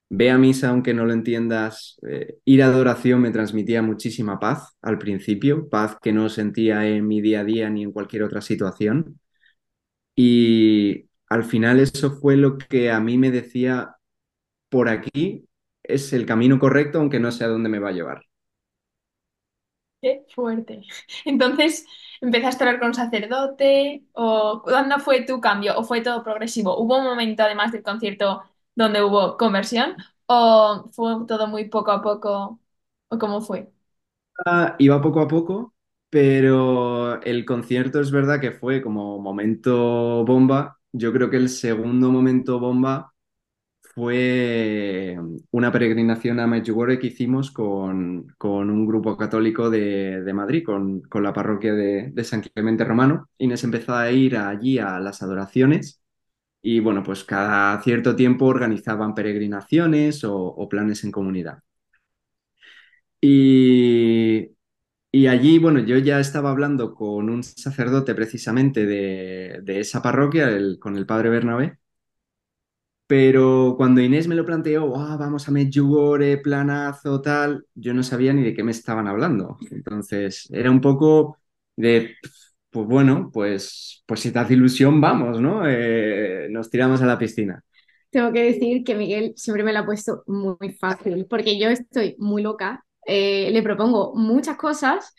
ve 0.09 0.31
a 0.31 0.37
misa 0.37 0.69
aunque 0.69 0.93
no 0.93 1.05
lo 1.05 1.13
entiendas, 1.13 1.99
eh, 2.09 2.37
ir 2.45 2.63
a 2.63 2.67
adoración 2.67 3.21
me 3.21 3.31
transmitía 3.31 3.81
muchísima 3.81 4.39
paz 4.39 4.77
al 4.81 4.97
principio, 4.99 5.69
paz 5.69 5.97
que 6.01 6.13
no 6.13 6.29
sentía 6.29 6.87
en 6.87 7.07
mi 7.07 7.21
día 7.21 7.41
a 7.41 7.43
día 7.43 7.69
ni 7.69 7.83
en 7.83 7.91
cualquier 7.91 8.23
otra 8.23 8.41
situación. 8.41 9.19
Y 10.15 11.09
al 11.29 11.43
final 11.45 11.79
eso 11.79 12.11
fue 12.19 12.37
lo 12.37 12.57
que 12.57 12.91
a 12.91 12.99
mí 12.99 13.17
me 13.17 13.31
decía, 13.31 13.95
por 14.69 14.89
aquí 14.89 15.47
es 15.83 16.13
el 16.13 16.25
camino 16.25 16.59
correcto, 16.59 16.99
aunque 16.99 17.19
no 17.19 17.31
sé 17.31 17.45
a 17.45 17.47
dónde 17.49 17.69
me 17.69 17.79
va 17.79 17.89
a 17.89 17.93
llevar. 17.93 18.23
Qué 20.01 20.25
fuerte. 20.35 20.81
Entonces, 21.25 21.85
¿empezaste 22.21 22.63
a 22.63 22.67
hablar 22.67 22.81
con 22.81 22.93
sacerdote? 22.93 24.05
¿O 24.13 24.61
cuándo 24.63 24.99
fue 24.99 25.21
tu 25.25 25.41
cambio? 25.41 25.77
¿O 25.77 25.83
fue 25.83 26.01
todo 26.01 26.23
progresivo? 26.23 26.77
¿Hubo 26.79 26.97
un 26.99 27.05
momento, 27.05 27.43
además 27.43 27.71
del 27.71 27.83
concierto, 27.83 28.43
donde 28.77 29.03
hubo 29.03 29.37
conversión? 29.37 29.97
¿O 30.27 30.89
fue 30.93 31.25
todo 31.27 31.47
muy 31.47 31.65
poco 31.69 31.91
a 31.91 32.01
poco? 32.01 32.61
¿O 33.09 33.17
cómo 33.19 33.41
fue? 33.41 33.71
Ah, 34.45 34.75
iba 34.79 35.01
poco 35.01 35.21
a 35.21 35.27
poco 35.27 35.73
Pero 36.09 37.21
el 37.23 37.45
concierto 37.45 37.99
es 37.99 38.11
verdad 38.11 38.39
que 38.39 38.51
fue 38.51 38.81
como 38.81 39.19
momento 39.19 40.23
bomba. 40.25 40.79
Yo 40.91 41.11
creo 41.13 41.29
que 41.29 41.37
el 41.37 41.49
segundo 41.49 42.11
momento 42.11 42.59
bomba 42.59 43.13
fue 43.81 45.17
una 45.51 45.71
peregrinación 45.71 46.39
a 46.39 46.47
Medjugorje 46.47 46.99
que 46.99 47.07
hicimos 47.07 47.51
con, 47.51 48.27
con 48.37 48.69
un 48.69 48.87
grupo 48.87 49.17
católico 49.17 49.69
de, 49.69 50.21
de 50.23 50.33
Madrid, 50.33 50.63
con, 50.65 51.01
con, 51.03 51.23
la 51.23 51.33
parroquia 51.33 51.73
de, 51.73 52.11
de, 52.11 52.23
San 52.23 52.41
Clemente 52.41 52.85
Romano. 52.85 53.29
Inés 53.39 53.63
empezó 53.63 53.95
a 53.95 54.11
ir 54.11 54.37
allí 54.37 54.79
a 54.79 54.99
las 54.99 55.21
adoraciones 55.23 56.01
y 56.61 56.79
bueno, 56.79 57.03
pues 57.03 57.23
cada 57.23 57.81
cierto 57.81 58.15
tiempo 58.15 58.45
organizaban 58.45 59.15
peregrinaciones 59.15 60.23
o, 60.23 60.67
planes 60.69 61.03
en 61.03 61.11
comunidad. 61.11 61.63
Y, 63.21 64.51
y, 65.11 65.27
allí, 65.27 65.59
bueno, 65.59 65.79
yo 65.81 65.97
ya 65.97 66.19
estaba 66.19 66.51
hablando 66.51 66.93
con 66.95 67.29
un 67.29 67.43
sacerdote 67.43 68.15
precisamente 68.15 68.85
de, 68.85 69.61
de 69.63 69.79
esa 69.79 70.01
parroquia, 70.01 70.49
con 70.79 70.97
el 70.97 71.05
padre 71.07 71.29
Bernabé, 71.29 71.79
pero 73.07 73.75
cuando 73.77 74.01
Inés 74.01 74.27
me 74.27 74.35
lo 74.35 74.45
planteó, 74.45 74.85
oh, 74.85 75.17
vamos 75.17 75.47
a 75.47 75.51
Medjugorje, 75.51 76.37
planazo, 76.39 77.21
tal, 77.21 77.65
yo 77.73 77.93
no 77.93 78.03
sabía 78.03 78.33
ni 78.33 78.43
de 78.43 78.53
qué 78.53 78.63
me 78.63 78.71
estaban 78.71 79.07
hablando. 79.07 79.57
Entonces, 79.71 80.47
era 80.51 80.69
un 80.69 80.81
poco 80.81 81.37
de, 81.77 82.15
pues 82.69 82.87
bueno, 82.87 83.29
pues, 83.33 84.03
pues 84.05 84.19
si 84.19 84.31
te 84.31 84.39
hace 84.39 84.53
ilusión, 84.53 85.01
vamos, 85.01 85.41
¿no? 85.41 85.63
Eh, 85.67 86.47
nos 86.49 86.69
tiramos 86.69 87.01
a 87.01 87.05
la 87.05 87.17
piscina. 87.17 87.63
Tengo 88.09 88.31
que 88.31 88.43
decir 88.43 88.83
que 88.83 88.95
Miguel 88.95 89.33
siempre 89.35 89.63
me 89.63 89.73
lo 89.73 89.79
ha 89.79 89.85
puesto 89.85 90.23
muy 90.27 90.71
fácil, 90.79 91.25
porque 91.29 91.59
yo 91.59 91.69
estoy 91.69 92.15
muy 92.19 92.41
loca, 92.41 92.85
eh, 93.05 93.49
le 93.51 93.61
propongo 93.63 94.13
muchas 94.15 94.57
cosas 94.57 95.13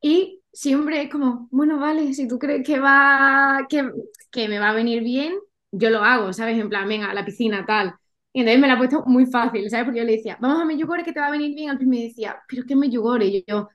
y 0.00 0.42
siempre 0.52 1.02
es 1.02 1.10
como, 1.10 1.48
bueno, 1.50 1.78
vale, 1.80 2.12
si 2.14 2.28
tú 2.28 2.38
crees 2.38 2.64
que 2.66 2.78
va, 2.80 3.66
que, 3.68 3.90
que 4.30 4.48
me 4.48 4.58
va 4.58 4.70
a 4.70 4.74
venir 4.74 5.02
bien, 5.02 5.34
yo 5.72 5.90
lo 5.90 6.02
hago, 6.04 6.32
¿sabes? 6.32 6.58
En 6.58 6.68
plan, 6.68 6.88
venga, 6.88 7.10
a 7.10 7.14
la 7.14 7.24
piscina, 7.24 7.66
tal. 7.66 7.94
Y 8.32 8.40
entonces 8.40 8.60
me 8.60 8.68
la 8.68 8.74
ha 8.74 8.78
puesto 8.78 9.04
muy 9.06 9.26
fácil, 9.26 9.68
¿sabes? 9.68 9.84
Porque 9.86 10.00
yo 10.00 10.04
le 10.06 10.12
decía, 10.16 10.38
vamos 10.40 10.60
a 10.62 10.64
Medjugorje 10.64 11.04
que 11.04 11.12
te 11.12 11.20
va 11.20 11.26
a 11.28 11.30
venir 11.30 11.54
bien. 11.54 11.70
Al 11.70 11.76
principio 11.78 12.00
me 12.00 12.06
decía, 12.08 12.36
¿pero 12.48 12.62
qué 12.66 12.76
Medjugorje? 12.76 13.26
Y 13.26 13.44
yo, 13.46 13.68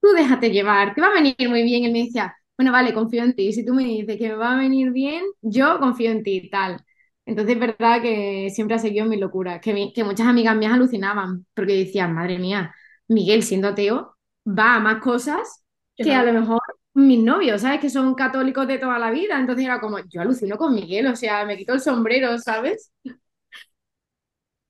tú 0.00 0.08
déjate 0.16 0.50
llevar, 0.50 0.94
te 0.94 1.00
va 1.00 1.08
a 1.08 1.14
venir 1.14 1.36
muy 1.48 1.62
bien. 1.64 1.82
Y 1.84 1.86
él 1.86 1.92
me 1.92 2.00
decía, 2.04 2.36
bueno, 2.56 2.72
vale, 2.72 2.94
confío 2.94 3.22
en 3.24 3.34
ti. 3.34 3.52
Si 3.52 3.64
tú 3.64 3.74
me 3.74 3.84
dices 3.84 4.18
que 4.18 4.28
me 4.28 4.34
va 4.36 4.52
a 4.52 4.58
venir 4.58 4.92
bien, 4.92 5.24
yo 5.40 5.78
confío 5.80 6.10
en 6.10 6.22
ti, 6.22 6.48
tal. 6.50 6.84
Entonces 7.26 7.54
es 7.54 7.60
verdad 7.60 8.02
que 8.02 8.50
siempre 8.50 8.76
ha 8.76 8.78
seguido 8.78 9.06
mi 9.06 9.16
locura, 9.16 9.60
que, 9.60 9.72
mi, 9.74 9.92
que 9.92 10.04
muchas 10.04 10.26
amigas 10.26 10.56
mías 10.56 10.72
alucinaban, 10.72 11.46
porque 11.54 11.74
decían, 11.74 12.14
madre 12.14 12.38
mía, 12.38 12.74
Miguel 13.08 13.42
siendo 13.42 13.68
ateo 13.68 14.16
va 14.46 14.76
a 14.76 14.80
más 14.80 15.00
cosas 15.00 15.64
que 15.96 16.12
a 16.14 16.24
lo 16.24 16.32
mejor 16.32 16.60
mis 16.94 17.20
novios, 17.22 17.62
¿sabes? 17.62 17.80
Que 17.80 17.90
son 17.90 18.14
católicos 18.14 18.66
de 18.66 18.78
toda 18.78 18.98
la 18.98 19.10
vida. 19.10 19.38
Entonces 19.38 19.64
era 19.64 19.80
como, 19.80 19.98
yo 20.08 20.20
alucino 20.20 20.56
con 20.58 20.74
Miguel, 20.74 21.06
o 21.06 21.16
sea, 21.16 21.44
me 21.44 21.56
quito 21.56 21.72
el 21.74 21.80
sombrero, 21.80 22.38
¿sabes? 22.38 22.92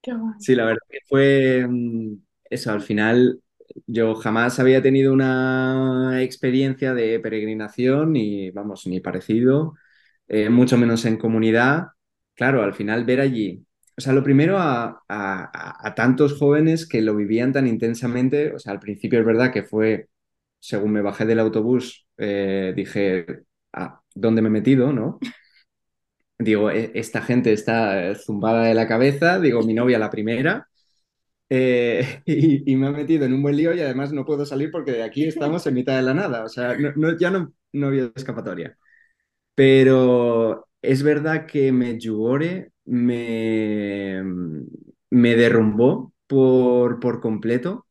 Qué 0.00 0.12
bueno. 0.12 0.36
Sí, 0.38 0.54
la 0.54 0.64
verdad 0.64 0.80
que 0.88 0.98
fue 1.08 1.66
eso, 2.50 2.72
al 2.72 2.82
final 2.82 3.40
yo 3.86 4.14
jamás 4.14 4.58
había 4.60 4.82
tenido 4.82 5.12
una 5.12 6.22
experiencia 6.22 6.94
de 6.94 7.20
peregrinación, 7.20 8.12
ni 8.12 8.50
vamos, 8.50 8.86
ni 8.86 9.00
parecido, 9.00 9.74
eh, 10.28 10.50
mucho 10.50 10.78
menos 10.78 11.04
en 11.04 11.16
comunidad. 11.18 11.88
Claro, 12.34 12.62
al 12.62 12.74
final 12.74 13.04
ver 13.04 13.20
allí, 13.20 13.64
o 13.96 14.00
sea, 14.00 14.12
lo 14.12 14.22
primero 14.24 14.56
a, 14.58 15.02
tantos 15.96 16.38
jóvenes 16.38 16.88
que 16.88 17.02
lo 17.02 17.14
vivían 17.16 17.52
tan 17.52 17.66
intensamente, 17.66 18.54
o 18.54 18.58
sea, 18.58 18.72
al 18.72 18.80
principio 18.80 19.20
es 19.20 19.26
verdad 19.26 19.52
que 19.52 19.62
fue 19.62 20.08
según 20.60 20.92
me 20.92 21.02
bajé 21.02 21.26
del 21.26 21.40
autobús, 21.40 22.06
eh, 22.18 22.72
dije, 22.76 23.26
ah, 23.72 24.00
¿dónde 24.14 24.42
me 24.42 24.48
he 24.48 24.52
metido? 24.52 24.92
¿no? 24.92 25.18
Digo, 26.38 26.70
esta 26.70 27.22
gente 27.22 27.52
está 27.52 28.14
zumbada 28.16 28.64
de 28.64 28.74
la 28.74 28.88
cabeza, 28.88 29.38
digo, 29.40 29.62
mi 29.62 29.74
novia 29.74 29.98
la 29.98 30.10
primera, 30.10 30.68
eh, 31.54 32.22
y, 32.24 32.76
me 32.76 32.86
ha 32.86 32.90
metido 32.90 33.26
en 33.26 33.34
un 33.34 33.42
buen 33.42 33.56
lío 33.56 33.74
y 33.74 33.80
además 33.80 34.12
no 34.12 34.24
puedo 34.24 34.46
salir 34.46 34.70
porque 34.70 34.92
de 34.92 35.02
aquí 35.02 35.24
estamos 35.24 35.66
en 35.66 35.74
mitad 35.74 35.96
de 35.96 36.02
la 36.02 36.14
nada, 36.14 36.44
o 36.44 36.48
sea, 36.48 36.76
ya 37.18 37.30
no, 37.30 37.52
no 37.72 37.86
había 37.88 38.10
escapatoria. 38.14 38.78
Pero 39.54 40.68
es 40.82 41.02
verdad 41.02 41.46
que 41.46 41.72
Medjugorje 41.72 42.72
me, 42.86 44.22
me 45.10 45.36
derrumbó 45.36 46.14
por, 46.26 47.00
por 47.00 47.20
completo 47.20 47.86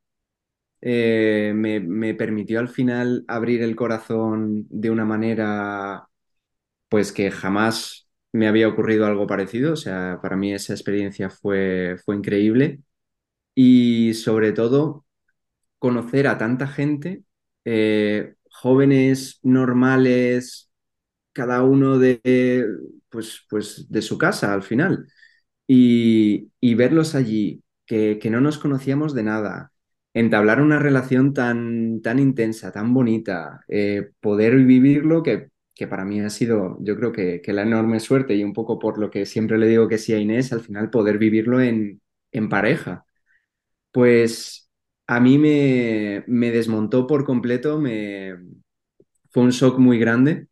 eh, 0.82 1.54
me, 1.56 1.80
me, 1.80 2.16
permitió 2.16 2.60
al 2.60 2.70
final 2.70 3.24
abrir 3.28 3.62
el 3.62 3.76
corazón 3.76 4.66
de 4.70 4.90
una 4.90 5.06
manera 5.06 6.08
pues 6.90 7.12
que 7.14 7.32
jamás 7.32 8.10
me 8.34 8.48
había 8.48 8.68
ocurrido 8.68 9.06
algo 9.06 9.28
parecido. 9.28 9.74
O 9.74 9.76
sea, 9.78 10.20
para 10.22 10.36
mí 10.38 10.54
esa 10.54 10.74
experiencia 10.74 11.30
fue, 11.30 11.98
fue 12.06 12.16
increíble. 12.18 12.80
Y 13.56 14.14
sobre 14.16 14.54
todo, 14.54 15.06
conocer 15.80 16.28
a 16.28 16.38
tanta 16.38 16.68
gente, 16.68 17.24
eh, 17.66 18.36
jóvenes 18.52 19.40
normales, 19.44 20.72
cada 21.34 21.64
uno 21.64 22.00
de, 22.00 22.66
pues, 23.10 23.46
pues 23.50 23.90
de 23.92 24.02
su 24.02 24.18
casa 24.18 24.54
al 24.54 24.64
final. 24.64 25.08
Y, 25.68 26.52
y 26.60 26.76
verlos 26.76 27.16
allí, 27.16 27.64
que, 27.86 28.20
que 28.20 28.30
no 28.30 28.42
nos 28.42 28.58
conocíamos 28.58 29.14
de 29.16 29.24
nada, 29.24 29.72
entablar 30.14 30.62
una 30.62 30.80
relación 30.80 31.34
tan, 31.34 32.02
tan 32.02 32.20
intensa, 32.20 32.72
tan 32.72 32.94
bonita, 32.94 33.64
eh, 33.68 34.12
poder 34.20 34.56
vivirlo, 34.58 35.24
que, 35.24 35.50
que, 35.76 35.88
para 35.88 36.06
mí 36.06 36.20
ha 36.22 36.30
sido, 36.30 36.78
yo 36.82 36.96
creo 36.98 37.12
que, 37.12 37.42
que, 37.42 37.54
la 37.54 37.64
enorme 37.64 38.00
suerte 38.00 38.36
y 38.36 38.44
un 38.44 38.54
poco 38.54 38.80
por 38.80 38.98
lo 39.00 39.10
que 39.10 39.26
siempre 39.26 39.58
le 39.58 39.68
digo 39.68 39.88
que 39.88 39.98
sí 39.98 40.14
a 40.14 40.20
Inés, 40.20 40.52
al 40.54 40.62
final 40.62 40.90
poder 40.90 41.18
vivirlo 41.18 41.62
en, 41.62 42.02
en 42.32 42.50
pareja. 42.50 43.06
Pues 43.92 44.70
a 45.08 45.20
mí 45.20 45.38
me, 45.38 46.24
me 46.28 46.52
desmontó 46.52 47.08
por 47.08 47.26
completo, 47.26 47.80
fue 49.30 49.44
un 49.44 49.52
shock 49.52 49.78
muy 49.80 50.00
grande, 50.00 50.48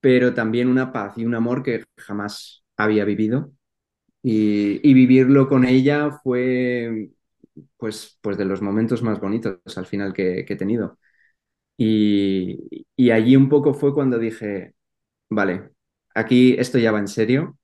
pero 0.00 0.34
también 0.34 0.68
una 0.68 0.92
paz 0.92 1.14
y 1.18 1.24
un 1.26 1.34
amor 1.34 1.62
que 1.62 1.84
jamás 1.96 2.64
había 2.76 3.04
vivido. 3.04 3.52
Y, 4.22 4.94
vivirlo 4.94 5.48
con 5.48 5.64
ella 5.66 6.12
fue 6.24 7.10
pues, 7.78 8.18
pues 8.22 8.38
de 8.38 8.44
los 8.46 8.62
momentos 8.62 9.02
más 9.02 9.20
bonitos 9.20 9.60
al 9.76 9.86
final 9.86 10.12
que, 10.14 10.44
que 10.46 10.54
he 10.54 10.56
tenido. 10.56 10.98
Y, 11.78 12.86
y, 12.96 13.10
allí 13.10 13.36
un 13.36 13.48
poco 13.48 13.74
fue 13.74 13.94
cuando 13.94 14.18
dije, 14.18 14.74
vale, 15.30 15.70
aquí 16.14 16.54
esto 16.58 16.78
ya 16.78 16.92
va 16.92 17.00
en 17.00 17.08
serio. 17.08 17.58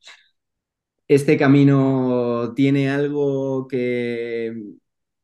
Este 1.08 1.36
camino 1.36 2.54
tiene 2.54 2.90
algo 2.90 3.68
que 3.68 4.54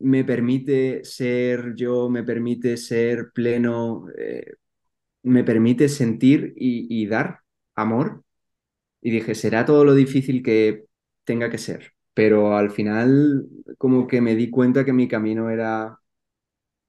me 0.00 0.24
permite 0.24 1.04
ser 1.04 1.74
yo, 1.76 2.08
me 2.10 2.22
permite 2.24 2.76
ser 2.76 3.30
pleno, 3.34 4.06
eh, 4.18 4.54
me 5.24 5.44
permite 5.44 5.88
sentir 5.88 6.54
y, 6.56 7.02
y 7.02 7.06
dar 7.06 7.40
amor. 7.76 8.24
Y 9.02 9.10
dije, 9.10 9.34
será 9.34 9.64
todo 9.66 9.84
lo 9.84 9.94
difícil 9.94 10.42
que 10.42 10.84
tenga 11.24 11.50
que 11.50 11.58
ser, 11.58 11.92
pero 12.14 12.56
al 12.56 12.70
final 12.70 13.46
como 13.78 14.06
que 14.08 14.20
me 14.20 14.34
di 14.36 14.50
cuenta 14.50 14.84
que 14.84 14.92
mi 14.92 15.08
camino 15.08 15.50
era, 15.50 15.98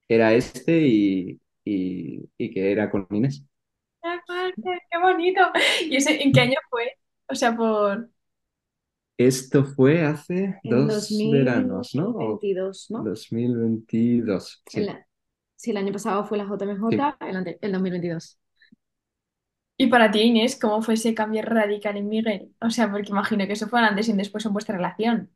era 0.07 0.33
este 0.33 0.79
y, 0.87 1.41
y, 1.65 2.29
y 2.37 2.51
que 2.53 2.71
era 2.71 2.89
con 2.89 3.07
Inés. 3.11 3.45
¡Qué 4.91 4.97
bonito! 5.01 5.41
¿Y 5.81 5.97
en 6.23 6.31
qué 6.31 6.41
año 6.41 6.57
fue? 6.69 6.97
O 7.27 7.35
sea, 7.35 7.55
por... 7.55 8.09
Esto 9.27 9.65
fue 9.65 10.03
hace 10.03 10.59
En 10.63 10.87
dos 10.87 11.19
veranos, 11.29 11.95
¿no? 11.95 12.09
O 12.09 12.45
2022, 12.45 12.87
¿no? 12.89 13.11
2022. 13.11 14.63
Sí. 14.65 14.81
El, 14.81 15.05
sí, 15.55 15.71
el 15.71 15.77
año 15.77 15.93
pasado 15.93 16.25
fue 16.25 16.37
la 16.37 16.45
JMJ, 16.45 16.89
Sí. 16.89 16.97
el, 17.21 17.35
ante- 17.37 17.59
el 17.61 17.71
2022. 17.73 18.39
Y 19.77 19.87
para 19.87 20.11
ti, 20.11 20.21
Inés, 20.21 20.57
¿cómo 20.59 20.81
fue 20.81 20.93
ese 20.93 21.13
cambio 21.15 21.41
radical 21.41 21.97
en 21.97 22.07
Miguel? 22.07 22.55
O 22.61 22.69
sea, 22.69 22.89
porque 22.91 23.09
imagino 23.09 23.45
que 23.47 23.53
eso 23.53 23.67
fue 23.67 23.79
antes 23.81 24.07
y 24.07 24.11
un 24.11 24.17
después 24.17 24.45
en 24.45 24.53
vuestra 24.53 24.75
relación. 24.77 25.31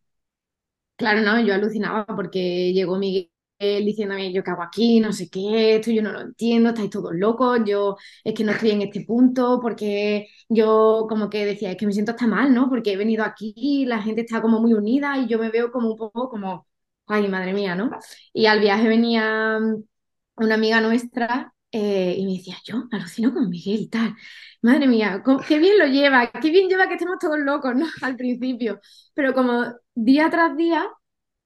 Claro, 0.97 1.21
no, 1.21 1.39
yo 1.45 1.53
alucinaba 1.53 2.05
porque 2.05 2.71
llegó 2.73 2.97
Miguel 2.97 3.29
diciéndome, 3.59 4.31
yo 4.33 4.43
qué 4.43 4.51
hago 4.51 4.63
aquí, 4.63 4.99
no 4.99 5.13
sé 5.13 5.29
qué, 5.29 5.75
esto 5.75 5.91
yo 5.91 6.01
no 6.01 6.11
lo 6.11 6.21
entiendo, 6.21 6.69
estáis 6.69 6.89
todos 6.89 7.13
locos, 7.15 7.59
yo 7.65 7.95
es 8.23 8.33
que 8.33 8.43
no 8.43 8.51
estoy 8.51 8.71
en 8.71 8.81
este 8.83 9.05
punto, 9.05 9.59
porque 9.61 10.27
yo 10.49 11.05
como 11.09 11.29
que 11.29 11.45
decía, 11.45 11.71
es 11.71 11.77
que 11.77 11.85
me 11.85 11.93
siento 11.93 12.11
hasta 12.11 12.27
mal, 12.27 12.53
¿no? 12.53 12.69
Porque 12.69 12.93
he 12.93 12.97
venido 12.97 13.23
aquí, 13.23 13.85
la 13.85 14.01
gente 14.01 14.21
está 14.21 14.41
como 14.41 14.59
muy 14.61 14.73
unida 14.73 15.17
y 15.17 15.27
yo 15.27 15.39
me 15.39 15.49
veo 15.49 15.71
como 15.71 15.89
un 15.91 15.97
poco 15.97 16.29
como, 16.29 16.67
ay, 17.07 17.27
madre 17.27 17.53
mía, 17.53 17.75
¿no? 17.75 17.89
Y 18.33 18.45
al 18.47 18.59
viaje 18.59 18.87
venía 18.87 19.59
una 20.37 20.55
amiga 20.55 20.81
nuestra 20.81 21.53
eh, 21.71 22.15
y 22.17 22.25
me 22.25 22.33
decía, 22.33 22.57
yo 22.65 22.83
alucino 22.91 23.33
con 23.33 23.49
Miguel 23.49 23.81
y 23.81 23.87
tal. 23.89 24.15
Madre 24.61 24.87
mía, 24.87 25.23
qué 25.47 25.59
bien 25.59 25.77
lo 25.79 25.85
lleva, 25.87 26.31
qué 26.31 26.49
bien 26.49 26.69
lleva 26.69 26.87
que 26.87 26.95
estemos 26.95 27.17
todos 27.19 27.39
locos, 27.39 27.75
¿no? 27.75 27.85
Al 28.01 28.15
principio. 28.15 28.79
Pero 29.13 29.33
como 29.33 29.65
día 29.93 30.29
tras 30.29 30.55
día 30.57 30.87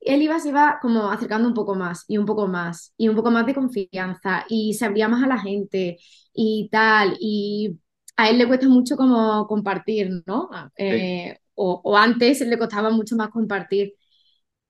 él 0.01 0.21
iba, 0.21 0.39
se 0.39 0.49
iba 0.49 0.79
como 0.81 1.09
acercando 1.11 1.47
un 1.47 1.53
poco 1.53 1.75
más 1.75 2.05
y 2.07 2.17
un 2.17 2.25
poco 2.25 2.47
más 2.47 2.93
y 2.97 3.09
un 3.09 3.15
poco 3.15 3.31
más 3.31 3.45
de 3.45 3.53
confianza 3.55 4.45
y 4.49 4.73
se 4.73 4.85
abría 4.85 5.07
más 5.07 5.23
a 5.23 5.27
la 5.27 5.39
gente 5.39 5.97
y 6.33 6.69
tal. 6.71 7.17
Y 7.19 7.79
a 8.17 8.29
él 8.29 8.37
le 8.37 8.47
cuesta 8.47 8.67
mucho 8.67 8.95
como 8.97 9.47
compartir, 9.47 10.23
¿no? 10.25 10.49
Sí. 10.87 10.95
Eh, 10.95 11.37
o, 11.55 11.81
o 11.83 11.97
antes 11.97 12.41
le 12.41 12.57
costaba 12.57 12.89
mucho 12.89 13.15
más 13.15 13.29
compartir. 13.29 13.93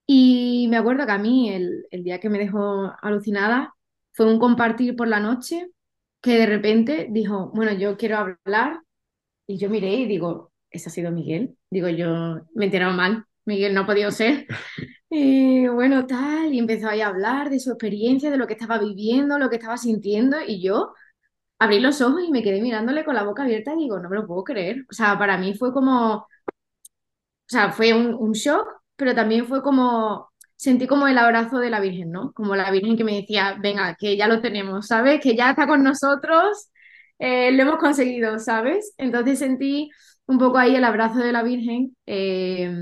Y 0.06 0.66
me 0.70 0.76
acuerdo 0.76 1.06
que 1.06 1.12
a 1.12 1.18
mí 1.18 1.50
el, 1.50 1.86
el 1.90 2.04
día 2.04 2.18
que 2.20 2.28
me 2.28 2.38
dejó 2.38 2.92
alucinada 3.02 3.74
fue 4.12 4.26
un 4.32 4.38
compartir 4.40 4.96
por 4.96 5.08
la 5.08 5.20
noche 5.20 5.68
que 6.20 6.38
de 6.38 6.46
repente 6.46 7.06
dijo, 7.10 7.50
bueno, 7.54 7.72
yo 7.72 7.96
quiero 7.96 8.18
hablar 8.18 8.80
y 9.46 9.58
yo 9.58 9.70
miré 9.70 9.94
y 9.94 10.06
digo, 10.06 10.52
¿ese 10.70 10.88
ha 10.90 10.92
sido 10.92 11.12
Miguel? 11.12 11.56
Digo, 11.70 11.88
yo 11.90 12.08
me 12.54 12.64
he 12.64 12.66
enterado 12.66 12.94
mal, 12.94 13.26
Miguel 13.46 13.74
no 13.74 13.82
ha 13.82 13.86
podido 13.86 14.10
ser. 14.12 14.46
Y 15.12 15.66
bueno, 15.68 16.06
tal, 16.06 16.54
y 16.54 16.58
empezó 16.60 16.88
ahí 16.88 17.00
a 17.00 17.08
hablar 17.08 17.50
de 17.50 17.58
su 17.58 17.70
experiencia, 17.70 18.30
de 18.30 18.36
lo 18.36 18.46
que 18.46 18.52
estaba 18.54 18.78
viviendo, 18.78 19.38
lo 19.38 19.50
que 19.50 19.56
estaba 19.56 19.76
sintiendo 19.76 20.36
y 20.46 20.62
yo 20.62 20.92
abrí 21.58 21.80
los 21.80 22.00
ojos 22.02 22.22
y 22.26 22.30
me 22.32 22.42
quedé 22.42 22.62
mirándole 22.62 23.04
con 23.04 23.14
la 23.16 23.24
boca 23.24 23.44
abierta 23.44 23.74
y 23.74 23.78
digo, 23.84 24.00
no 24.00 24.10
me 24.10 24.16
lo 24.16 24.26
puedo 24.26 24.44
creer. 24.44 24.86
O 24.90 24.94
sea, 24.94 25.18
para 25.18 25.38
mí 25.38 25.54
fue 25.54 25.72
como 25.72 26.14
o 26.16 26.26
sea, 27.46 27.72
fue 27.72 27.92
un, 27.94 28.14
un 28.14 28.32
shock, 28.32 28.66
pero 28.96 29.14
también 29.14 29.46
fue 29.46 29.62
como, 29.62 30.30
sentí 30.56 30.86
como 30.86 31.08
el 31.08 31.18
abrazo 31.18 31.58
de 31.58 31.70
la 31.70 31.80
Virgen, 31.80 32.10
¿no? 32.12 32.32
Como 32.32 32.54
la 32.56 32.70
Virgen 32.70 32.96
que 32.96 33.04
me 33.04 33.16
decía, 33.16 33.56
venga, 33.60 33.96
que 33.98 34.16
ya 34.16 34.28
lo 34.28 34.40
tenemos, 34.40 34.86
¿sabes? 34.86 35.20
Que 35.20 35.36
ya 35.36 35.50
está 35.50 35.66
con 35.66 35.82
nosotros, 35.82 36.70
eh, 37.18 37.50
lo 37.52 37.62
hemos 37.62 37.78
conseguido, 37.78 38.38
¿sabes? 38.38 38.94
Entonces 38.98 39.38
sentí 39.40 39.90
un 40.26 40.38
poco 40.38 40.58
ahí 40.58 40.76
el 40.76 40.84
abrazo 40.84 41.18
de 41.18 41.32
la 41.32 41.42
Virgen, 41.42 41.96
eh, 42.06 42.72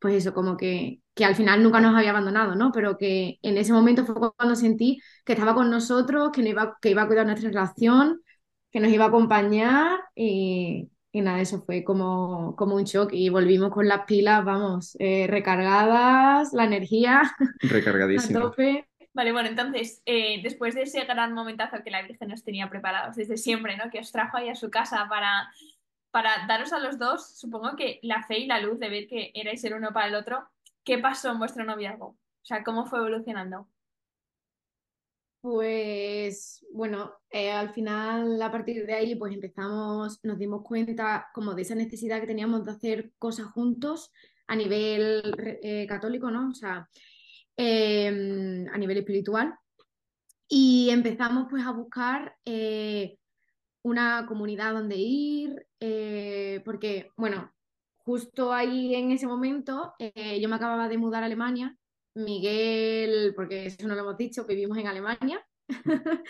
pues 0.00 0.14
eso, 0.16 0.34
como 0.34 0.56
que, 0.56 1.00
que 1.14 1.24
al 1.24 1.34
final 1.34 1.62
nunca 1.62 1.80
nos 1.80 1.96
había 1.96 2.10
abandonado, 2.10 2.54
¿no? 2.54 2.72
Pero 2.72 2.96
que 2.96 3.38
en 3.42 3.58
ese 3.58 3.72
momento 3.72 4.04
fue 4.04 4.32
cuando 4.34 4.56
sentí 4.56 5.00
que 5.24 5.34
estaba 5.34 5.54
con 5.54 5.70
nosotros, 5.70 6.30
que, 6.32 6.40
nos 6.42 6.50
iba, 6.50 6.78
que 6.80 6.90
iba 6.90 7.02
a 7.02 7.06
cuidar 7.06 7.26
nuestra 7.26 7.50
relación, 7.50 8.20
que 8.70 8.80
nos 8.80 8.90
iba 8.90 9.04
a 9.04 9.08
acompañar 9.08 10.00
y, 10.14 10.90
y 11.12 11.20
nada, 11.20 11.40
eso 11.40 11.62
fue 11.62 11.84
como, 11.84 12.56
como 12.56 12.76
un 12.76 12.84
shock 12.84 13.10
y 13.12 13.28
volvimos 13.28 13.70
con 13.70 13.86
las 13.86 14.04
pilas, 14.06 14.44
vamos, 14.44 14.96
eh, 14.98 15.26
recargadas, 15.28 16.52
la 16.54 16.64
energía 16.64 17.20
a 17.30 17.68
Recargadísimo. 17.68 18.40
tope. 18.40 18.88
Vale, 19.14 19.32
bueno, 19.32 19.50
entonces, 19.50 20.00
eh, 20.06 20.40
después 20.42 20.74
de 20.74 20.82
ese 20.82 21.04
gran 21.04 21.34
momentazo 21.34 21.82
que 21.84 21.90
la 21.90 22.00
Virgen 22.00 22.28
nos 22.28 22.44
tenía 22.44 22.70
preparados 22.70 23.16
desde 23.16 23.36
siempre, 23.36 23.76
¿no? 23.76 23.90
Que 23.90 24.00
os 24.00 24.10
trajo 24.10 24.38
ahí 24.38 24.48
a 24.48 24.54
su 24.54 24.70
casa 24.70 25.06
para, 25.10 25.50
para 26.10 26.46
daros 26.46 26.72
a 26.72 26.78
los 26.78 26.98
dos, 26.98 27.38
supongo 27.38 27.76
que 27.76 28.00
la 28.02 28.22
fe 28.22 28.38
y 28.38 28.46
la 28.46 28.60
luz 28.60 28.78
de 28.78 28.88
ver 28.88 29.06
que 29.08 29.30
erais 29.34 29.62
el 29.64 29.74
uno 29.74 29.92
para 29.92 30.06
el 30.06 30.14
otro, 30.14 30.48
¿qué 30.84 30.98
pasó 30.98 31.30
en 31.30 31.38
vuestro 31.38 31.64
noviazgo? 31.64 32.06
O 32.06 32.44
sea, 32.44 32.64
¿cómo 32.64 32.86
fue 32.86 32.98
evolucionando? 32.98 33.68
Pues 35.40 36.64
bueno, 36.72 37.14
eh, 37.30 37.50
al 37.50 37.72
final 37.74 38.40
a 38.40 38.52
partir 38.52 38.86
de 38.86 38.94
ahí 38.94 39.16
pues 39.16 39.34
empezamos, 39.34 40.20
nos 40.22 40.38
dimos 40.38 40.62
cuenta 40.62 41.28
como 41.34 41.54
de 41.54 41.62
esa 41.62 41.74
necesidad 41.74 42.20
que 42.20 42.28
teníamos 42.28 42.64
de 42.64 42.70
hacer 42.72 43.12
cosas 43.18 43.46
juntos 43.46 44.12
a 44.46 44.56
nivel 44.56 45.22
eh, 45.62 45.86
católico, 45.88 46.30
¿no? 46.30 46.50
O 46.50 46.54
sea, 46.54 46.88
eh, 47.56 48.66
a 48.70 48.78
nivel 48.78 48.98
espiritual. 48.98 49.54
Y 50.48 50.90
empezamos 50.90 51.46
pues 51.50 51.64
a 51.64 51.72
buscar 51.72 52.36
eh, 52.44 53.18
una 53.82 54.26
comunidad 54.26 54.74
donde 54.74 54.96
ir, 54.96 55.66
porque, 56.64 57.10
bueno, 57.16 57.51
justo 58.04 58.52
ahí 58.52 58.94
en 58.94 59.12
ese 59.12 59.26
momento 59.26 59.94
eh, 59.98 60.40
yo 60.40 60.48
me 60.48 60.56
acababa 60.56 60.88
de 60.88 60.98
mudar 60.98 61.22
a 61.22 61.26
Alemania, 61.26 61.76
Miguel, 62.14 63.32
porque 63.34 63.66
eso 63.66 63.86
no 63.86 63.94
lo 63.94 64.02
hemos 64.02 64.16
dicho, 64.16 64.44
vivimos 64.46 64.78
en 64.78 64.86
Alemania. 64.86 65.44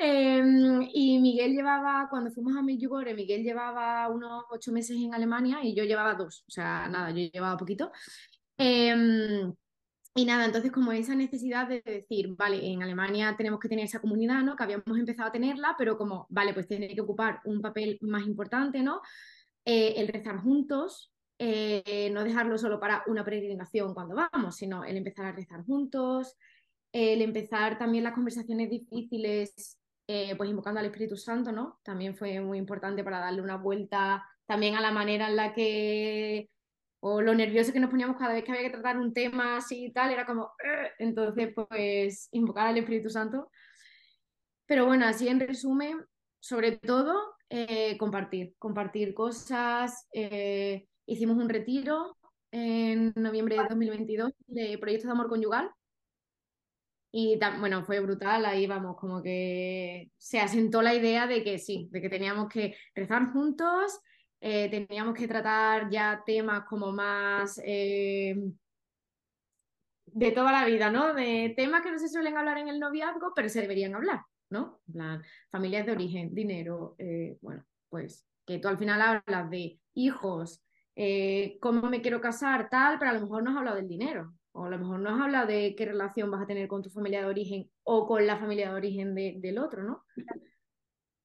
Em, 0.00 0.82
y 0.92 1.18
Miguel 1.18 1.54
llevaba, 1.54 2.06
cuando 2.08 2.30
fuimos 2.30 2.56
a 2.56 2.62
Medjugorje, 2.62 3.14
Miguel 3.14 3.42
llevaba 3.42 4.08
unos 4.08 4.44
ocho 4.48 4.70
meses 4.70 4.96
en 4.96 5.12
Alemania 5.12 5.58
y 5.64 5.74
yo 5.74 5.82
llevaba 5.82 6.14
dos, 6.14 6.44
o 6.46 6.50
sea, 6.52 6.88
nada, 6.88 7.10
yo 7.10 7.28
llevaba 7.32 7.56
poquito. 7.56 7.90
Em, 8.56 9.52
y 10.14 10.24
nada, 10.24 10.44
entonces 10.46 10.72
como 10.72 10.92
esa 10.92 11.14
necesidad 11.14 11.68
de 11.68 11.82
decir, 11.84 12.28
vale, 12.36 12.64
en 12.72 12.82
Alemania 12.82 13.34
tenemos 13.36 13.60
que 13.60 13.68
tener 13.68 13.84
esa 13.84 14.00
comunidad, 14.00 14.42
¿no? 14.42 14.56
Que 14.56 14.64
habíamos 14.64 14.98
empezado 14.98 15.28
a 15.28 15.32
tenerla, 15.32 15.74
pero 15.78 15.96
como, 15.96 16.26
vale, 16.30 16.54
pues 16.54 16.66
tiene 16.68 16.94
que 16.94 17.00
ocupar 17.00 17.40
un 17.44 17.60
papel 17.60 17.98
más 18.02 18.26
importante, 18.26 18.82
¿no? 18.82 19.00
Eh, 19.64 19.94
el 19.96 20.08
rezar 20.08 20.38
juntos, 20.38 21.12
eh, 21.38 22.10
no 22.12 22.24
dejarlo 22.24 22.58
solo 22.58 22.80
para 22.80 23.02
una 23.06 23.24
peregrinación 23.24 23.94
cuando 23.94 24.14
vamos, 24.14 24.56
sino 24.56 24.84
el 24.84 24.96
empezar 24.96 25.26
a 25.26 25.32
rezar 25.32 25.64
juntos, 25.64 26.36
el 26.92 27.22
empezar 27.22 27.78
también 27.78 28.04
las 28.04 28.14
conversaciones 28.14 28.70
difíciles, 28.70 29.78
eh, 30.06 30.34
pues 30.36 30.48
invocando 30.48 30.80
al 30.80 30.86
Espíritu 30.86 31.16
Santo, 31.16 31.52
¿no? 31.52 31.78
También 31.82 32.16
fue 32.16 32.40
muy 32.40 32.58
importante 32.58 33.04
para 33.04 33.20
darle 33.20 33.42
una 33.42 33.56
vuelta 33.56 34.26
también 34.46 34.74
a 34.74 34.80
la 34.80 34.90
manera 34.90 35.28
en 35.28 35.36
la 35.36 35.52
que 35.52 36.50
o 37.00 37.20
lo 37.20 37.34
nervioso 37.34 37.72
que 37.72 37.80
nos 37.80 37.90
poníamos 37.90 38.16
cada 38.16 38.32
vez 38.32 38.42
que 38.42 38.50
había 38.50 38.64
que 38.64 38.70
tratar 38.70 38.98
un 38.98 39.12
tema 39.12 39.58
así 39.58 39.86
y 39.86 39.92
tal, 39.92 40.10
era 40.10 40.26
como, 40.26 40.52
entonces 40.98 41.52
pues 41.54 42.28
invocar 42.32 42.68
al 42.68 42.78
Espíritu 42.78 43.10
Santo. 43.10 43.50
Pero 44.66 44.86
bueno, 44.86 45.06
así 45.06 45.28
en 45.28 45.40
resumen, 45.40 46.04
sobre 46.40 46.72
todo 46.78 47.34
eh, 47.48 47.96
compartir, 47.98 48.54
compartir 48.58 49.14
cosas. 49.14 50.06
eh, 50.12 50.86
hicimos 51.06 51.36
un 51.36 51.48
retiro 51.48 52.16
en 52.50 53.12
noviembre 53.16 53.56
de 53.56 53.62
2022 53.68 54.32
de 54.46 54.78
Proyecto 54.78 55.06
de 55.08 55.12
Amor 55.12 55.28
Conyugal 55.28 55.70
y 57.10 57.38
bueno, 57.58 57.84
fue 57.84 58.00
brutal, 58.00 58.44
ahí 58.44 58.66
vamos, 58.66 58.96
como 58.98 59.22
que 59.22 60.10
se 60.18 60.40
asentó 60.40 60.82
la 60.82 60.94
idea 60.94 61.26
de 61.26 61.42
que 61.42 61.58
sí, 61.58 61.88
de 61.90 62.02
que 62.02 62.10
teníamos 62.10 62.48
que 62.50 62.76
rezar 62.94 63.32
juntos, 63.32 63.98
eh, 64.40 64.68
teníamos 64.70 65.14
que 65.14 65.26
tratar 65.26 65.88
ya 65.90 66.22
temas 66.26 66.64
como 66.68 66.92
más 66.92 67.58
de 70.12 70.32
toda 70.32 70.52
la 70.52 70.64
vida, 70.64 70.90
¿no? 70.90 71.14
De 71.14 71.54
temas 71.56 71.82
que 71.82 71.90
no 71.90 71.98
se 71.98 72.08
suelen 72.08 72.36
hablar 72.36 72.58
en 72.58 72.68
el 72.68 72.80
noviazgo, 72.80 73.32
pero 73.34 73.48
se 73.48 73.60
deberían 73.60 73.94
hablar, 73.94 74.20
¿no? 74.50 74.80
En 74.88 74.92
plan, 74.94 75.22
familias 75.50 75.86
de 75.86 75.92
origen, 75.92 76.34
dinero, 76.34 76.94
eh, 76.98 77.36
bueno, 77.40 77.64
pues 77.88 78.26
que 78.46 78.58
tú 78.58 78.68
al 78.68 78.78
final 78.78 79.00
hablas 79.02 79.50
de 79.50 79.80
hijos, 79.94 80.64
eh, 80.96 81.58
cómo 81.60 81.88
me 81.90 82.00
quiero 82.02 82.20
casar, 82.20 82.68
tal, 82.70 82.98
pero 82.98 83.10
a 83.10 83.14
lo 83.14 83.20
mejor 83.22 83.42
no 83.42 83.50
has 83.50 83.56
hablado 83.58 83.76
del 83.76 83.88
dinero, 83.88 84.34
o 84.52 84.64
a 84.64 84.70
lo 84.70 84.78
mejor 84.78 85.00
no 85.00 85.10
has 85.10 85.20
hablado 85.20 85.46
de 85.46 85.74
qué 85.76 85.84
relación 85.86 86.30
vas 86.30 86.42
a 86.42 86.46
tener 86.46 86.66
con 86.68 86.82
tu 86.82 86.90
familia 86.90 87.20
de 87.20 87.26
origen 87.26 87.70
o 87.84 88.06
con 88.06 88.26
la 88.26 88.38
familia 88.38 88.70
de 88.70 88.76
origen 88.76 89.14
de- 89.14 89.36
del 89.38 89.58
otro, 89.58 89.82
¿no? 89.82 90.02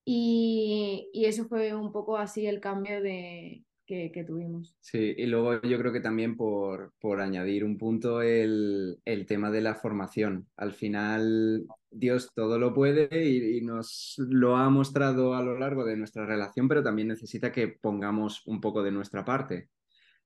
Y, 0.05 1.09
y 1.13 1.25
eso 1.25 1.45
fue 1.45 1.73
un 1.73 1.91
poco 1.91 2.17
así 2.17 2.45
el 2.45 2.59
cambio 2.59 3.01
de, 3.01 3.65
que, 3.85 4.23
tuvimos. 4.25 4.75
Sí, 4.79 5.13
y 5.17 5.25
luego 5.25 5.61
yo 5.61 5.77
creo 5.77 5.91
que 5.91 5.99
también 5.99 6.35
por, 6.35 6.93
por 6.99 7.21
añadir 7.21 7.63
un 7.63 7.77
punto 7.77 8.21
el, 8.21 8.99
el 9.05 9.25
tema 9.25 9.51
de 9.51 9.61
la 9.61 9.75
formación. 9.75 10.47
Al 10.55 10.73
final 10.73 11.65
Dios 11.91 12.31
todo 12.33 12.57
lo 12.57 12.73
puede 12.73 13.09
y, 13.29 13.61
nos 13.61 14.15
lo 14.17 14.57
ha 14.57 14.69
mostrado 14.69 15.35
a 15.35 15.41
lo 15.41 15.57
largo 15.57 15.85
de 15.85 15.97
nuestra 15.97 16.25
relación, 16.25 16.67
pero 16.67 16.83
también 16.83 17.07
necesita 17.07 17.51
que 17.51 17.67
pongamos 17.67 18.45
un 18.47 18.61
poco 18.61 18.83
de 18.83 18.91
nuestra 18.91 19.23
parte. 19.25 19.69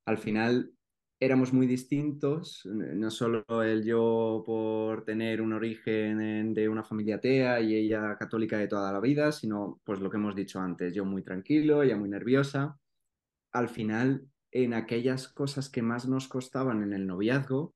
Al 0.06 0.18
final 0.18 0.72
éramos 1.20 1.52
muy 1.52 1.66
distintos, 1.68 2.62
no 2.66 3.10
solo 3.10 3.46
el 3.64 3.84
yo 3.84 4.44
por 4.46 5.04
tener 5.04 5.42
un 5.42 5.54
origen 5.54 6.22
en- 6.22 6.54
de 6.54 6.70
una 6.70 6.84
familia 6.84 7.16
atea 7.16 7.60
y 7.62 7.76
ella 7.76 8.16
católica 8.18 8.58
de 8.60 8.68
toda 8.68 8.92
la 8.94 9.00
vida, 9.00 9.32
sino 9.32 9.82
pues 9.84 10.00
lo 10.00 10.10
que 10.12 10.18
hemos 10.18 10.36
dicho 10.36 10.60
antes, 10.60 10.94
yo 10.94 11.06
muy 11.06 11.24
tranquilo, 11.24 11.82
ella 11.84 11.98
muy 11.98 12.10
nerviosa 12.10 12.78
al 13.58 13.70
final, 13.70 14.28
en 14.52 14.74
aquellas 14.74 15.28
cosas 15.28 15.70
que 15.70 15.82
más 15.82 16.08
nos 16.08 16.28
costaban 16.28 16.84
en 16.84 16.94
el 16.94 17.08
noviazgo, 17.08 17.74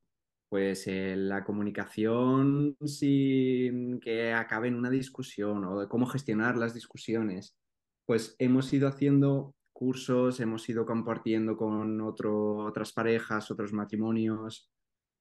pues 0.49 0.85
eh, 0.87 1.15
la 1.15 1.43
comunicación 1.43 2.75
sin 2.85 3.99
que 3.99 4.33
acabe 4.33 4.67
en 4.67 4.75
una 4.75 4.89
discusión 4.89 5.63
o 5.63 5.87
cómo 5.87 6.05
gestionar 6.05 6.57
las 6.57 6.73
discusiones, 6.73 7.57
pues 8.05 8.35
hemos 8.37 8.71
ido 8.73 8.87
haciendo 8.87 9.55
cursos, 9.71 10.39
hemos 10.39 10.67
ido 10.69 10.85
compartiendo 10.85 11.57
con 11.57 11.99
otras 12.01 12.91
parejas, 12.91 13.49
otros 13.49 13.73
matrimonios, 13.73 14.69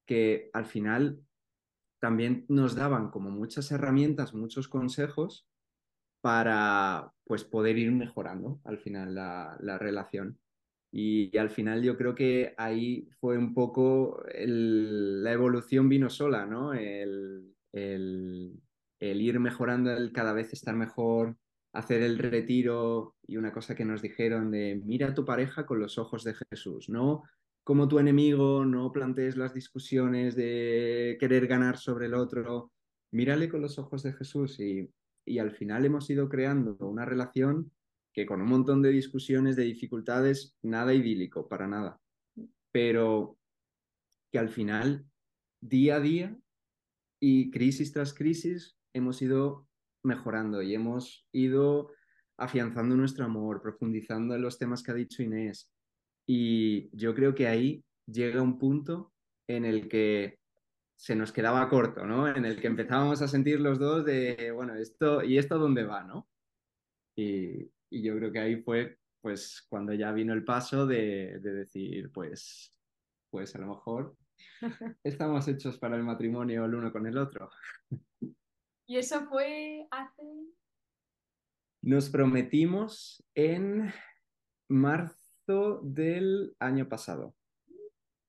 que 0.07 0.51
al 0.53 0.67
final 0.67 1.21
también 2.01 2.45
nos 2.49 2.75
daban 2.75 3.11
como 3.11 3.31
muchas 3.31 3.71
herramientas, 3.71 4.35
muchos 4.35 4.69
consejos 4.69 5.47
para 6.21 7.13
pues 7.25 7.45
poder 7.45 7.79
ir 7.79 7.93
mejorando 7.93 8.61
al 8.65 8.79
final 8.79 9.15
la 9.15 9.79
relación. 9.79 10.39
Y, 10.93 11.37
al 11.39 11.51
final 11.51 11.83
yo 11.83 11.97
creo 11.97 12.15
que 12.15 12.55
ahí 12.57 13.09
fue 13.21 13.39
un 13.39 13.55
poco 13.55 14.23
la 14.35 15.33
evolución 15.33 15.89
vino 15.89 16.11
sola, 16.11 16.47
¿no? 16.47 16.75
El, 16.75 17.55
el, 17.73 18.61
el, 18.99 19.21
ir 19.21 19.39
mejorando, 19.39 19.93
el 19.93 20.13
cada 20.13 20.33
vez 20.33 20.53
estar 20.53 20.75
mejor, 20.75 21.37
hacer 21.73 22.03
el 22.03 22.19
retiro 22.19 23.15
y 23.27 23.37
una 23.37 23.53
cosa 23.53 23.75
que 23.75 23.85
nos 23.85 24.03
dijeron 24.03 24.51
de 24.51 24.81
mira 24.85 25.09
a 25.09 25.15
tu 25.15 25.25
pareja 25.25 25.65
con 25.67 25.79
los 25.79 25.99
ojos 25.99 26.25
de 26.25 26.35
Jesús, 26.51 26.89
no 26.89 27.23
como 27.63 27.87
tu 27.87 27.99
enemigo, 27.99 28.65
no 28.65 28.91
plantees 28.91 29.37
las 29.37 29.55
discusiones 29.55 30.35
de 30.35 31.17
querer 31.21 31.47
ganar 31.47 31.77
sobre 31.77 32.07
el 32.07 32.15
otro, 32.15 32.73
mírale 33.13 33.49
con 33.49 33.61
los 33.61 33.79
ojos 33.79 34.03
de 34.03 34.13
Jesús 34.13 34.59
y, 34.59 34.91
y 35.25 35.39
al 35.39 35.53
final 35.53 35.85
hemos 35.85 36.09
ido 36.11 36.29
creando 36.29 36.77
una 36.81 37.05
relación 37.05 37.71
con 38.27 38.41
un 38.41 38.49
montón 38.49 38.83
de 38.83 38.91
discusiones, 38.91 39.57
de 39.57 39.65
dificultades, 39.65 40.57
nada 40.63 40.95
idílico, 40.95 41.49
para 41.49 41.67
nada, 41.67 42.01
pero 42.73 43.39
que 44.31 44.39
al 44.39 44.49
final, 44.49 45.07
día 45.61 45.97
a 45.97 46.01
día 46.01 46.39
y 47.21 47.51
crisis 47.51 47.93
tras 47.93 48.15
crisis, 48.15 48.77
hemos 48.95 49.21
ido 49.23 49.69
mejorando 50.03 50.63
y 50.63 50.75
hemos 50.75 51.27
ido 51.33 51.91
afianzando 52.39 52.97
nuestro 52.97 53.25
amor, 53.25 53.61
profundizando 53.61 54.35
en 54.35 54.43
los 54.43 54.59
temas 54.59 54.83
que 54.83 54.91
ha 54.91 54.95
dicho 54.95 55.23
Inés. 55.23 55.71
Y 56.27 56.97
yo 56.97 57.15
creo 57.15 57.35
que 57.35 57.47
ahí 57.47 57.85
llega 58.07 58.41
un 58.41 58.59
punto 58.59 59.13
en 59.47 59.65
el 59.65 59.89
que 59.89 60.39
se 60.97 61.17
nos 61.17 61.33
quedaba 61.33 61.69
corto, 61.69 62.07
¿no? 62.07 62.29
En 62.29 62.45
el 62.45 62.61
que 62.61 62.67
empezábamos 62.67 63.21
a 63.23 63.29
sentir 63.29 63.61
los 63.61 63.79
dos 63.79 64.05
de, 64.05 64.51
bueno, 64.55 64.75
esto, 64.75 65.23
¿y 65.23 65.39
esto 65.39 65.59
dónde 65.59 65.85
va, 65.85 66.05
no? 66.05 66.29
Y, 67.17 67.71
y 67.91 68.03
yo 68.03 68.17
creo 68.17 68.33
que 68.33 68.39
ahí 68.39 68.63
fue, 68.63 68.99
pues, 69.21 69.67
cuando 69.69 69.93
ya 69.93 70.13
vino 70.13 70.33
el 70.33 70.45
paso 70.45 70.87
de, 70.87 71.39
de 71.41 71.53
decir, 71.53 72.11
pues, 72.13 72.75
pues 73.31 73.55
a 73.55 73.59
lo 73.59 73.69
mejor 73.69 74.17
estamos 75.05 75.47
hechos 75.49 75.79
para 75.79 75.97
el 75.97 76.03
matrimonio 76.03 76.65
el 76.65 76.75
uno 76.75 76.93
con 76.93 77.07
el 77.07 77.19
otro. 77.19 77.51
Y 78.87 78.97
eso 78.97 79.27
fue 79.27 79.87
hace... 79.91 80.23
Nos 81.83 82.11
prometimos 82.11 83.25
en 83.35 83.93
marzo 84.69 85.81
del 85.83 86.55
año 86.59 86.89
pasado, 86.89 87.35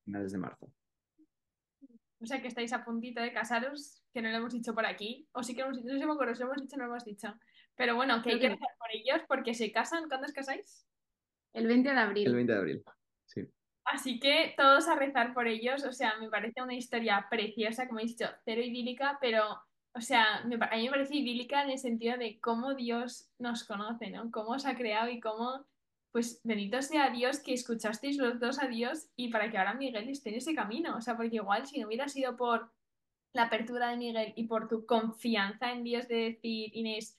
finales 0.06 0.32
de 0.32 0.38
marzo. 0.38 0.72
O 2.22 2.26
sea 2.26 2.42
que 2.42 2.48
estáis 2.48 2.72
a 2.72 2.86
puntito 2.86 3.20
de 3.22 3.34
casaros, 3.34 4.04
que 4.14 4.22
no 4.22 4.30
lo 4.30 4.38
hemos 4.38 4.54
dicho 4.54 4.74
por 4.76 4.86
aquí. 4.86 5.28
O 5.34 5.42
sí 5.42 5.56
que 5.56 5.62
hemos 5.62 5.78
dicho, 5.78 5.88
no 5.88 5.94
sé 5.96 6.00
si 6.00 6.06
me 6.06 6.14
acuerdo, 6.14 6.36
si 6.36 6.42
lo 6.42 6.46
hemos 6.46 6.62
dicho 6.62 6.76
o 6.76 6.80
no 6.80 6.86
lo 6.86 6.92
hemos 6.92 7.06
dicho. 7.06 7.34
Pero 7.76 7.96
bueno, 7.96 8.22
que 8.22 8.32
hay 8.32 8.40
que 8.40 8.50
rezar 8.50 8.70
por 8.78 8.90
ellos 8.92 9.22
porque 9.28 9.54
se 9.54 9.72
casan. 9.72 10.08
¿Cuándo 10.08 10.28
os 10.28 10.34
casáis? 10.34 10.86
El 11.54 11.68
20 11.68 11.92
de 11.92 12.00
abril. 12.00 12.28
El 12.28 12.36
20 12.36 12.54
de 12.54 12.60
abril, 12.60 12.84
sí. 13.26 13.48
Así 13.84 14.20
que 14.20 14.54
todos 14.56 14.88
a 14.88 14.96
rezar 14.96 15.34
por 15.34 15.48
ellos. 15.48 15.84
O 15.86 15.92
sea, 15.92 16.18
me 16.20 16.30
parece 16.30 16.62
una 16.62 16.76
historia 16.76 17.28
preciosa, 17.30 17.88
como 17.88 18.00
he 18.00 18.06
dicho, 18.06 18.26
cero 18.46 18.62
idílica, 18.62 19.18
pero, 19.20 19.62
o 19.94 20.02
sea, 20.02 20.44
me 20.46 20.56
a 20.56 20.76
mí 20.76 20.84
me 20.84 20.92
parece 20.92 21.16
idílica 21.16 21.64
en 21.64 21.72
el 21.72 21.78
sentido 21.78 22.18
de 22.18 22.40
cómo 22.40 22.74
Dios 22.74 23.30
nos 23.40 23.64
conoce, 23.64 24.10
¿no? 24.10 24.32
Cómo 24.32 24.52
os 24.52 24.66
ha 24.66 24.76
creado 24.76 25.10
y 25.10 25.20
cómo, 25.20 25.66
pues, 26.12 26.42
bendito 26.44 26.82
sea 26.82 27.10
Dios 27.10 27.40
que 27.40 27.54
escuchasteis 27.54 28.18
los 28.18 28.40
dos 28.40 28.62
a 28.62 28.68
Dios 28.68 29.10
y 29.16 29.30
para 29.30 29.50
que 29.50 29.58
ahora 29.58 29.74
Miguel 29.74 30.10
esté 30.10 30.30
en 30.30 30.36
ese 30.36 30.56
camino. 30.56 30.96
O 30.96 31.02
sea, 31.02 31.18
porque 31.18 31.38
igual 31.38 31.66
si 31.66 31.80
no 31.80 31.88
hubiera 31.88 32.08
sido 32.08 32.38
por 32.38 32.72
la 33.34 33.44
apertura 33.44 33.90
de 33.90 33.98
Miguel 33.98 34.34
y 34.36 34.46
por 34.46 34.68
tu 34.68 34.86
confianza 34.86 35.72
en 35.72 35.84
Dios 35.84 36.08
de 36.08 36.16
decir, 36.16 36.76
Inés, 36.76 37.18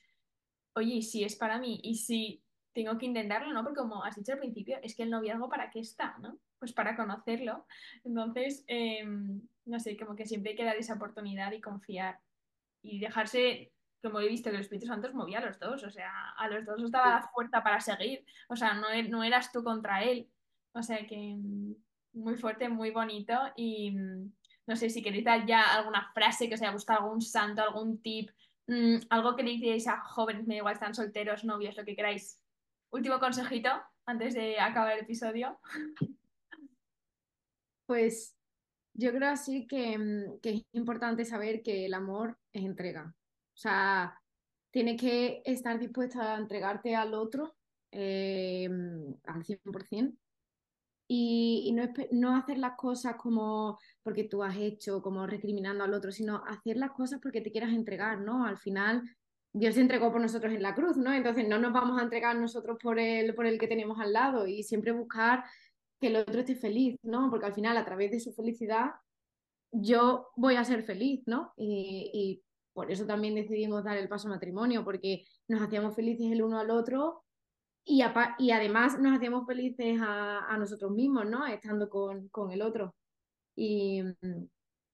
oye, 0.74 0.94
¿y 0.96 1.02
si 1.02 1.24
es 1.24 1.36
para 1.36 1.58
mí 1.58 1.80
y 1.82 1.96
si 1.96 2.42
tengo 2.72 2.96
que 2.98 3.06
intentarlo, 3.06 3.52
¿no? 3.52 3.62
Porque 3.62 3.80
como 3.80 4.02
has 4.04 4.16
dicho 4.16 4.32
al 4.32 4.38
principio, 4.38 4.78
es 4.82 4.96
que 4.96 5.02
el 5.02 5.10
noviazgo 5.10 5.48
para 5.48 5.70
qué 5.70 5.80
está, 5.80 6.16
¿no? 6.18 6.38
Pues 6.58 6.72
para 6.72 6.96
conocerlo. 6.96 7.66
Entonces, 8.04 8.64
em, 8.66 9.42
no 9.66 9.78
sé, 9.78 9.96
como 9.96 10.16
que 10.16 10.24
siempre 10.26 10.50
hay 10.52 10.56
que 10.56 10.64
dar 10.64 10.76
esa 10.76 10.94
oportunidad 10.94 11.52
y 11.52 11.60
confiar 11.60 12.18
y 12.82 12.98
dejarse, 12.98 13.72
como 14.02 14.20
he 14.20 14.28
visto 14.28 14.50
que 14.50 14.56
el 14.56 14.62
Espíritu 14.62 14.86
Santo 14.86 15.12
movía 15.12 15.38
a 15.38 15.46
los 15.46 15.58
dos, 15.58 15.82
o 15.84 15.90
sea, 15.90 16.30
a 16.36 16.48
los 16.48 16.64
dos 16.64 16.82
os 16.82 16.90
daba 16.90 17.20
la 17.20 17.28
fuerza 17.28 17.62
para 17.62 17.80
seguir, 17.80 18.24
o 18.48 18.56
sea, 18.56 18.74
no, 18.74 18.90
e- 18.90 19.08
no 19.08 19.22
eras 19.22 19.52
tú 19.52 19.62
contra 19.62 20.02
él, 20.02 20.28
o 20.72 20.82
sea 20.82 21.06
que 21.06 21.36
mm, 21.36 21.74
muy 22.14 22.34
fuerte, 22.36 22.68
muy 22.68 22.90
bonito 22.90 23.34
y 23.56 23.90
mm, 23.92 24.32
no 24.66 24.76
sé 24.76 24.90
si 24.90 25.02
queréis 25.02 25.24
dar 25.24 25.46
ya 25.46 25.74
alguna 25.76 26.10
frase 26.14 26.48
que 26.48 26.54
os 26.54 26.62
haya 26.62 26.72
gustado, 26.72 27.04
algún 27.04 27.20
santo, 27.20 27.62
algún 27.62 28.00
tip, 28.02 28.30
mm, 28.72 29.06
algo 29.10 29.36
que 29.36 29.42
le 29.42 29.52
diréis 29.52 29.86
a 29.88 30.00
jóvenes, 30.00 30.46
me 30.46 30.54
da 30.54 30.58
igual, 30.58 30.74
están 30.74 30.94
solteros, 30.94 31.44
novios, 31.44 31.76
lo 31.76 31.84
que 31.84 31.96
queráis. 31.96 32.40
Último 32.90 33.18
consejito 33.18 33.70
antes 34.06 34.34
de 34.34 34.58
acabar 34.58 34.94
el 34.94 35.04
episodio. 35.04 35.58
Pues 37.84 38.38
yo 38.94 39.12
creo 39.12 39.28
así 39.28 39.66
que, 39.66 39.98
mm, 39.98 40.40
que 40.40 40.50
es 40.50 40.62
importante 40.72 41.24
saber 41.24 41.62
que 41.62 41.84
el 41.86 41.92
amor 41.92 42.38
es 42.52 42.64
entrega. 42.64 43.14
O 43.54 43.58
sea, 43.58 44.18
tienes 44.70 44.98
que 44.98 45.42
estar 45.44 45.78
dispuesta 45.78 46.34
a 46.34 46.38
entregarte 46.38 46.94
al 46.96 47.12
otro 47.12 47.54
eh, 47.90 48.68
al 49.24 49.44
100% 49.44 50.16
y, 51.14 51.64
y 51.66 51.72
no, 51.72 51.84
no 52.10 52.36
hacer 52.36 52.56
las 52.56 52.74
cosas 52.74 53.16
como 53.16 53.78
porque 54.02 54.24
tú 54.24 54.42
has 54.42 54.56
hecho, 54.56 55.02
como 55.02 55.26
recriminando 55.26 55.84
al 55.84 55.92
otro, 55.92 56.10
sino 56.10 56.42
hacer 56.46 56.78
las 56.78 56.92
cosas 56.92 57.20
porque 57.22 57.42
te 57.42 57.52
quieras 57.52 57.74
entregar, 57.74 58.18
¿no? 58.18 58.46
Al 58.46 58.56
final, 58.56 59.02
Dios 59.52 59.74
se 59.74 59.82
entregó 59.82 60.10
por 60.10 60.22
nosotros 60.22 60.54
en 60.54 60.62
la 60.62 60.74
cruz, 60.74 60.96
¿no? 60.96 61.12
Entonces 61.12 61.46
no 61.46 61.58
nos 61.58 61.74
vamos 61.74 62.00
a 62.00 62.04
entregar 62.04 62.34
nosotros 62.36 62.78
por 62.82 62.98
el, 62.98 63.34
por 63.34 63.44
el 63.44 63.58
que 63.58 63.68
tenemos 63.68 64.00
al 64.00 64.14
lado 64.14 64.46
y 64.46 64.62
siempre 64.62 64.92
buscar 64.92 65.44
que 66.00 66.06
el 66.06 66.16
otro 66.16 66.40
esté 66.40 66.54
feliz, 66.54 66.96
¿no? 67.02 67.28
Porque 67.28 67.44
al 67.44 67.54
final, 67.54 67.76
a 67.76 67.84
través 67.84 68.10
de 68.10 68.18
su 68.18 68.32
felicidad, 68.32 68.92
yo 69.70 70.30
voy 70.34 70.54
a 70.56 70.64
ser 70.64 70.82
feliz, 70.82 71.22
¿no? 71.26 71.52
Y, 71.58 72.10
y 72.14 72.42
por 72.72 72.90
eso 72.90 73.04
también 73.04 73.34
decidimos 73.34 73.84
dar 73.84 73.98
el 73.98 74.08
paso 74.08 74.30
matrimonio, 74.30 74.82
porque 74.82 75.26
nos 75.46 75.60
hacíamos 75.60 75.94
felices 75.94 76.32
el 76.32 76.42
uno 76.42 76.58
al 76.58 76.70
otro 76.70 77.22
y, 77.84 78.02
además 78.02 78.98
nos 79.00 79.16
hacíamos 79.16 79.46
felices 79.46 79.98
a, 80.00 80.56
nosotros 80.58 80.92
mismos, 80.92 81.26
¿no? 81.26 81.46
Estando 81.46 81.88
con, 81.88 82.28
con 82.28 82.50
el 82.52 82.62
otro. 82.62 82.94
Y, 83.56 84.02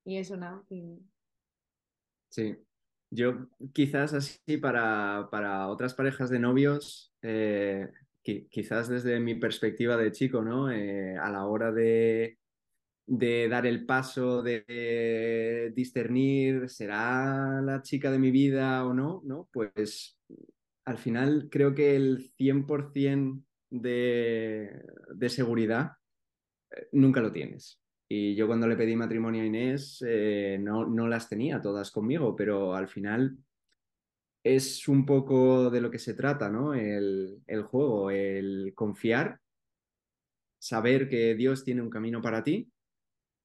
y 0.05 0.17
eso 0.17 0.37
nada. 0.37 0.63
Sí, 2.29 2.57
yo 3.11 3.49
quizás 3.73 4.15
así 4.15 4.59
para, 4.59 5.29
para 5.31 5.69
otras 5.69 5.95
parejas 5.95 6.31
de 6.31 6.39
novios, 6.39 7.13
eh, 7.23 7.89
qui- 8.25 8.49
quizás 8.49 8.89
desde 8.89 9.21
mi 9.21 9.35
perspectiva 9.35 9.97
de 9.97 10.13
chico, 10.13 10.43
¿no? 10.43 10.71
Eh, 10.71 11.17
a 11.17 11.31
la 11.31 11.47
hora 11.47 11.73
de, 11.73 12.39
de 13.07 13.49
dar 13.49 13.67
el 13.67 13.87
paso, 13.87 14.43
de 14.43 15.73
discernir, 15.75 16.69
¿será 16.69 17.61
la 17.63 17.83
chica 17.83 18.11
de 18.11 18.19
mi 18.19 18.31
vida 18.31 18.85
o 18.87 18.95
no? 18.95 19.23
¿No? 19.25 19.49
Pues 19.53 20.19
al 20.89 20.97
final 20.97 21.49
creo 21.51 21.75
que 21.75 21.95
el 21.95 22.33
100% 22.39 23.43
de, 23.71 24.83
de 25.15 25.29
seguridad 25.29 25.93
eh, 26.71 26.89
nunca 26.93 27.21
lo 27.21 27.31
tienes. 27.31 27.79
Y 28.09 28.35
yo 28.35 28.47
cuando 28.47 28.67
le 28.67 28.77
pedí 28.77 28.97
matrimonio 28.97 29.43
a 29.43 29.47
Inés, 29.47 30.03
eh, 30.07 30.57
no, 30.59 30.87
no 30.87 31.07
las 31.07 31.29
tenía 31.29 31.61
todas 31.61 31.91
conmigo, 31.91 32.35
pero 32.35 32.75
al 32.75 32.89
final 32.89 33.37
es 34.43 34.89
un 34.89 35.05
poco 35.05 35.69
de 35.69 35.83
lo 35.83 35.91
que 35.91 35.99
se 35.99 36.15
trata, 36.15 36.49
¿no? 36.49 36.73
El, 36.73 37.43
el 37.47 37.63
juego, 37.65 38.11
el 38.11 38.73
confiar, 38.75 39.41
saber 40.59 41.11
que 41.11 41.35
Dios 41.35 41.65
tiene 41.65 41.83
un 41.83 41.91
camino 41.91 42.23
para 42.23 42.43
ti 42.43 42.73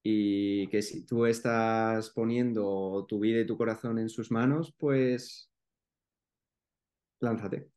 y 0.02 0.66
que 0.68 0.80
si 0.80 1.04
tú 1.04 1.26
estás 1.26 2.08
poniendo 2.08 3.04
tu 3.06 3.20
vida 3.20 3.40
y 3.40 3.46
tu 3.46 3.58
corazón 3.58 3.98
en 3.98 4.08
sus 4.08 4.30
manos, 4.30 4.74
pues 4.78 5.50
lánzate. 7.24 7.70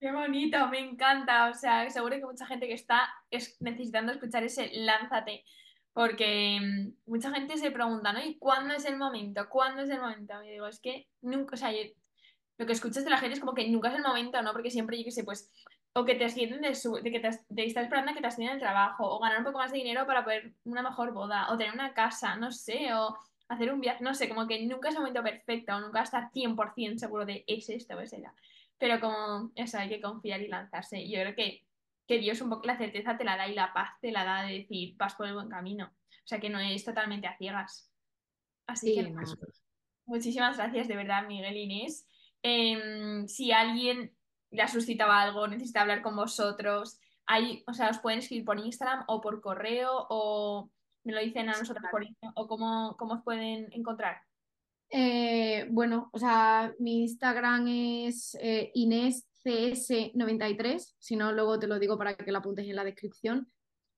Qué 0.00 0.12
bonito, 0.12 0.68
me 0.68 0.80
encanta. 0.80 1.48
O 1.48 1.54
sea, 1.54 1.88
seguro 1.88 2.16
que 2.16 2.26
mucha 2.26 2.46
gente 2.46 2.66
que 2.66 2.74
está 2.74 3.08
es 3.30 3.56
necesitando 3.60 4.12
escuchar 4.12 4.44
ese 4.44 4.70
lánzate, 4.74 5.44
porque 5.94 6.58
mm, 6.60 7.10
mucha 7.10 7.30
gente 7.30 7.56
se 7.56 7.70
pregunta, 7.70 8.12
¿no? 8.12 8.22
¿Y 8.22 8.38
cuándo 8.38 8.74
es 8.74 8.84
el 8.84 8.98
momento? 8.98 9.48
¿Cuándo 9.48 9.82
es 9.82 9.90
el 9.90 10.00
momento? 10.00 10.42
Y 10.42 10.50
digo, 10.50 10.66
es 10.66 10.80
que 10.80 11.08
nunca, 11.22 11.54
o 11.54 11.56
sea, 11.56 11.72
lo 12.58 12.66
que 12.66 12.72
escuchas 12.72 13.04
de 13.04 13.10
la 13.10 13.18
gente 13.18 13.34
es 13.34 13.40
como 13.40 13.54
que 13.54 13.68
nunca 13.68 13.88
es 13.88 13.94
el 13.94 14.02
momento, 14.02 14.42
¿no? 14.42 14.52
Porque 14.52 14.70
siempre, 14.70 14.98
yo 14.98 15.04
qué 15.04 15.10
sé, 15.10 15.24
pues, 15.24 15.50
o 15.94 16.04
que 16.04 16.16
te 16.16 16.24
ascienden 16.24 16.60
de, 16.60 16.74
su, 16.74 16.94
de 16.94 17.10
que 17.10 17.20
te, 17.20 17.28
estar 17.28 17.84
esperando 17.84 18.10
a 18.10 18.14
que 18.14 18.20
te 18.20 18.26
asciendan 18.26 18.56
el 18.56 18.62
trabajo, 18.62 19.06
o 19.08 19.20
ganar 19.20 19.38
un 19.38 19.44
poco 19.44 19.58
más 19.58 19.72
de 19.72 19.78
dinero 19.78 20.06
para 20.06 20.24
poder 20.24 20.54
una 20.64 20.82
mejor 20.82 21.12
boda, 21.12 21.50
o 21.52 21.56
tener 21.56 21.72
una 21.72 21.94
casa, 21.94 22.36
no 22.36 22.52
sé, 22.52 22.92
o 22.92 23.16
hacer 23.54 23.72
un 23.72 23.80
viaje, 23.80 24.02
no 24.04 24.14
sé, 24.14 24.28
como 24.28 24.46
que 24.46 24.64
nunca 24.66 24.88
es 24.88 24.94
el 24.94 25.00
momento 25.00 25.22
perfecto, 25.22 25.74
o 25.74 25.80
nunca 25.80 26.02
estar 26.02 26.30
100% 26.32 26.98
seguro 26.98 27.24
de 27.26 27.44
es 27.46 27.68
esto 27.68 27.96
o 27.96 28.00
es 28.00 28.12
ella. 28.12 28.34
Pero 28.78 29.00
como 29.00 29.52
eso, 29.54 29.78
hay 29.78 29.88
que 29.88 30.00
confiar 30.00 30.40
y 30.42 30.48
lanzarse. 30.48 31.08
Yo 31.08 31.20
creo 31.20 31.34
que, 31.34 31.64
que 32.06 32.18
Dios 32.18 32.40
un 32.40 32.50
poco 32.50 32.66
la 32.66 32.76
certeza 32.76 33.16
te 33.16 33.24
la 33.24 33.36
da 33.36 33.48
y 33.48 33.54
la 33.54 33.72
paz 33.72 33.90
te 34.00 34.12
la 34.12 34.24
da 34.24 34.42
de 34.42 34.58
decir, 34.58 34.94
vas 34.96 35.14
por 35.14 35.26
el 35.26 35.34
buen 35.34 35.48
camino. 35.48 35.86
O 35.86 36.26
sea 36.26 36.40
que 36.40 36.50
no 36.50 36.58
es 36.58 36.84
totalmente 36.84 37.26
a 37.26 37.36
ciegas. 37.36 37.90
Así 38.66 38.88
Sí, 38.88 38.94
que 38.94 39.10
no. 39.10 39.20
Muchísimas 40.06 40.56
gracias 40.56 40.88
de 40.88 40.96
verdad, 40.96 41.26
Miguel 41.26 41.56
e 41.56 41.60
Inés. 41.60 42.06
Em, 42.42 43.26
si 43.26 43.52
alguien 43.52 44.14
le 44.50 44.62
ha 44.62 44.68
suscitado 44.68 45.12
algo, 45.12 45.48
necesita 45.48 45.80
hablar 45.80 46.02
con 46.02 46.14
vosotros, 46.14 47.00
hay, 47.26 47.64
o 47.66 47.72
sea, 47.72 47.90
os 47.90 47.98
pueden 47.98 48.18
escribir 48.18 48.44
por 48.44 48.58
Instagram 48.58 49.04
o 49.08 49.20
por 49.20 49.40
correo 49.40 50.06
o 50.10 50.70
me 51.04 51.12
lo 51.12 51.20
dicen 51.20 51.48
a 51.48 51.56
nosotros 51.58 51.84
por 51.90 52.02
Instagram 52.02 52.32
o 52.36 52.48
cómo, 52.48 52.96
cómo 52.98 53.14
os 53.14 53.22
pueden 53.22 53.68
encontrar. 53.72 54.16
Eh, 54.90 55.66
bueno, 55.70 56.10
o 56.12 56.18
sea, 56.18 56.74
mi 56.78 57.02
Instagram 57.02 57.66
es 57.68 58.36
eh, 58.40 58.72
InésCS93, 58.74 60.94
si 60.98 61.16
no, 61.16 61.32
luego 61.32 61.58
te 61.58 61.66
lo 61.66 61.78
digo 61.78 61.96
para 61.98 62.14
que 62.14 62.30
lo 62.30 62.38
apuntes 62.38 62.66
en 62.66 62.76
la 62.76 62.84
descripción. 62.84 63.50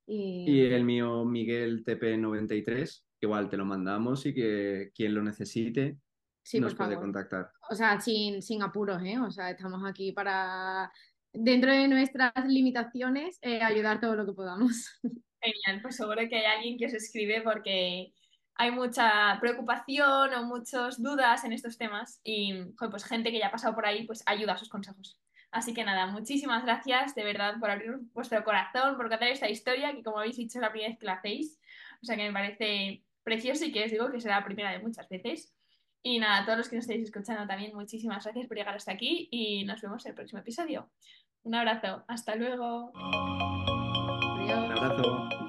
Y, 0.07 0.50
Y 0.50 0.61
el 0.61 0.84
mío, 0.84 1.24
Miguel 1.24 1.84
TP93, 1.84 3.02
igual 3.20 3.48
te 3.48 3.57
lo 3.57 3.64
mandamos 3.64 4.24
y 4.26 4.34
que 4.34 4.92
quien 4.94 5.14
lo 5.14 5.22
necesite 5.22 5.98
sí, 6.46 6.61
nos 6.61 6.74
puede 6.74 6.94
favor. 6.94 7.04
contactar. 7.04 7.50
O 7.68 7.74
sea, 7.74 8.00
sin, 8.00 8.40
sin 8.40 8.62
apuros, 8.62 9.02
¿eh? 9.02 9.18
O 9.18 9.30
sea, 9.30 9.50
estamos 9.50 9.82
aquí 9.84 10.12
para, 10.12 10.90
dentro 11.32 11.72
de 11.72 11.88
nuestras 11.88 12.32
limitaciones, 12.46 13.38
eh, 13.42 13.61
ayudar 13.62 14.00
todo 14.00 14.14
lo 14.14 14.24
que 14.24 14.32
podamos. 14.32 14.98
Genial, 15.47 15.82
pues 15.82 15.97
seguro 15.97 16.28
que 16.28 16.36
hay 16.36 16.44
alguien 16.44 16.76
que 16.76 16.86
os 16.86 16.94
escribe 16.94 17.40
porque 17.42 18.12
hay 18.57 18.70
mucha 18.70 19.38
preocupación 19.40 20.34
o 20.34 20.44
muchas 20.44 21.01
dudas 21.01 21.44
en 21.44 21.53
estos 21.53 21.78
temas 21.78 22.20
y 22.24 22.55
pues 22.78 23.05
gente 23.05 23.30
que 23.30 23.38
ya 23.38 23.49
ha 23.49 23.51
pasado 23.53 23.74
por 23.74 23.86
ahí 23.86 24.05
pues 24.07 24.22
ayuda 24.26 24.55
a 24.55 24.59
sus 24.59 24.68
consejos. 24.68 25.20
Así 25.51 25.72
que 25.72 25.84
nada, 25.84 26.07
muchísimas 26.07 26.64
gracias 26.64 27.14
de 27.14 27.22
verdad 27.22 27.61
por 27.61 27.70
abrir 27.70 27.92
vuestro 28.12 28.42
corazón, 28.44 28.97
por 28.97 29.09
contar 29.09 29.28
esta 29.28 29.49
historia 29.49 29.94
que 29.94 30.03
como 30.03 30.18
habéis 30.18 30.36
dicho 30.36 30.59
es 30.59 30.62
la 30.62 30.70
primera 30.70 30.90
vez 30.90 30.99
que 30.99 31.07
la 31.07 31.14
hacéis. 31.14 31.61
O 32.03 32.07
sea 32.07 32.16
que 32.16 32.24
me 32.24 32.32
parece 32.32 33.05
precioso 33.22 33.64
y 33.64 33.72
que 33.72 33.84
os 33.84 33.90
digo 33.90 34.11
que 34.11 34.20
será 34.20 34.40
la 34.40 34.44
primera 34.44 34.72
de 34.72 34.80
muchas 34.80 35.09
veces. 35.09 35.55
Y 36.03 36.18
nada, 36.18 36.38
a 36.38 36.44
todos 36.44 36.59
los 36.59 36.68
que 36.68 36.76
nos 36.76 36.84
estáis 36.84 37.03
escuchando 37.03 37.47
también, 37.47 37.74
muchísimas 37.74 38.24
gracias 38.24 38.47
por 38.47 38.57
llegar 38.57 38.74
hasta 38.74 38.92
aquí 38.92 39.28
y 39.30 39.64
nos 39.64 39.80
vemos 39.80 40.05
en 40.05 40.11
el 40.11 40.14
próximo 40.14 40.40
episodio. 40.40 40.90
Un 41.42 41.55
abrazo, 41.55 42.05
hasta 42.09 42.34
luego. 42.34 42.92
Un 44.57 44.72
abrazo. 44.72 45.45